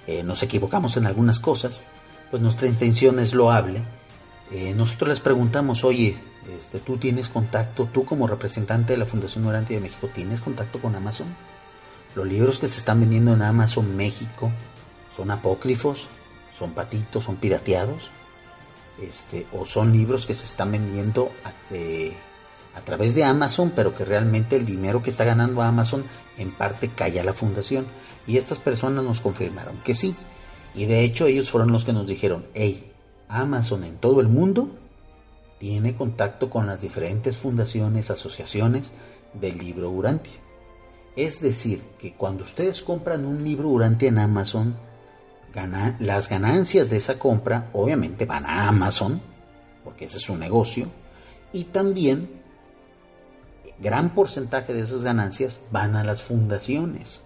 eh, 0.06 0.22
nos 0.22 0.42
equivocamos 0.42 0.96
en 0.96 1.06
algunas 1.06 1.40
cosas, 1.40 1.84
pues 2.30 2.42
nuestra 2.42 2.66
intención 2.66 3.18
es 3.20 3.32
loable. 3.32 3.82
Eh, 4.50 4.74
nosotros 4.74 5.08
les 5.10 5.20
preguntamos, 5.20 5.84
oye, 5.84 6.18
este, 6.58 6.78
tú 6.78 6.98
tienes 6.98 7.28
contacto, 7.28 7.88
tú 7.92 8.04
como 8.04 8.26
representante 8.26 8.92
de 8.92 8.98
la 8.98 9.06
Fundación 9.06 9.46
Orante 9.46 9.74
de 9.74 9.80
México, 9.80 10.08
¿tienes 10.14 10.40
contacto 10.40 10.80
con 10.80 10.94
Amazon? 10.94 11.28
Los 12.14 12.26
libros 12.26 12.58
que 12.58 12.68
se 12.68 12.78
están 12.78 13.00
vendiendo 13.00 13.32
en 13.32 13.42
Amazon 13.42 13.96
México 13.96 14.52
son 15.16 15.30
apócrifos, 15.30 16.06
son 16.58 16.72
patitos, 16.72 17.24
son 17.24 17.36
pirateados, 17.36 18.10
este, 19.00 19.46
o 19.52 19.66
son 19.66 19.92
libros 19.92 20.26
que 20.26 20.34
se 20.34 20.44
están 20.44 20.70
vendiendo 20.70 21.32
a, 21.44 21.52
eh, 21.74 22.16
a 22.74 22.80
través 22.82 23.14
de 23.14 23.24
Amazon, 23.24 23.72
pero 23.74 23.94
que 23.94 24.04
realmente 24.04 24.56
el 24.56 24.66
dinero 24.66 25.02
que 25.02 25.10
está 25.10 25.24
ganando 25.24 25.62
Amazon 25.62 26.04
en 26.38 26.52
parte 26.52 26.88
cae 26.88 27.18
a 27.18 27.24
la 27.24 27.32
fundación. 27.32 27.86
Y 28.26 28.36
estas 28.36 28.58
personas 28.58 29.04
nos 29.04 29.20
confirmaron 29.20 29.78
que 29.78 29.94
sí. 29.94 30.14
Y 30.74 30.86
de 30.86 31.02
hecho 31.02 31.26
ellos 31.26 31.50
fueron 31.50 31.72
los 31.72 31.84
que 31.84 31.92
nos 31.92 32.06
dijeron, 32.06 32.46
hey, 32.54 32.92
Amazon 33.28 33.84
en 33.84 33.96
todo 33.98 34.20
el 34.20 34.28
mundo 34.28 34.70
tiene 35.58 35.96
contacto 35.96 36.50
con 36.50 36.66
las 36.66 36.80
diferentes 36.80 37.38
fundaciones, 37.38 38.10
asociaciones 38.10 38.92
del 39.34 39.58
libro 39.58 39.90
Urantia. 39.90 40.40
Es 41.16 41.40
decir, 41.40 41.82
que 41.98 42.14
cuando 42.14 42.44
ustedes 42.44 42.82
compran 42.82 43.24
un 43.24 43.44
libro 43.44 43.68
Urantia 43.68 44.08
en 44.08 44.18
Amazon, 44.18 44.76
las 46.00 46.28
ganancias 46.28 46.90
de 46.90 46.96
esa 46.96 47.18
compra 47.18 47.70
obviamente 47.72 48.26
van 48.26 48.44
a 48.44 48.68
Amazon, 48.68 49.20
porque 49.84 50.06
ese 50.06 50.18
es 50.18 50.24
su 50.24 50.36
negocio, 50.36 50.88
y 51.52 51.64
también 51.64 52.28
gran 53.78 54.14
porcentaje 54.14 54.74
de 54.74 54.80
esas 54.80 55.04
ganancias 55.04 55.60
van 55.70 55.94
a 55.94 56.02
las 56.02 56.22
fundaciones. 56.22 57.22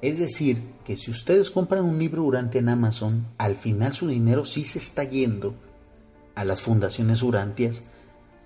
Es 0.00 0.18
decir, 0.18 0.62
que 0.84 0.96
si 0.96 1.10
ustedes 1.10 1.50
compran 1.50 1.84
un 1.84 1.98
libro 1.98 2.22
Urantia 2.22 2.60
en 2.60 2.68
Amazon, 2.68 3.26
al 3.36 3.56
final 3.56 3.94
su 3.94 4.06
dinero 4.06 4.44
sí 4.44 4.62
se 4.62 4.78
está 4.78 5.02
yendo 5.02 5.54
a 6.38 6.44
las 6.44 6.62
fundaciones 6.62 7.22
Urantias 7.22 7.82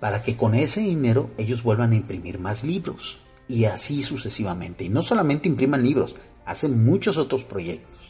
para 0.01 0.23
que 0.23 0.35
con 0.35 0.55
ese 0.55 0.81
dinero 0.81 1.31
ellos 1.37 1.63
vuelvan 1.63 1.93
a 1.93 1.97
imprimir 1.97 2.39
más 2.39 2.65
libros 2.65 3.19
y 3.49 3.67
así 3.67 4.03
sucesivamente. 4.03 4.85
Y 4.85 4.89
no 4.89 5.03
solamente 5.03 5.47
impriman 5.47 5.83
libros, 5.83 6.17
hacen 6.47 6.85
muchos 6.85 7.19
otros 7.19 7.45
proyectos. 7.45 8.01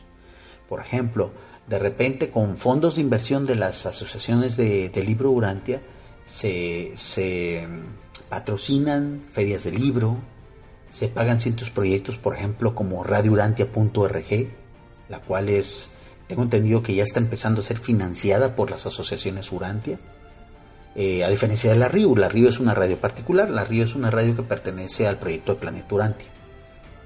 Por 0.68 0.80
ejemplo, 0.80 1.32
de 1.66 1.80
repente 1.80 2.30
con 2.30 2.56
fondos 2.56 2.94
de 2.94 3.02
inversión 3.02 3.44
de 3.44 3.56
las 3.56 3.84
asociaciones 3.84 4.56
de, 4.56 4.90
libro 5.04 5.32
Urantia 5.32 5.82
se, 6.24 6.92
se 6.94 7.66
patrocinan 8.28 9.24
ferias 9.32 9.64
de 9.64 9.72
libro, 9.72 10.16
se 10.90 11.09
pagan 11.09 11.40
ciertos 11.40 11.70
proyectos, 11.70 12.18
por 12.18 12.36
ejemplo, 12.36 12.76
como 12.76 13.02
radiourantia.org, 13.02 14.48
la 15.09 15.20
cual 15.20 15.48
es 15.48 15.90
tengo 16.32 16.44
entendido 16.44 16.82
que 16.82 16.94
ya 16.94 17.02
está 17.02 17.20
empezando 17.20 17.60
a 17.60 17.62
ser 17.62 17.76
financiada 17.76 18.56
por 18.56 18.70
las 18.70 18.86
asociaciones 18.86 19.52
Urantia. 19.52 19.98
Eh, 20.94 21.24
a 21.24 21.28
diferencia 21.28 21.70
de 21.70 21.78
la 21.78 21.88
RIU, 21.88 22.16
la 22.16 22.30
RIU 22.30 22.48
es 22.48 22.59
una 22.59 22.72
radio 22.72 22.98
particular, 22.98 23.50
la 23.50 23.64
RIU 23.64 23.84
es 23.84 23.94
una 23.94 24.10
radio 24.10 24.34
que 24.34 24.42
pertenece 24.42 25.06
al 25.06 25.18
proyecto 25.18 25.52
de 25.52 25.60
Planeta 25.60 25.94
Urantia. 25.94 26.28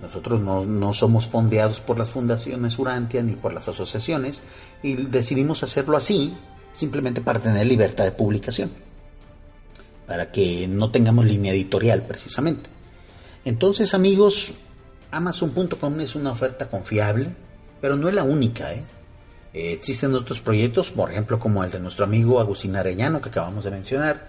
Nosotros 0.00 0.40
no, 0.40 0.64
no, 0.64 0.92
somos 0.92 1.26
fondeados 1.26 1.80
por 1.80 1.98
las 1.98 2.10
fundaciones 2.10 2.78
Urantia 2.78 3.20
ni 3.24 3.34
por 3.34 3.52
las 3.52 3.66
asociaciones 3.66 4.44
y 4.80 4.94
decidimos 4.94 5.64
hacerlo 5.64 5.96
así 5.96 6.32
simplemente 6.72 7.20
para 7.20 7.40
tener 7.40 7.66
libertad 7.66 8.04
de 8.04 8.12
publicación, 8.12 8.70
para 10.06 10.30
que 10.30 10.68
no 10.68 10.92
tengamos 10.92 11.24
línea 11.24 11.52
editorial 11.52 12.02
precisamente. 12.02 12.70
Entonces 13.44 13.92
amigos, 13.92 14.52
Amazon.com 15.10 16.00
es 16.00 16.14
una 16.14 16.30
oferta 16.30 16.68
confiable, 16.68 17.30
pero 17.80 17.96
no 17.96 18.08
es 18.08 18.14
la 18.14 18.22
única. 18.22 18.72
¿eh? 18.72 18.84
Eh, 19.56 19.72
existen 19.72 20.14
otros 20.14 20.42
proyectos, 20.42 20.90
por 20.90 21.10
ejemplo, 21.10 21.38
como 21.38 21.64
el 21.64 21.70
de 21.70 21.80
nuestro 21.80 22.04
amigo 22.04 22.40
Agustín 22.40 22.76
Arellano, 22.76 23.22
que 23.22 23.30
acabamos 23.30 23.64
de 23.64 23.70
mencionar. 23.70 24.28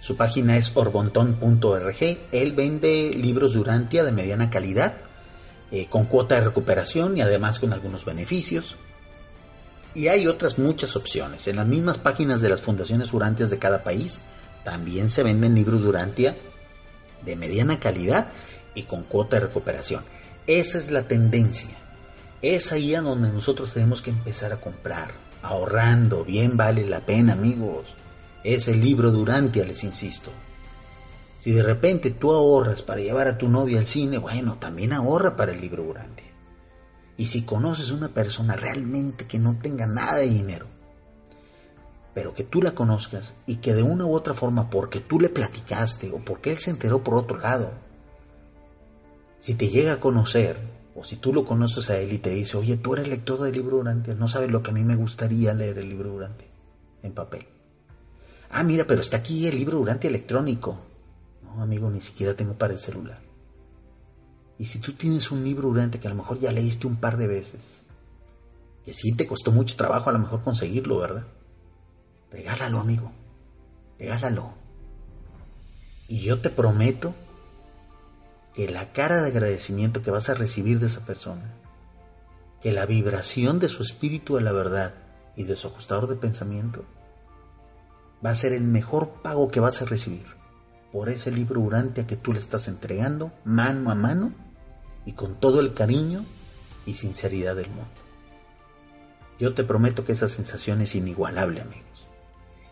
Su 0.00 0.16
página 0.16 0.56
es 0.56 0.70
orbontón.org. 0.76 2.18
Él 2.30 2.52
vende 2.52 3.10
libros 3.12 3.54
de 3.54 3.58
Urantia 3.58 4.04
de 4.04 4.12
mediana 4.12 4.50
calidad, 4.50 4.94
eh, 5.72 5.88
con 5.90 6.04
cuota 6.04 6.36
de 6.36 6.42
recuperación 6.42 7.18
y 7.18 7.22
además 7.22 7.58
con 7.58 7.72
algunos 7.72 8.04
beneficios. 8.04 8.76
Y 9.96 10.06
hay 10.06 10.28
otras 10.28 10.60
muchas 10.60 10.94
opciones. 10.94 11.48
En 11.48 11.56
las 11.56 11.66
mismas 11.66 11.98
páginas 11.98 12.40
de 12.40 12.50
las 12.50 12.60
fundaciones 12.60 13.12
Urantias 13.12 13.50
de 13.50 13.58
cada 13.58 13.82
país 13.82 14.20
también 14.62 15.10
se 15.10 15.24
venden 15.24 15.56
libros 15.56 15.82
de 15.82 15.88
Urantia 15.88 16.36
de 17.24 17.34
mediana 17.34 17.80
calidad 17.80 18.28
y 18.76 18.84
con 18.84 19.02
cuota 19.02 19.40
de 19.40 19.46
recuperación. 19.46 20.04
Esa 20.46 20.78
es 20.78 20.92
la 20.92 21.02
tendencia. 21.02 21.87
Es 22.40 22.70
ahí 22.70 22.94
a 22.94 23.00
donde 23.00 23.32
nosotros 23.32 23.72
tenemos 23.72 24.00
que 24.00 24.10
empezar 24.10 24.52
a 24.52 24.60
comprar, 24.60 25.10
ahorrando, 25.42 26.24
bien 26.24 26.56
vale 26.56 26.86
la 26.86 27.04
pena 27.04 27.32
amigos. 27.32 27.94
Es 28.44 28.68
el 28.68 28.80
libro 28.80 29.10
Durantia, 29.10 29.64
les 29.64 29.82
insisto. 29.82 30.30
Si 31.40 31.50
de 31.50 31.64
repente 31.64 32.10
tú 32.10 32.32
ahorras 32.32 32.82
para 32.82 33.00
llevar 33.00 33.26
a 33.26 33.38
tu 33.38 33.48
novia 33.48 33.80
al 33.80 33.86
cine, 33.86 34.18
bueno, 34.18 34.56
también 34.58 34.92
ahorra 34.92 35.34
para 35.34 35.52
el 35.52 35.60
libro 35.60 35.82
Durantia. 35.82 36.26
Y 37.16 37.26
si 37.26 37.42
conoces 37.42 37.90
una 37.90 38.08
persona 38.08 38.54
realmente 38.54 39.26
que 39.26 39.40
no 39.40 39.58
tenga 39.60 39.86
nada 39.86 40.16
de 40.16 40.28
dinero, 40.28 40.66
pero 42.14 42.34
que 42.34 42.44
tú 42.44 42.62
la 42.62 42.72
conozcas 42.72 43.34
y 43.46 43.56
que 43.56 43.74
de 43.74 43.82
una 43.82 44.04
u 44.04 44.14
otra 44.14 44.34
forma, 44.34 44.70
porque 44.70 45.00
tú 45.00 45.18
le 45.18 45.28
platicaste 45.28 46.12
o 46.12 46.18
porque 46.18 46.52
él 46.52 46.58
se 46.58 46.70
enteró 46.70 47.02
por 47.02 47.16
otro 47.16 47.38
lado, 47.38 47.72
si 49.40 49.54
te 49.54 49.68
llega 49.68 49.94
a 49.94 50.00
conocer 50.00 50.77
o 50.98 51.04
si 51.04 51.16
tú 51.16 51.32
lo 51.32 51.44
conoces 51.44 51.90
a 51.90 51.98
él 51.98 52.12
y 52.12 52.18
te 52.18 52.30
dice, 52.30 52.56
oye, 52.56 52.76
tú 52.76 52.94
eres 52.94 53.06
lector 53.06 53.40
del 53.40 53.52
libro 53.52 53.76
Durante, 53.76 54.14
no 54.16 54.26
sabes 54.26 54.50
lo 54.50 54.62
que 54.62 54.70
a 54.70 54.74
mí 54.74 54.82
me 54.82 54.96
gustaría 54.96 55.54
leer 55.54 55.78
el 55.78 55.88
libro 55.88 56.10
Durante 56.10 56.48
en 57.02 57.12
papel. 57.12 57.46
Ah, 58.50 58.64
mira, 58.64 58.84
pero 58.84 59.00
está 59.00 59.18
aquí 59.18 59.46
el 59.46 59.56
libro 59.56 59.78
Durante 59.78 60.08
electrónico. 60.08 60.78
No, 61.44 61.62
amigo, 61.62 61.88
ni 61.90 62.00
siquiera 62.00 62.34
tengo 62.34 62.54
para 62.54 62.72
el 62.72 62.80
celular. 62.80 63.20
Y 64.58 64.66
si 64.66 64.80
tú 64.80 64.94
tienes 64.94 65.30
un 65.30 65.44
libro 65.44 65.68
durante 65.68 66.00
que 66.00 66.08
a 66.08 66.10
lo 66.10 66.16
mejor 66.16 66.40
ya 66.40 66.50
leíste 66.50 66.88
un 66.88 66.96
par 66.96 67.16
de 67.16 67.28
veces, 67.28 67.84
que 68.84 68.92
sí 68.92 69.12
te 69.12 69.26
costó 69.26 69.52
mucho 69.52 69.76
trabajo 69.76 70.10
a 70.10 70.12
lo 70.12 70.18
mejor 70.18 70.42
conseguirlo, 70.42 70.98
¿verdad? 70.98 71.26
Regálalo, 72.32 72.80
amigo. 72.80 73.12
Regálalo. 73.98 74.50
Y 76.08 76.22
yo 76.22 76.40
te 76.40 76.50
prometo 76.50 77.14
que 78.58 78.68
la 78.68 78.90
cara 78.90 79.22
de 79.22 79.28
agradecimiento 79.28 80.02
que 80.02 80.10
vas 80.10 80.28
a 80.28 80.34
recibir 80.34 80.80
de 80.80 80.86
esa 80.86 81.06
persona, 81.06 81.44
que 82.60 82.72
la 82.72 82.86
vibración 82.86 83.60
de 83.60 83.68
su 83.68 83.84
espíritu 83.84 84.36
a 84.36 84.40
la 84.40 84.50
verdad 84.50 84.94
y 85.36 85.44
de 85.44 85.54
su 85.54 85.68
ajustador 85.68 86.08
de 86.08 86.16
pensamiento, 86.16 86.84
va 88.26 88.30
a 88.30 88.34
ser 88.34 88.52
el 88.52 88.64
mejor 88.64 89.22
pago 89.22 89.46
que 89.46 89.60
vas 89.60 89.80
a 89.80 89.84
recibir 89.84 90.26
por 90.90 91.08
ese 91.08 91.30
libro 91.30 91.60
Urantia 91.60 92.08
que 92.08 92.16
tú 92.16 92.32
le 92.32 92.40
estás 92.40 92.66
entregando 92.66 93.30
mano 93.44 93.92
a 93.92 93.94
mano 93.94 94.32
y 95.06 95.12
con 95.12 95.36
todo 95.36 95.60
el 95.60 95.72
cariño 95.72 96.26
y 96.84 96.94
sinceridad 96.94 97.54
del 97.54 97.68
mundo. 97.68 97.86
Yo 99.38 99.54
te 99.54 99.62
prometo 99.62 100.04
que 100.04 100.14
esa 100.14 100.26
sensación 100.26 100.80
es 100.80 100.96
inigualable, 100.96 101.60
amigos. 101.60 102.08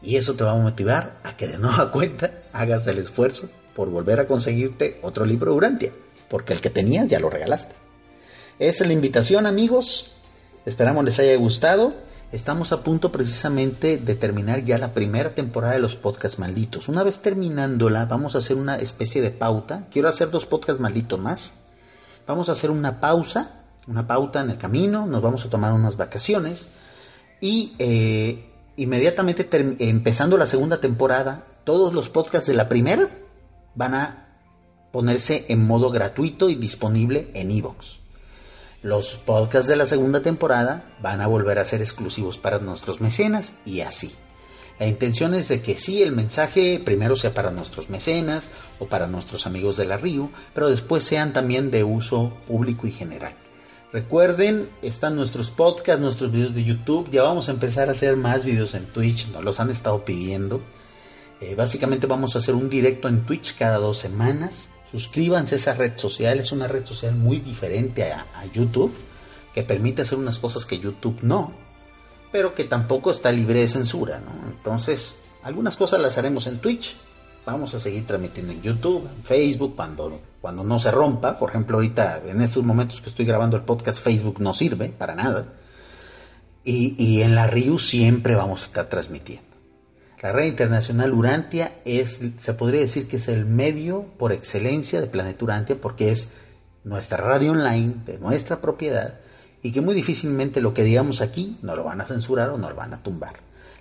Y 0.02 0.16
eso 0.16 0.34
te 0.34 0.42
va 0.42 0.50
a 0.50 0.56
motivar 0.56 1.20
a 1.22 1.36
que 1.36 1.46
de 1.46 1.58
nueva 1.58 1.92
cuenta 1.92 2.42
hagas 2.52 2.88
el 2.88 2.98
esfuerzo 2.98 3.48
por 3.76 3.90
volver 3.90 4.18
a 4.18 4.26
conseguirte 4.26 4.98
otro 5.02 5.26
libro 5.26 5.54
Urantia, 5.54 5.92
porque 6.30 6.54
el 6.54 6.62
que 6.62 6.70
tenías 6.70 7.06
ya 7.08 7.20
lo 7.20 7.28
regalaste. 7.28 7.74
Esa 8.58 8.84
es 8.84 8.88
la 8.88 8.94
invitación, 8.94 9.44
amigos. 9.44 10.12
Esperamos 10.64 11.04
les 11.04 11.18
haya 11.18 11.36
gustado. 11.36 11.94
Estamos 12.32 12.72
a 12.72 12.82
punto 12.82 13.12
precisamente 13.12 13.98
de 13.98 14.14
terminar 14.14 14.64
ya 14.64 14.78
la 14.78 14.94
primera 14.94 15.34
temporada 15.34 15.74
de 15.74 15.80
los 15.80 15.94
podcasts 15.94 16.38
malditos. 16.38 16.88
Una 16.88 17.02
vez 17.02 17.20
terminándola, 17.20 18.06
vamos 18.06 18.34
a 18.34 18.38
hacer 18.38 18.56
una 18.56 18.76
especie 18.78 19.20
de 19.20 19.30
pauta. 19.30 19.86
Quiero 19.90 20.08
hacer 20.08 20.30
dos 20.30 20.46
podcasts 20.46 20.80
malditos 20.80 21.20
más. 21.20 21.52
Vamos 22.26 22.48
a 22.48 22.52
hacer 22.52 22.70
una 22.70 22.98
pausa, 22.98 23.66
una 23.86 24.06
pauta 24.06 24.40
en 24.40 24.50
el 24.50 24.56
camino. 24.56 25.04
Nos 25.04 25.20
vamos 25.20 25.44
a 25.44 25.50
tomar 25.50 25.74
unas 25.74 25.98
vacaciones. 25.98 26.68
Y 27.42 27.74
eh, 27.78 28.52
inmediatamente 28.76 29.46
empezando 29.80 30.38
la 30.38 30.46
segunda 30.46 30.80
temporada, 30.80 31.44
todos 31.64 31.92
los 31.92 32.08
podcasts 32.08 32.46
de 32.46 32.54
la 32.54 32.70
primera 32.70 33.06
van 33.76 33.94
a 33.94 34.40
ponerse 34.92 35.46
en 35.48 35.66
modo 35.66 35.90
gratuito 35.90 36.50
y 36.50 36.56
disponible 36.56 37.30
en 37.34 37.50
iVoox. 37.50 37.98
Los 38.82 39.14
podcasts 39.14 39.68
de 39.68 39.76
la 39.76 39.86
segunda 39.86 40.22
temporada 40.22 40.84
van 41.00 41.20
a 41.20 41.26
volver 41.26 41.58
a 41.58 41.64
ser 41.64 41.80
exclusivos 41.80 42.38
para 42.38 42.58
nuestros 42.58 43.00
mecenas 43.00 43.54
y 43.64 43.80
así. 43.80 44.12
La 44.78 44.86
intención 44.86 45.34
es 45.34 45.48
de 45.48 45.62
que 45.62 45.78
sí, 45.78 46.02
el 46.02 46.12
mensaje 46.12 46.80
primero 46.84 47.16
sea 47.16 47.32
para 47.32 47.50
nuestros 47.50 47.88
mecenas 47.88 48.50
o 48.78 48.86
para 48.86 49.06
nuestros 49.06 49.46
amigos 49.46 49.76
de 49.76 49.86
la 49.86 49.96
RIU, 49.96 50.30
pero 50.54 50.68
después 50.68 51.02
sean 51.02 51.32
también 51.32 51.70
de 51.70 51.82
uso 51.84 52.32
público 52.46 52.86
y 52.86 52.92
general. 52.92 53.34
Recuerden, 53.92 54.68
están 54.82 55.16
nuestros 55.16 55.50
podcasts, 55.50 56.02
nuestros 56.02 56.30
videos 56.30 56.54
de 56.54 56.64
YouTube. 56.64 57.08
Ya 57.10 57.22
vamos 57.22 57.48
a 57.48 57.52
empezar 57.52 57.88
a 57.88 57.92
hacer 57.92 58.16
más 58.16 58.44
videos 58.44 58.74
en 58.74 58.84
Twitch, 58.84 59.28
nos 59.28 59.42
los 59.42 59.60
han 59.60 59.70
estado 59.70 60.04
pidiendo. 60.04 60.60
Eh, 61.40 61.54
básicamente 61.54 62.06
vamos 62.06 62.34
a 62.34 62.38
hacer 62.38 62.54
un 62.54 62.68
directo 62.68 63.08
en 63.08 63.26
Twitch 63.26 63.56
cada 63.56 63.78
dos 63.78 63.98
semanas. 63.98 64.68
Suscríbanse 64.90 65.56
a 65.56 65.58
esa 65.58 65.74
red 65.74 65.92
social, 65.96 66.38
es 66.38 66.52
una 66.52 66.68
red 66.68 66.86
social 66.86 67.14
muy 67.14 67.40
diferente 67.40 68.04
a, 68.04 68.24
YouTube, 68.52 68.94
que 69.52 69.62
permite 69.62 70.02
hacer 70.02 70.16
unas 70.16 70.38
cosas 70.38 70.64
que 70.64 70.78
YouTube 70.78 71.18
no, 71.22 71.52
pero 72.30 72.54
que 72.54 72.64
tampoco 72.64 73.10
está 73.10 73.32
libre 73.32 73.60
de 73.60 73.68
censura, 73.68 74.20
¿no? 74.20 74.48
Entonces, 74.48 75.16
algunas 75.42 75.76
cosas 75.76 76.00
las 76.00 76.16
haremos 76.16 76.46
en 76.46 76.58
Twitch, 76.58 76.96
vamos 77.44 77.74
a 77.74 77.80
seguir 77.80 78.06
transmitiendo 78.06 78.52
en 78.52 78.62
YouTube, 78.62 79.08
en 79.14 79.24
Facebook, 79.24 79.74
cuando, 79.74 80.20
cuando 80.40 80.62
no 80.62 80.78
se 80.78 80.90
rompa. 80.90 81.38
Por 81.38 81.50
ejemplo, 81.50 81.76
ahorita, 81.76 82.22
en 82.24 82.40
estos 82.40 82.64
momentos 82.64 83.00
que 83.00 83.10
estoy 83.10 83.26
grabando 83.26 83.56
el 83.56 83.62
podcast, 83.64 84.00
Facebook 84.00 84.40
no 84.40 84.54
sirve 84.54 84.88
para 84.88 85.14
nada. 85.14 85.48
Y, 86.64 86.94
y 87.02 87.22
en 87.22 87.34
la 87.34 87.46
RIU 87.46 87.78
siempre 87.78 88.34
vamos 88.34 88.62
a 88.62 88.66
estar 88.66 88.88
transmitiendo. 88.88 89.55
La 90.26 90.32
red 90.32 90.46
internacional 90.46 91.12
Urantia 91.14 91.74
es, 91.84 92.20
se 92.36 92.54
podría 92.54 92.80
decir 92.80 93.06
que 93.06 93.14
es 93.14 93.28
el 93.28 93.44
medio 93.44 94.06
por 94.18 94.32
excelencia 94.32 95.00
de 95.00 95.06
Planeta 95.06 95.44
Urantia 95.44 95.80
porque 95.80 96.10
es 96.10 96.30
nuestra 96.82 97.18
radio 97.18 97.52
online 97.52 97.94
de 98.04 98.18
nuestra 98.18 98.60
propiedad 98.60 99.20
y 99.62 99.70
que 99.70 99.82
muy 99.82 99.94
difícilmente 99.94 100.60
lo 100.60 100.74
que 100.74 100.82
digamos 100.82 101.20
aquí 101.20 101.58
no 101.62 101.76
lo 101.76 101.84
van 101.84 102.00
a 102.00 102.06
censurar 102.06 102.50
o 102.50 102.58
no 102.58 102.68
lo 102.68 102.74
van 102.74 102.92
a 102.92 103.04
tumbar. 103.04 103.34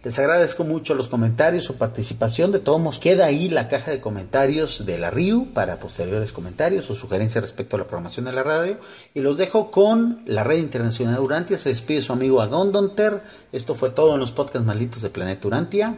Les 0.03 0.19
agradezco 0.19 0.63
mucho 0.63 0.93
los 0.93 1.07
comentarios, 1.07 1.65
su 1.65 1.77
participación. 1.77 2.51
De 2.51 2.59
todos 2.59 2.80
modos, 2.80 2.99
queda 2.99 3.26
ahí 3.26 3.49
la 3.49 3.67
caja 3.67 3.89
de 3.89 3.99
comentarios 3.99 4.85
de 4.85 4.99
la 4.99 5.09
RIU 5.09 5.51
para 5.51 5.80
posteriores 5.80 6.31
comentarios 6.31 6.91
o 6.91 6.95
sugerencias 6.95 7.43
respecto 7.43 7.76
a 7.76 7.80
la 7.80 7.88
programación 7.88 8.27
de 8.27 8.34
la 8.34 8.43
radio. 8.43 8.77
Y 9.15 9.22
los 9.22 9.35
dejo 9.38 9.72
con 9.72 10.22
la 10.27 10.43
red 10.43 10.59
internacional 10.59 11.19
Urantia. 11.19 11.57
Se 11.57 11.69
despide 11.69 12.03
su 12.03 12.13
amigo 12.13 12.39
Agondonter. 12.39 13.23
Esto 13.51 13.73
fue 13.73 13.89
todo 13.89 14.13
en 14.13 14.19
los 14.19 14.31
podcasts 14.31 14.67
malditos 14.67 15.01
de 15.01 15.09
Planeta 15.09 15.47
Urantia. 15.47 15.97